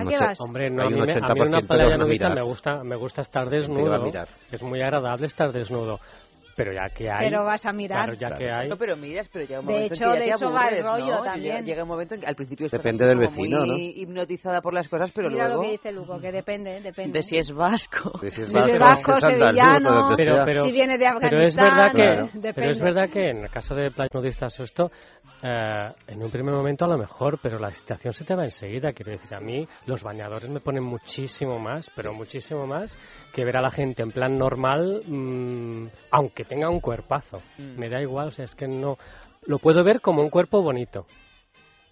[0.00, 0.40] ¿A qué vas?
[0.40, 2.96] Hombre, no, a mí, me- a mí 80% en una playa nudista me gusta, me
[2.96, 4.10] gusta estar desnudo.
[4.50, 6.00] Es muy agradable estar desnudo.
[6.56, 7.28] Pero ya que hay...
[7.30, 8.04] Pero vas a mirar.
[8.06, 8.68] Claro, ya que hay...
[8.68, 10.50] No, pero miras, pero llega un De momento hecho, en que ya de te eso
[10.52, 11.22] va el rollo ¿no?
[11.22, 11.64] también.
[11.64, 14.88] Llega, un momento en que al principio estás Depende del vecino, muy hipnotizada por las
[14.88, 15.62] cosas, pero Mira luego...
[15.62, 17.18] lo que dice Luco, que depende, depende.
[17.18, 18.18] De si es vasco.
[18.20, 20.98] De si es Si es vasco, vasco, si es andaluz, sevillano, Pero- pero- si viene
[20.98, 22.26] de Pero es Afganistán, verdad que, Claro.
[22.26, 22.52] depende.
[22.54, 24.90] pero es verdad que en el caso de playas nudistas o esto,
[25.42, 28.92] eh, en un primer momento a lo mejor, pero la excitación se te va enseguida.
[28.92, 32.92] Quiero decir, a mí los bañadores me ponen muchísimo más, pero muchísimo más
[33.32, 37.42] que ver a la gente en plan normal, mm, aunque tenga un cuerpazo.
[37.58, 37.78] Mm.
[37.78, 38.96] Me da igual, o sea, es que no.
[39.46, 41.06] Lo puedo ver como un cuerpo bonito,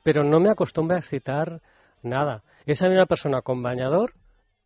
[0.03, 1.61] pero no me acostumbra a excitar
[2.03, 2.43] nada.
[2.67, 4.13] Esa misma persona con bañador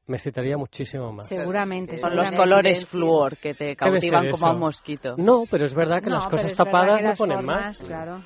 [0.06, 1.28] me excitaría muchísimo más.
[1.28, 1.98] Seguramente.
[1.98, 5.14] Son los colores fluor que te cautivan como a un mosquito.
[5.16, 7.82] No, pero es verdad que No, las cosas tapadas las ponen formas, más.
[7.82, 8.22] Claro.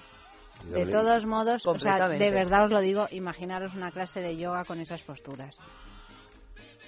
[0.65, 4.65] De todos modos, o sea, de verdad os lo digo, imaginaros una clase de yoga
[4.65, 5.57] con esas posturas.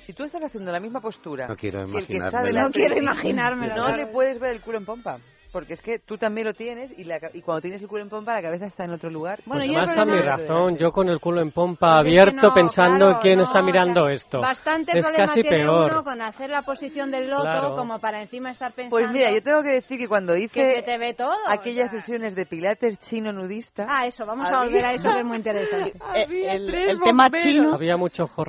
[0.09, 2.71] Si tú estás haciendo la misma postura No quiero que el que está delante No
[2.71, 5.19] quiero imaginármelo, No le puedes ver el culo en pompa.
[5.51, 8.11] Porque es que tú también lo tienes y, la y cuando tienes el culo en
[8.11, 9.41] pompa la cabeza está en otro lugar.
[9.47, 12.13] Bueno, Pues yo más a mi razón, yo con el culo en pompa Pues es
[12.13, 14.41] que abierto no, pensando claro, quién no, está o mirando sea, esto.
[14.43, 15.91] Bastante es problema casi tiene peor.
[15.91, 17.77] uno con hacer la posición del loto Claro.
[17.77, 20.75] como para encima estar pensando Pues mira, yo tengo que decir que cuando que hice
[20.75, 21.33] se te ve todo.
[21.49, 22.01] aquellas o sea.
[22.01, 25.25] sesiones de pilates chino nudista, Ah, eso, vamos a Había- volver a eso que es
[25.25, 25.93] muy interesante.
[26.15, 26.27] Eh,
[26.57, 28.45] el- tres el tema chino- Había mucho ojo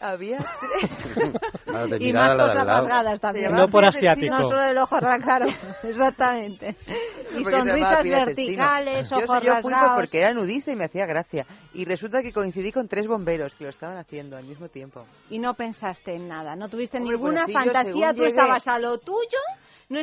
[0.00, 0.38] Había
[1.64, 3.52] Claro, de y mirar más a la de cosas rasgadas también.
[3.52, 4.34] No por asiático.
[4.34, 5.46] No solo el ojo rasgado,
[5.82, 6.76] exactamente.
[7.36, 9.20] Y Porque sonrisas verticales, Chino.
[9.20, 10.00] Yo, ojos yo fui rasgados.
[10.00, 11.46] porque era nudista y me hacía gracia.
[11.74, 15.04] Y resulta que coincidí con tres bomberos que lo estaban haciendo al mismo tiempo.
[15.30, 18.68] Y no pensaste en nada, no tuviste Hombre, ninguna pues sí, fantasía, tú llegué- estabas
[18.68, 19.38] a lo tuyo,
[19.90, 19.98] no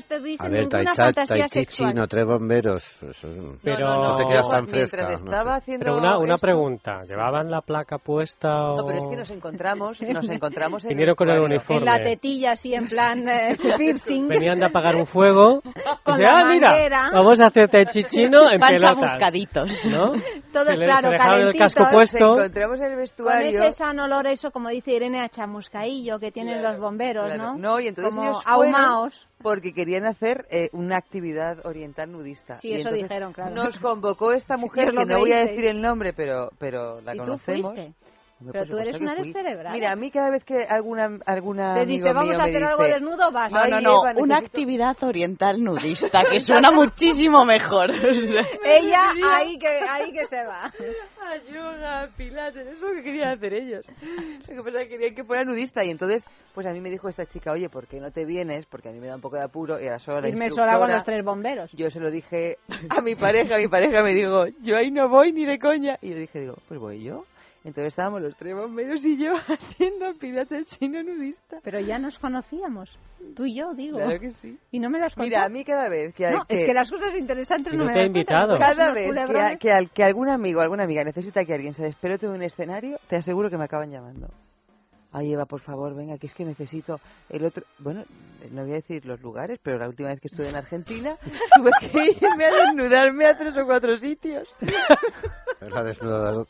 [0.50, 1.92] ver, ninguna Tai Chat, fantasía Tai Chi sexual.
[1.92, 2.96] chino, tres bomberos.
[3.00, 5.08] pues, eh, Pero- no, te quedas tan Mientras fresca.
[5.10, 5.58] no estaba sé.
[5.58, 8.78] haciendo Pero una, una esto- pregunta, ¿llevaban la placa puesta o...?
[8.78, 11.78] No, pero es que nos encontramos, nos encontramos en Vinieron con el uniforme.
[11.78, 14.28] En la tetilla, así en plan eh, piercing.
[14.28, 15.62] Venían de apagar un fuego.
[16.06, 17.10] Con Dice, la ah, mira, manguera".
[17.14, 18.90] vamos a hacer tai chi chino en Van pelotas.
[18.92, 19.86] chamuscaditos.
[19.88, 20.12] ¿no?
[20.54, 21.74] Todos, Se le- claro, dejaron el calentitos.
[21.76, 22.20] casco puesto.
[22.28, 23.48] Nos encontramos en el Con vestuario.
[23.50, 27.56] ese sano olor, eso como dice Irene, a chamuscaillo que tienen los bomberos, Claro.
[27.58, 27.80] ¿no?
[27.80, 29.28] y entonces como ellos fueron ahumaos.
[29.42, 32.58] porque querían hacer eh, una actividad oriental nudista.
[32.58, 33.54] Sí, Y eso dijeron, claro.
[33.54, 37.20] Nos convocó esta mujer, que no voy a decir el nombre, pero, pero la ¿Y
[37.20, 37.74] tú conocemos.
[37.74, 37.94] fuiste?
[38.40, 39.74] Pero por tú eres una descerebrada.
[39.74, 42.64] Mira, a mí cada vez que alguna, alguna Te amigo dice, vamos mío a hacer
[42.64, 43.52] algo dice, desnudo, vas.
[43.52, 44.46] No, "Ay, no, no, Eva, una necesito-".
[44.46, 47.92] actividad oriental nudista que suena muchísimo mejor.
[48.66, 50.72] Ella ahí que, ahí que se va.
[51.52, 53.86] Yoga, pilates, eso que querían hacer ellos.
[54.48, 56.90] Lo que pasa es que querían que fuera nudista y entonces, pues a mí me
[56.90, 58.66] dijo esta chica, oye, ¿por qué no te vienes?
[58.66, 60.78] Porque a mí me da un poco de apuro y ahora solo la Irme sola
[60.78, 61.72] con los tres bomberos.
[61.74, 62.58] Yo se lo dije
[62.90, 65.98] a mi pareja, mi pareja me dijo, yo ahí no voy ni de coña.
[66.02, 67.24] Y yo dije, digo, pues voy yo.
[67.66, 71.58] Entonces estábamos los tres bomberos y yo haciendo pilates chino nudista.
[71.64, 72.90] Pero ya nos conocíamos.
[73.36, 73.98] Tú y yo, digo.
[73.98, 74.58] Claro que sí.
[74.72, 75.26] Y no me las contó.
[75.26, 77.88] Mira, a mí cada vez que No, es que las cosas interesantes Y no, no
[77.88, 78.58] me te las invitado.
[78.58, 79.60] Cada vez que, culebrones.
[79.60, 82.44] que, al- que algún amigo o alguna amiga necesita que alguien se despelote de un
[82.44, 84.28] escenario, te aseguro que me acaban llamando.
[85.18, 87.64] Ay, Eva, por favor, venga, que es que necesito el otro...
[87.80, 88.04] Bueno,
[88.52, 91.16] no voy a decir los lugares, pero la última vez que estuve en Argentina
[91.56, 91.88] tuve que
[92.22, 94.46] irme a desnudarme a tres o cuatro sitios.
[95.62, 96.46] La desnudadora.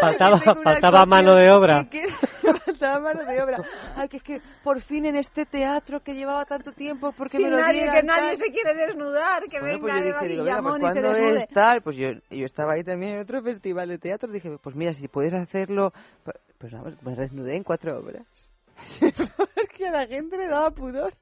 [0.00, 1.86] Faltaba, faltaba mano de obra.
[1.90, 2.06] que-
[2.64, 3.58] faltaba mano de obra.
[3.96, 7.46] Ay, que es que por fin en este teatro que llevaba tanto tiempo, porque Sin
[7.46, 8.36] me lo nadie, dieran, que nadie tal.
[8.38, 11.48] se quiere desnudar, que Bueno, pues venga yo Eva dije, digo, venga, pues cuando es
[11.48, 14.94] tal, pues yo, yo estaba ahí también en otro festival de teatro, dije, pues mira,
[14.94, 15.92] si puedes hacerlo,
[16.58, 18.24] pues vamos, me desnudé en cuatro obras.
[19.00, 21.12] es que a la gente le daba pudor.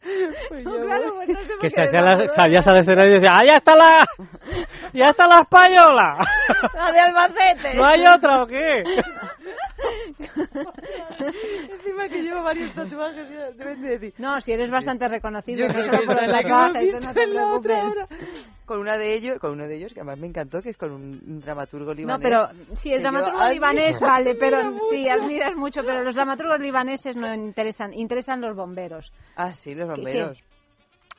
[0.48, 3.44] Pues yo claro, pues no sé Que se la- salías al escenario y decía, ¡ah,
[3.46, 4.06] ya está la...
[4.94, 6.18] ¡Ya está la española!
[6.74, 7.74] La de Albacete.
[7.76, 8.82] ¿No hay otra o qué?
[11.70, 14.14] Encima que llevo varios tatuajes, deben de decir.
[14.18, 17.22] No, si eres bastante reconocido, Yo no solo por la tatuaje, eso visto no te
[17.24, 18.46] en la otra preocupes.
[18.64, 20.92] Con una de ellos, con uno de ellos que además me encantó, que es con
[20.92, 22.20] un, dramaturgo No, libanés.
[22.22, 25.12] pero si el yo dramaturgo admiro- libanés vale, pero admiro sí, mucho.
[25.12, 29.12] admiras mucho, pero los dramaturgos libaneses no interesan, interesan los bomberos.
[29.36, 30.38] Ah, sí, los ¿Qué- bomberos.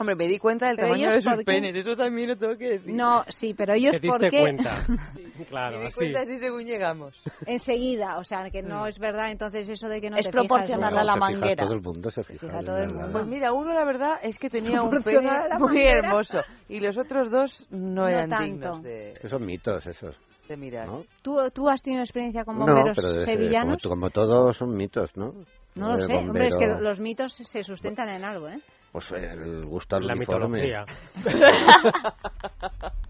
[0.04, 1.44] Hombre, me di cuenta del Pero tamaño de sus ¿por qué?
[1.46, 2.94] penes, eso también lo tengo que decir.
[2.94, 4.86] No, sí, pero ellos Te por diste qué cuenta.
[5.50, 5.96] Claro, me di así.
[5.96, 7.16] cuenta así según llegamos.
[7.46, 8.68] enseguida, o sea, que Mm.
[8.68, 11.32] no es verdad, entonces eso de que no Es te proporcional a la se fija
[11.32, 11.64] manguera.
[11.64, 12.40] todo el mundo se fija.
[12.48, 13.10] fija en todo el mundo.
[13.14, 17.32] Pues mira, uno la verdad es que tenía un pene muy hermoso y los otros
[17.32, 18.44] dos no, No eran tanto.
[18.46, 20.20] dignos de, Es que son mitos esos.
[20.50, 20.88] de mirar.
[20.88, 21.06] ¿no?
[21.22, 23.84] ¿Tú, ¿Tú has tenido experiencia con No, bomberos pero debe ser- como, sevillanos?
[23.84, 25.34] como todos son mitos, ¿no?
[25.76, 28.60] No lo sé, hombre, es que bombero, los mitos se sustentan en algo, ¿eh?
[28.94, 30.62] Pues el gusto al La uniforme.
[30.62, 30.86] mitología.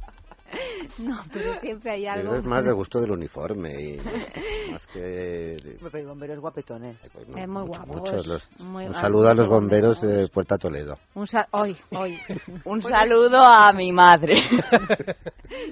[0.99, 2.35] No, pero siempre hay algo.
[2.35, 3.97] Es más del gusto del uniforme y
[4.71, 5.57] más que...
[5.81, 7.03] Pero hay bomberos guapetones.
[7.03, 7.93] Es muy guapo.
[7.95, 10.97] Muchos los, Muy- un saludo a los bomberos de Puerta Toledo.
[11.15, 11.47] Un sal...
[11.51, 12.17] Hoy, hoy.
[12.65, 14.35] Un saludo a mi madre.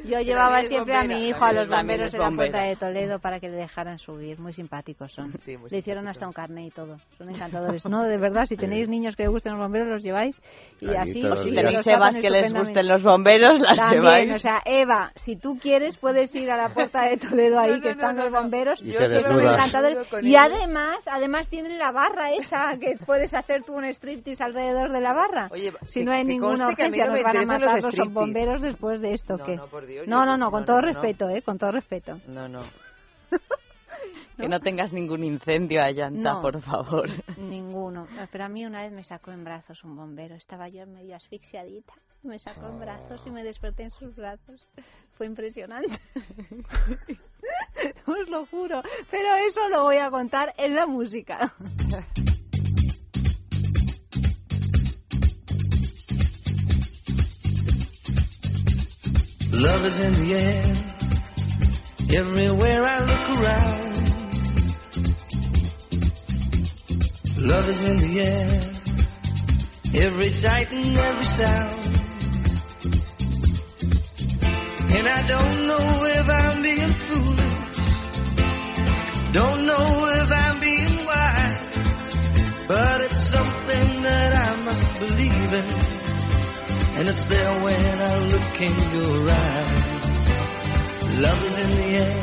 [0.06, 3.40] Yo llevaba siempre a mi hijo a los bomberos de la puerta de Toledo para
[3.40, 4.40] que le dejaran subir.
[4.40, 5.34] Muy simpáticos son.
[5.40, 6.10] Sí, muy le hicieron simpáticos.
[6.18, 6.98] hasta un carnet y todo.
[7.18, 7.86] Son encantadores.
[7.86, 10.42] No, de verdad, si tenéis niños que les gusten los bomberos, los lleváis.
[10.80, 11.30] Y Ahí así, días.
[11.30, 14.34] los Tenéis Evas que les gusten los bomberos, las También, lleváis.
[14.36, 17.76] o sea, Eva, si tú quieres, puedes ir a la puerta de Toledo ahí, No,
[17.78, 18.82] no, que están no, los bomberos.
[18.82, 20.08] Y Yo te encantadores.
[20.22, 25.02] Y además, además tienen la barra esa, que puedes hacer tú un striptease alrededor de
[25.02, 25.50] la barra.
[25.52, 28.62] Oye, si que- no hay ninguna urgencia, no nos van a matar los los bomberos
[28.62, 29.38] después de esto.
[29.38, 29.56] No, ¿qué?
[29.56, 30.94] no, por Dios, no, no, no, con no, todo no, no.
[30.94, 31.42] respeto, ¿eh?
[31.42, 32.20] Con todo respeto.
[32.28, 32.62] No, no.
[34.42, 36.42] Que no tengas ningún incendio a llanta, No.
[36.42, 37.10] por favor.
[37.38, 38.08] Ninguno.
[38.32, 40.36] Pero a mí una vez me sacó en brazos un bombero.
[40.36, 41.94] Estaba yo medio asfixiadita.
[42.24, 44.68] Me sacó en brazos y me desperté en sus brazos.
[45.14, 45.90] Fue impresionante.
[48.08, 48.82] Os lo juro.
[49.10, 51.54] Pero eso lo voy a contar en la música.
[59.54, 60.64] Love is in the air,
[62.20, 63.91] everywhere I look around.
[67.44, 68.62] Love is in the air,
[70.06, 71.72] every sight and every sound.
[74.96, 77.58] And I don't know if I'm being foolish,
[79.34, 81.66] don't know if I'm being wise,
[82.68, 85.66] but it's something that I must believe in.
[87.00, 89.82] And it's there when I look in your eyes.
[91.20, 92.22] Love is in the air,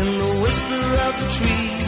[0.00, 1.87] in the whisper of the tree.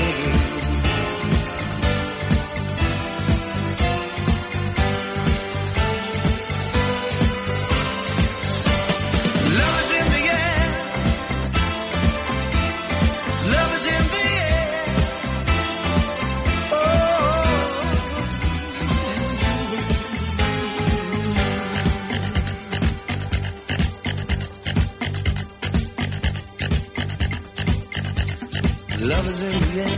[29.43, 29.97] In the air,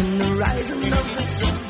[0.00, 1.69] in the rising of the sun.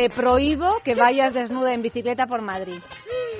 [0.00, 2.80] Te prohíbo que vayas desnuda en bicicleta por Madrid.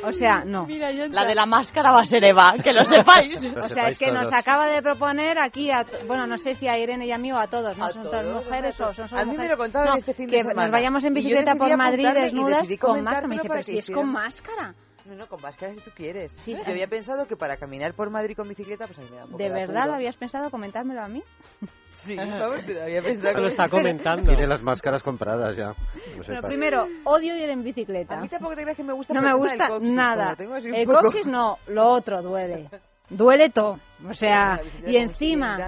[0.05, 0.67] O sea, no.
[1.11, 3.43] La de la máscara va a ser Eva, que lo sepáis.
[3.63, 6.79] O sea, es que nos acaba de proponer aquí, a, bueno, no sé si a
[6.79, 7.87] Irene y a mí o a todos, ¿no?
[7.87, 10.27] A son todas mujeres o son solo A mí me lo contaron No, este fin
[10.27, 10.63] de que semana.
[10.65, 13.27] nos vayamos en bicicleta por Madrid desnudas con máscara.
[13.29, 14.75] Me dice, pero que si es con máscara.
[15.07, 16.33] No, no, con máscara si tú quieres.
[16.41, 16.63] Sí, sí.
[16.65, 19.25] Yo había pensado que para caminar por Madrid con bicicleta, pues a mí me da
[19.25, 19.87] un poco ¿De verdad apuro.
[19.91, 21.23] lo habías pensado comentármelo a mí?
[21.93, 23.41] Sí, vamos, te lo había pensado.
[23.41, 24.31] Lo está comentando.
[24.33, 25.71] Tiene las máscaras compradas ya.
[25.71, 28.17] No Pero primero, odio ir en bicicleta.
[28.17, 30.37] A mí tampoco te creas que me gusta No me el gusta del coxis, nada.
[30.39, 32.69] El poco- coxis no, lo otro duele.
[33.11, 33.81] Duele todo.
[34.09, 35.59] O sea, y encima,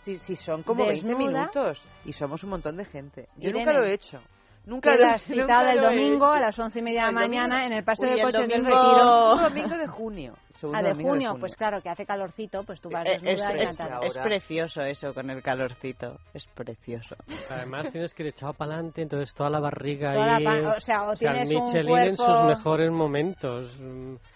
[0.00, 1.26] si, si son como 20 desnuda.
[1.40, 3.26] minutos y somos un montón de gente.
[3.38, 4.20] Yo Irene, nunca lo he hecho.
[4.64, 7.12] Nunca lo quedas nunca citada el lo he domingo a las once y media de
[7.12, 9.32] la mañana en el paseo Uy, de el coches del Retiro.
[9.34, 10.34] Un domingo de junio.
[10.60, 13.32] Segundo Ah, de domingo junio, pues claro, que hace calorcito, pues tú vas Eh, desnuda
[13.32, 16.18] Es, y es- es precioso eso con el calorcito.
[16.34, 17.16] Es precioso.
[17.50, 20.44] Además tienes que ir echado para adelante, entonces toda la barriga Toda la ahí.
[20.44, 23.76] pa- o sea, o tienes el un Michelin en sus cuerpo- mejores momentos.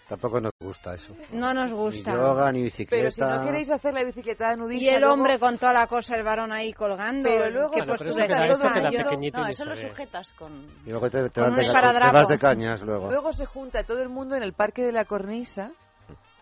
[0.07, 1.15] Tampoco nos gusta eso.
[1.31, 2.11] No nos gusta.
[2.11, 2.95] Ni yoga, ni bicicleta.
[3.01, 4.83] Pero si no queréis hacer la bicicleta nudista...
[4.85, 7.27] Y el luego- hombre con toda la cosa, el varón ahí colgando.
[7.27, 8.53] Pero luego- ¿qué Bueno, pero postura eso es queda- esa?
[8.67, 10.51] eso queda pequeñito No, eso lo sujetas con...
[10.85, 13.09] Y luego te, te vas, de, te vas de cañas luego.
[13.09, 15.71] Luego se junta todo el mundo en el Parque de la Cornisa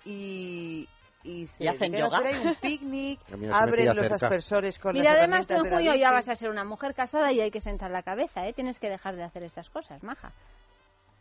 [0.06, 0.88] y...
[1.26, 2.18] Y, se ¿Y hacen yoga?
[2.18, 4.16] ahí un picnic, no abren los cerca.
[4.16, 7.32] aspersores con Mira, las además tú en junio ya vas a ser una mujer casada
[7.32, 8.52] y hay que sentar la cabeza, ¿eh?
[8.52, 10.34] Tienes que dejar de hacer estas cosas, maja.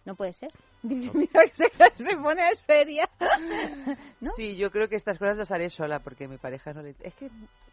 [0.05, 0.51] No puede ser.
[1.15, 1.71] Mira que se,
[2.05, 3.09] se pone seria.
[4.37, 6.95] Sí, yo creo que estas cosas las haré sola porque mi pareja no le...
[7.01, 7.29] Es que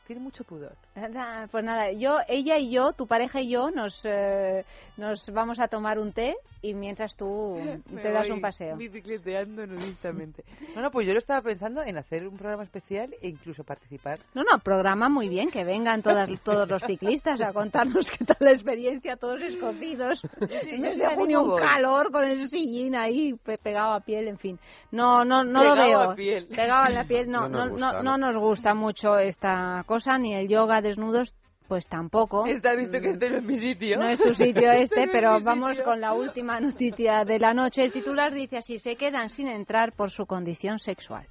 [0.09, 0.75] tiene mucho pudor.
[0.95, 4.65] Nada, Pues nada, yo, ella y yo, tu pareja y yo, nos, eh,
[4.97, 7.61] nos vamos a tomar un té y mientras tú
[7.91, 8.75] Me te das un paseo.
[8.75, 10.43] Bicicleteando nudistamente.
[10.75, 14.17] No, no, pues yo lo estaba pensando en hacer un programa especial e incluso participar.
[14.33, 18.37] No, no, programa muy bien, que vengan todas, todos los ciclistas a contarnos qué tal
[18.39, 20.21] la experiencia, todos escocidos.
[20.61, 24.27] sí, yo sí de junio un calor con el sillín ahí pe- pegado a piel,
[24.27, 24.59] en fin.
[24.91, 26.11] No, no, no lo Pegado veo.
[26.11, 26.47] a piel.
[26.47, 28.31] Pegado a la piel, no, No no, nos no, gusta, no ¿no?
[28.31, 31.35] nos gusta mucho esta cosa, ni el yoga desnudos
[31.67, 32.47] pues tampoco.
[32.47, 33.97] Está visto que este no es mi sitio.
[33.99, 35.85] No es tu sitio Este este, no es pero vamos sitio.
[35.85, 37.83] con la última noticia de la noche.
[37.83, 41.27] El titular dice así, se quedan sin entrar por su condición sexual.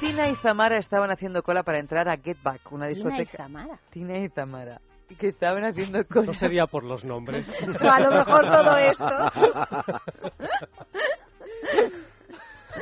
[0.00, 3.44] Tina y Zamara estaban haciendo cola para entrar a Get Back, una Tina y discoteca.
[3.44, 3.78] Zamara.
[3.90, 4.80] Tina y Zamara.
[5.18, 6.26] Que estaban haciendo cola.
[6.26, 7.48] No sería por los nombres.
[7.80, 9.10] A lo mejor todo esto.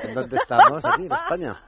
[0.04, 0.84] ¿En dónde estamos?
[0.84, 1.62] Aquí, en España.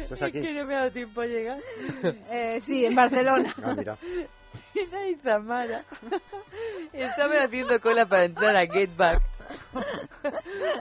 [0.00, 0.40] Eso es aquí.
[0.42, 1.58] que no me ha dado tiempo a llegar.
[2.30, 3.54] Eh, sí, en Barcelona.
[3.62, 3.96] Ah, mira.
[4.72, 5.84] Tina y Zamara
[6.92, 9.22] estaban haciendo cola para entrar a Get Back,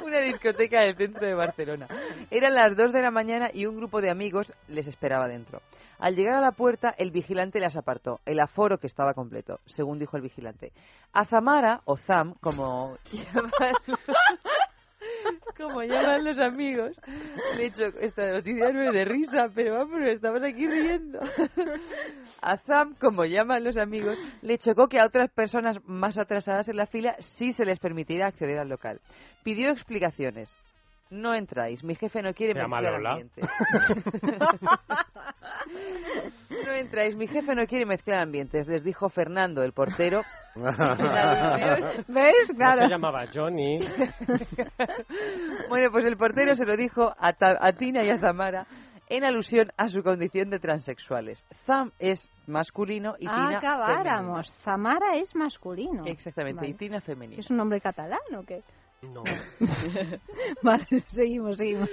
[0.04, 1.88] una discoteca del centro de Barcelona.
[2.30, 5.62] Eran las 2 de la mañana y un grupo de amigos les esperaba dentro.
[6.04, 10.00] Al llegar a la puerta, el vigilante las apartó, el aforo que estaba completo, según
[10.00, 10.74] dijo el vigilante.
[11.14, 13.74] A Zamara, o Zam, como llaman,
[15.58, 16.92] como llaman los amigos,
[17.56, 21.22] le hecho, esta noticia no es de risa, pero vamos, estamos aquí riendo.
[22.42, 26.76] A Zam, como llaman los amigos, le chocó que a otras personas más atrasadas en
[26.76, 29.00] la fila sí se les permitiera acceder al local.
[29.46, 30.54] Pidió explicaciones.
[31.14, 33.46] No entráis, mi jefe no quiere mezclar ambientes.
[36.66, 40.22] no entráis, mi jefe no quiere mezclar ambientes, les dijo Fernando, el portero.
[40.56, 42.50] en alusión- ¿Ves?
[42.50, 42.84] No Claro.
[42.84, 43.80] se llamaba Johnny.
[45.70, 48.66] Bueno, pues el portero se lo dijo a, Ta- a Tina y a Zamara
[49.10, 51.46] en alusión a su condición de transexuales.
[51.66, 54.54] Zam es masculino y Tina Acabáramos.
[54.64, 55.92] Zamara es masculino.
[55.92, 56.12] femenino.
[56.12, 56.74] Exactamente, y.
[56.74, 57.40] Tina femenino.
[57.40, 58.62] ¿Es un nombre catalán o qué?
[59.12, 59.24] No.
[60.62, 61.90] Vale, seguimos, seguimos.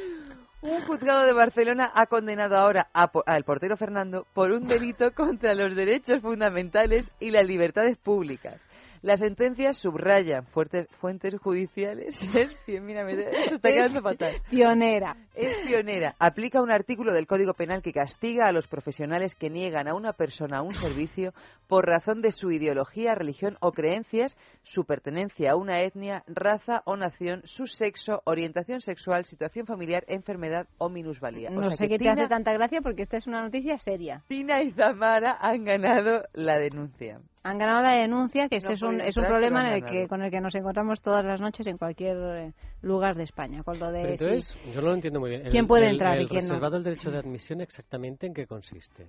[0.63, 5.75] Un juzgado de Barcelona ha condenado ahora al portero Fernando por un delito contra los
[5.75, 8.63] derechos fundamentales y las libertades públicas.
[9.03, 12.21] Las sentencias subrayan fuertes, fuentes judiciales.
[12.37, 14.35] Es, bien, mira, me- esto está quedando fatal.
[14.51, 15.17] Pionera.
[15.35, 16.15] Es pionera.
[16.19, 20.13] Aplica un artículo del Código Penal que castiga a los profesionales que niegan a una
[20.13, 21.33] persona un servicio
[21.67, 26.97] por razón de su ideología, religión o creencias, su pertenencia a una etnia, raza o
[26.97, 31.49] nación, su sexo, orientación sexual, situación familiar, enfermedad o minusvalía.
[31.51, 34.23] O No sea sé qué te hace tanta gracia porque esta es una noticia seria.
[34.29, 37.21] Tina y Zamara han ganado la denuncia.
[37.43, 40.09] Han ganado la denuncia, que este No es un, es un problema en el que,
[40.09, 42.53] con el que nos encontramos todas las noches en cualquier eh,
[42.83, 43.63] lugar de España.
[43.63, 45.43] Con lo de si- yo no lo entiendo muy bien.
[45.45, 46.49] ¿Quién El- puede el- entrar y el quién no?
[46.55, 49.07] reservado del derecho de admisión exactamente en qué consiste?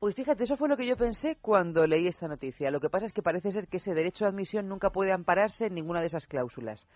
[0.00, 2.70] Pues fíjate, eso fue lo que yo pensé cuando leí esta noticia.
[2.70, 5.66] Lo que pasa es que parece ser que ese derecho de admisión nunca puede ampararse
[5.66, 6.86] en ninguna de esas cláusulas.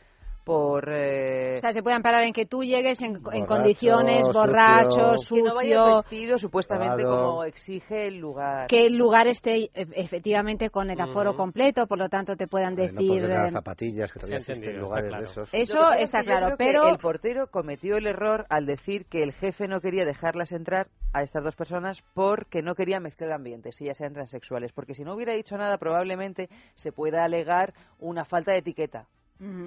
[0.44, 0.88] Por.
[0.92, 4.32] eh, O sea, se puede amparar en que tú llegues en, en Borracho, condiciones sucio.
[4.40, 8.66] borracho, que no sucio, vestido supuestamente como exige el lugar.
[8.66, 12.74] que el lugar esté e- efectivamente con el aforo completo, por lo tanto te puedan
[12.74, 13.22] no decir...
[13.28, 15.48] las eh, zapatillas, que todavía Sí, existen lugares de esos.
[15.52, 19.22] Eso es está que yo claro, pero- el portero cometió el error al decir que
[19.22, 23.76] el jefe no quería dejarlas entrar a estas dos personas porque no quería mezclar ambientes,
[23.76, 24.72] si ya sean transexuales.
[24.72, 29.06] Porque si no hubiera dicho nada, probablemente se pueda alegar una falta de etiqueta.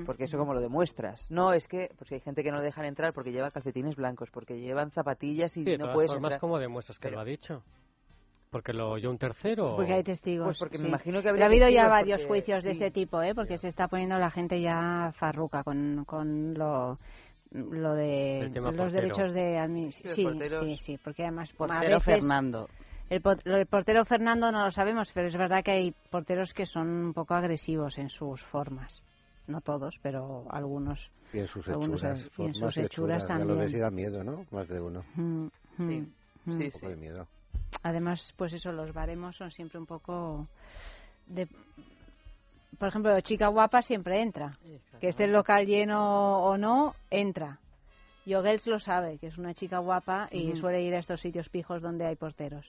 [0.06, 1.30] Porque eso como lo demuestras.
[1.30, 4.60] No, es que pues hay gente que no dejan entrar porque lleva calcetines blancos, porque
[4.60, 6.40] llevan zapatillas y Sí, de no puedes formas, entrar.
[6.40, 7.62] ¿cómo demuestras que lo ha dicho?
[8.52, 9.76] ¿Porque lo oyó un tercero?
[9.76, 10.46] Porque hay testigos.
[10.46, 13.36] Pues porque me imagino que ha habido ya varios porque- juicios de este tipo, ¿eh?
[13.36, 16.98] Porque se está poniendo la gente ya farruca con, con lo
[17.52, 18.90] lo de los portero.
[18.92, 20.60] derechos de los Sí, porteros.
[20.62, 22.70] sí, sí, porque además a Portero veces Fernando.
[23.10, 23.22] el,
[23.68, 27.34] portero Fernando no lo sabemos, pero es verdad que hay porteros que son un poco
[27.34, 29.02] agresivos en sus formas.
[29.48, 31.12] No todos, pero algunos.
[31.34, 33.60] Y en sus algunos, hechuras, y en sus hechuras Ya lo también.
[33.60, 34.46] ves y da miedo, ¿no?
[34.52, 35.04] Más de uno.
[35.16, 35.84] Mm, mm, Sí,
[36.46, 36.58] mm.
[36.58, 37.28] sí, Un poco de miedo.
[37.84, 40.48] Además, pues eso, los baremos son siempre un poco
[41.28, 41.48] de...
[42.80, 44.52] Por ejemplo, chica guapa siempre entra.
[45.00, 47.60] Que esté el local lleno o no, entra.
[48.26, 51.82] Yogels lo sabe, que es una chica guapa y suele ir a estos sitios pijos
[51.82, 52.66] donde hay porteros.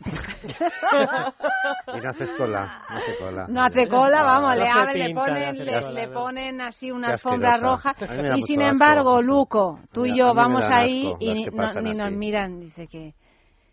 [1.94, 3.46] Y no haces cola, no hace cola.
[3.48, 6.12] No hace cola, vamos, le, No hace abren, le ponen, cola, le ¿no?
[6.12, 7.94] ponen así una alfombra roja.
[8.36, 9.20] Y sin embargo.
[9.20, 12.60] Luco, tú y yo vamos ahí asco y ni, nos miran.
[12.60, 13.14] Dice que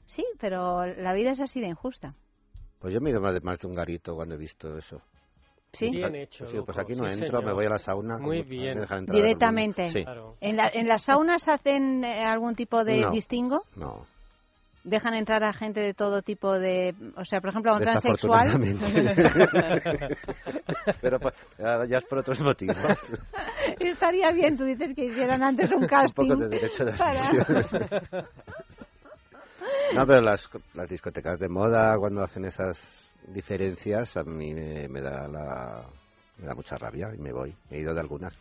[0.06, 2.14] sí, pero la vida es así de injusta.
[2.80, 5.02] Pues yo me he ido más de, más de un garito cuando he visto eso.
[5.74, 5.90] ¿Sí?
[5.90, 8.18] Bien hecho, Pues, sí, pues aquí no sí, entro, me voy a la sauna.
[8.18, 8.80] Muy bien.
[9.08, 9.90] Directamente.
[9.92, 10.04] Sí.
[10.04, 10.36] Claro.
[10.42, 13.12] ¿En, la- ¿En las saunas hacen eh, algún tipo de No.
[13.12, 13.64] distingo?
[13.76, 14.06] No,
[14.88, 16.96] ¿Dejan entrar a gente de todo tipo de...
[17.18, 18.58] O sea, por ejemplo, a un transexual...
[21.02, 22.78] Pero pues, ya es por otros motivos.
[23.80, 26.30] Estaría bien, tú dices que hicieran antes un un casting.
[26.30, 27.20] poco de derecho de para-.
[29.94, 35.02] No, pero las, las discotecas de moda, cuando hacen esas diferencias, a mí me, me
[35.02, 35.84] da la,
[36.40, 37.54] me da mucha rabia y me voy.
[37.70, 38.34] He ido de algunas.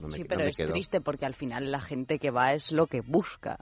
[0.00, 0.72] No me, sí, no pero me es quedo.
[0.72, 3.58] triste porque al final la gente que va es lo que busca.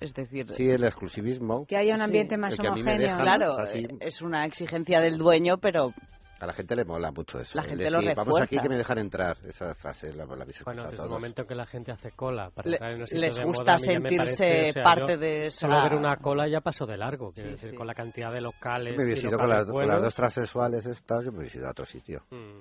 [0.00, 1.66] Es decir, Sí, el exclusivismo.
[1.66, 2.98] Que haya un ambiente más el homogéneo.
[2.98, 3.86] dejan claro, así.
[4.00, 5.92] es una exigencia del dueño, pero
[6.40, 7.50] A la gente le mola mucho eso.
[7.58, 8.62] La gente lo decir, Vamos aquí refuerza.
[8.62, 9.36] que me dejan entrar.
[9.44, 12.68] Esa frase la, la habéis Bueno, desde el momento que la gente hace cola para
[12.70, 15.82] Le- entrar en les de gusta moda, sentirse parece, o sea, parte de Solo esa-
[15.88, 19.04] ver una cola ya pasó de largo, quiero decir, con la cantidad de locales Me
[19.12, 22.22] ido con las, con las dos transexuales estas, yo me hubiese ido a otro sitio.
[22.30, 22.60] Mm.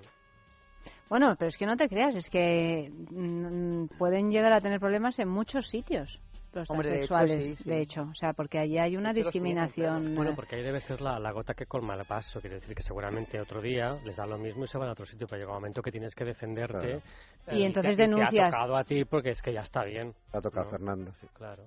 [1.10, 5.20] Bueno, pero es que no te creas, es que mm, pueden llegar a tener problemas
[5.20, 6.20] en muchos sitios
[6.58, 7.70] los Hombre, de hecho, transexuales, sí, sí.
[7.70, 10.16] de hecho, o sea, porque allí hay una discriminación.
[10.16, 12.42] Bueno, eh, porque ahí debe ser la, la gota que colma el vaso.
[12.42, 15.06] Quiere decir que seguramente otro día les da lo mismo y se van a otro
[15.06, 17.02] sitio, pero llega un momento que tienes que defenderte.
[17.46, 17.60] Claro.
[17.60, 18.46] Y entonces te- te denuncias.
[18.48, 20.14] ha tocado a ti porque es que ya está bien.
[20.34, 20.72] Ha tocado ¿no?
[20.72, 21.28] Fernando, sí.
[21.34, 21.64] Claro.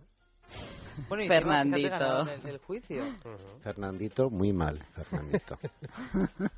[1.08, 2.20] Bueno, y Fernandito.
[2.22, 3.04] el, el juicio.
[3.62, 5.58] Fernandito, muy mal, Fernandito.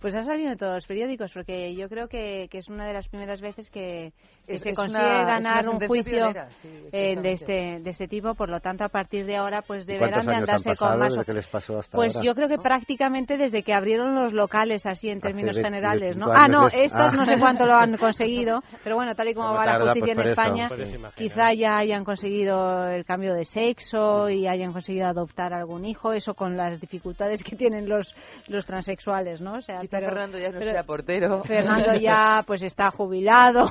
[0.00, 2.92] Pues ha salido en todos los periódicos, porque yo creo que, que es una de
[2.92, 4.12] las primeras veces que,
[4.46, 7.90] que Es- se es consigue una- ganar un juicio pionera, sí, eh, de, este, de
[7.90, 8.34] este tipo.
[8.34, 10.90] Por lo tanto, a partir de ahora, pues ¿Y deberán ¿Cuántos de han andarse pasado
[10.92, 11.12] con más.
[11.12, 12.26] desde que les pasó hasta Pues ahora?
[12.26, 16.26] yo creo que prácticamente desde que abrieron los locales, así en términos 20, generales, ¿no?
[16.26, 17.16] 25 Ah, no, estos Ah.
[17.16, 19.92] no sé cuánto lo han conseguido, pero bueno, tal y como Como va la tarda,
[19.92, 20.32] justicia pues en.
[20.32, 20.68] España,
[21.16, 26.34] quizá ya hayan conseguido el cambio de sexo y hayan conseguido adoptar algún hijo, eso
[26.34, 28.14] con las dificultades que tienen los,
[28.48, 29.54] los transexuales, ¿no?
[29.54, 31.42] O sea, Quizá pero- Fernando ya no pero- sea portero.
[31.44, 33.64] Fernando ya pues está jubilado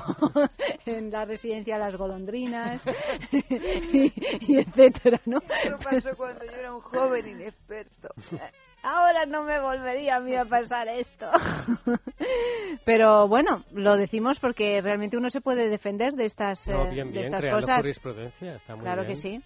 [0.85, 2.83] en la residencia de las golondrinas
[3.31, 4.11] y,
[4.53, 5.37] y etcétera, ¿no?
[5.63, 8.09] Eso pasó cuando yo era un joven inexperto.
[8.85, 11.25] Ahora no me volvería a mí a pasar esto.
[12.85, 17.07] Pero bueno, lo decimos porque realmente uno se puede defender de estas, No, eh, bien,
[17.13, 17.77] de bien, estas cosas.
[17.81, 19.13] jurisprudencia, está muy Claro bien.
[19.13, 19.41] que sí.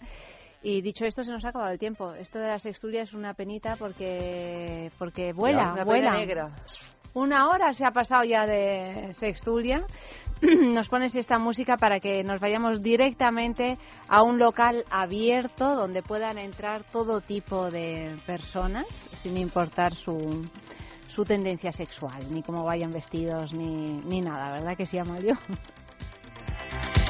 [0.69, 2.13] Y dicho esto, se nos ha acabado el tiempo.
[2.13, 6.09] Esto de la sexturia es una penita porque porque vuela, Una vuela.
[6.11, 6.55] pena negra.
[7.13, 9.85] Una hora se ha pasado ya de sexturia.
[10.41, 13.77] Nos pones esta música para que nos vayamos directamente
[14.09, 18.85] a un local abierto donde puedan entrar todo tipo de personas,
[19.21, 20.45] sin importar su,
[21.07, 25.37] su tendencia sexual, ni cómo vayan vestidos, ni, ni nada, ¿verdad que sí, Amalio?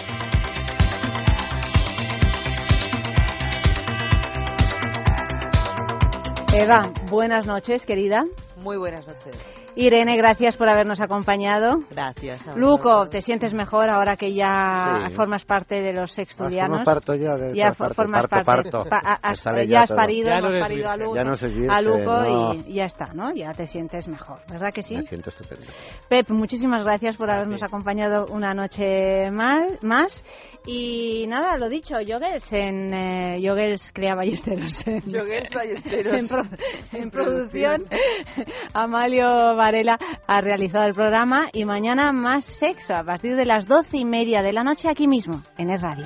[6.60, 6.82] Eva,
[7.12, 8.24] buenas noches, querida.
[8.64, 9.38] Muy buenas noches.
[9.76, 11.76] Irene, gracias por habernos acompañado.
[11.92, 12.48] gracias.
[12.58, 13.06] Luco.
[13.06, 15.14] ¿te sientes mejor ahora que ya Sí.
[15.16, 16.78] formas parte de los Ah, sextulianos?
[16.80, 18.72] formo parto ya de ya parto, formas parto, parte.
[18.72, 18.90] parto.
[18.90, 19.98] Pa- has, ya ya has todo.
[19.98, 20.98] parido, Ya no eres parido a.
[20.98, 22.54] Luco, Ya no soy a virgen, Luco no.
[22.56, 23.32] y ya está, ¿no?
[23.36, 24.96] Ya te sientes mejor, ¿verdad que sí?
[24.96, 25.68] Me siento estupendo.
[26.10, 30.26] Pep, muchísimas gracias por habernos acompañado una noche más.
[30.70, 34.86] Y nada, lo dicho, Yogels en eh, Yogels Crea Ballesteros.
[34.86, 35.02] En,
[35.56, 36.14] Ballesteros.
[36.22, 36.58] en, pro-
[37.00, 37.86] en producción,
[38.74, 43.98] Amalio Varela ha realizado el programa y mañana más sexo a partir de las doce
[43.98, 46.06] y media de la noche aquí mismo en Es Radio.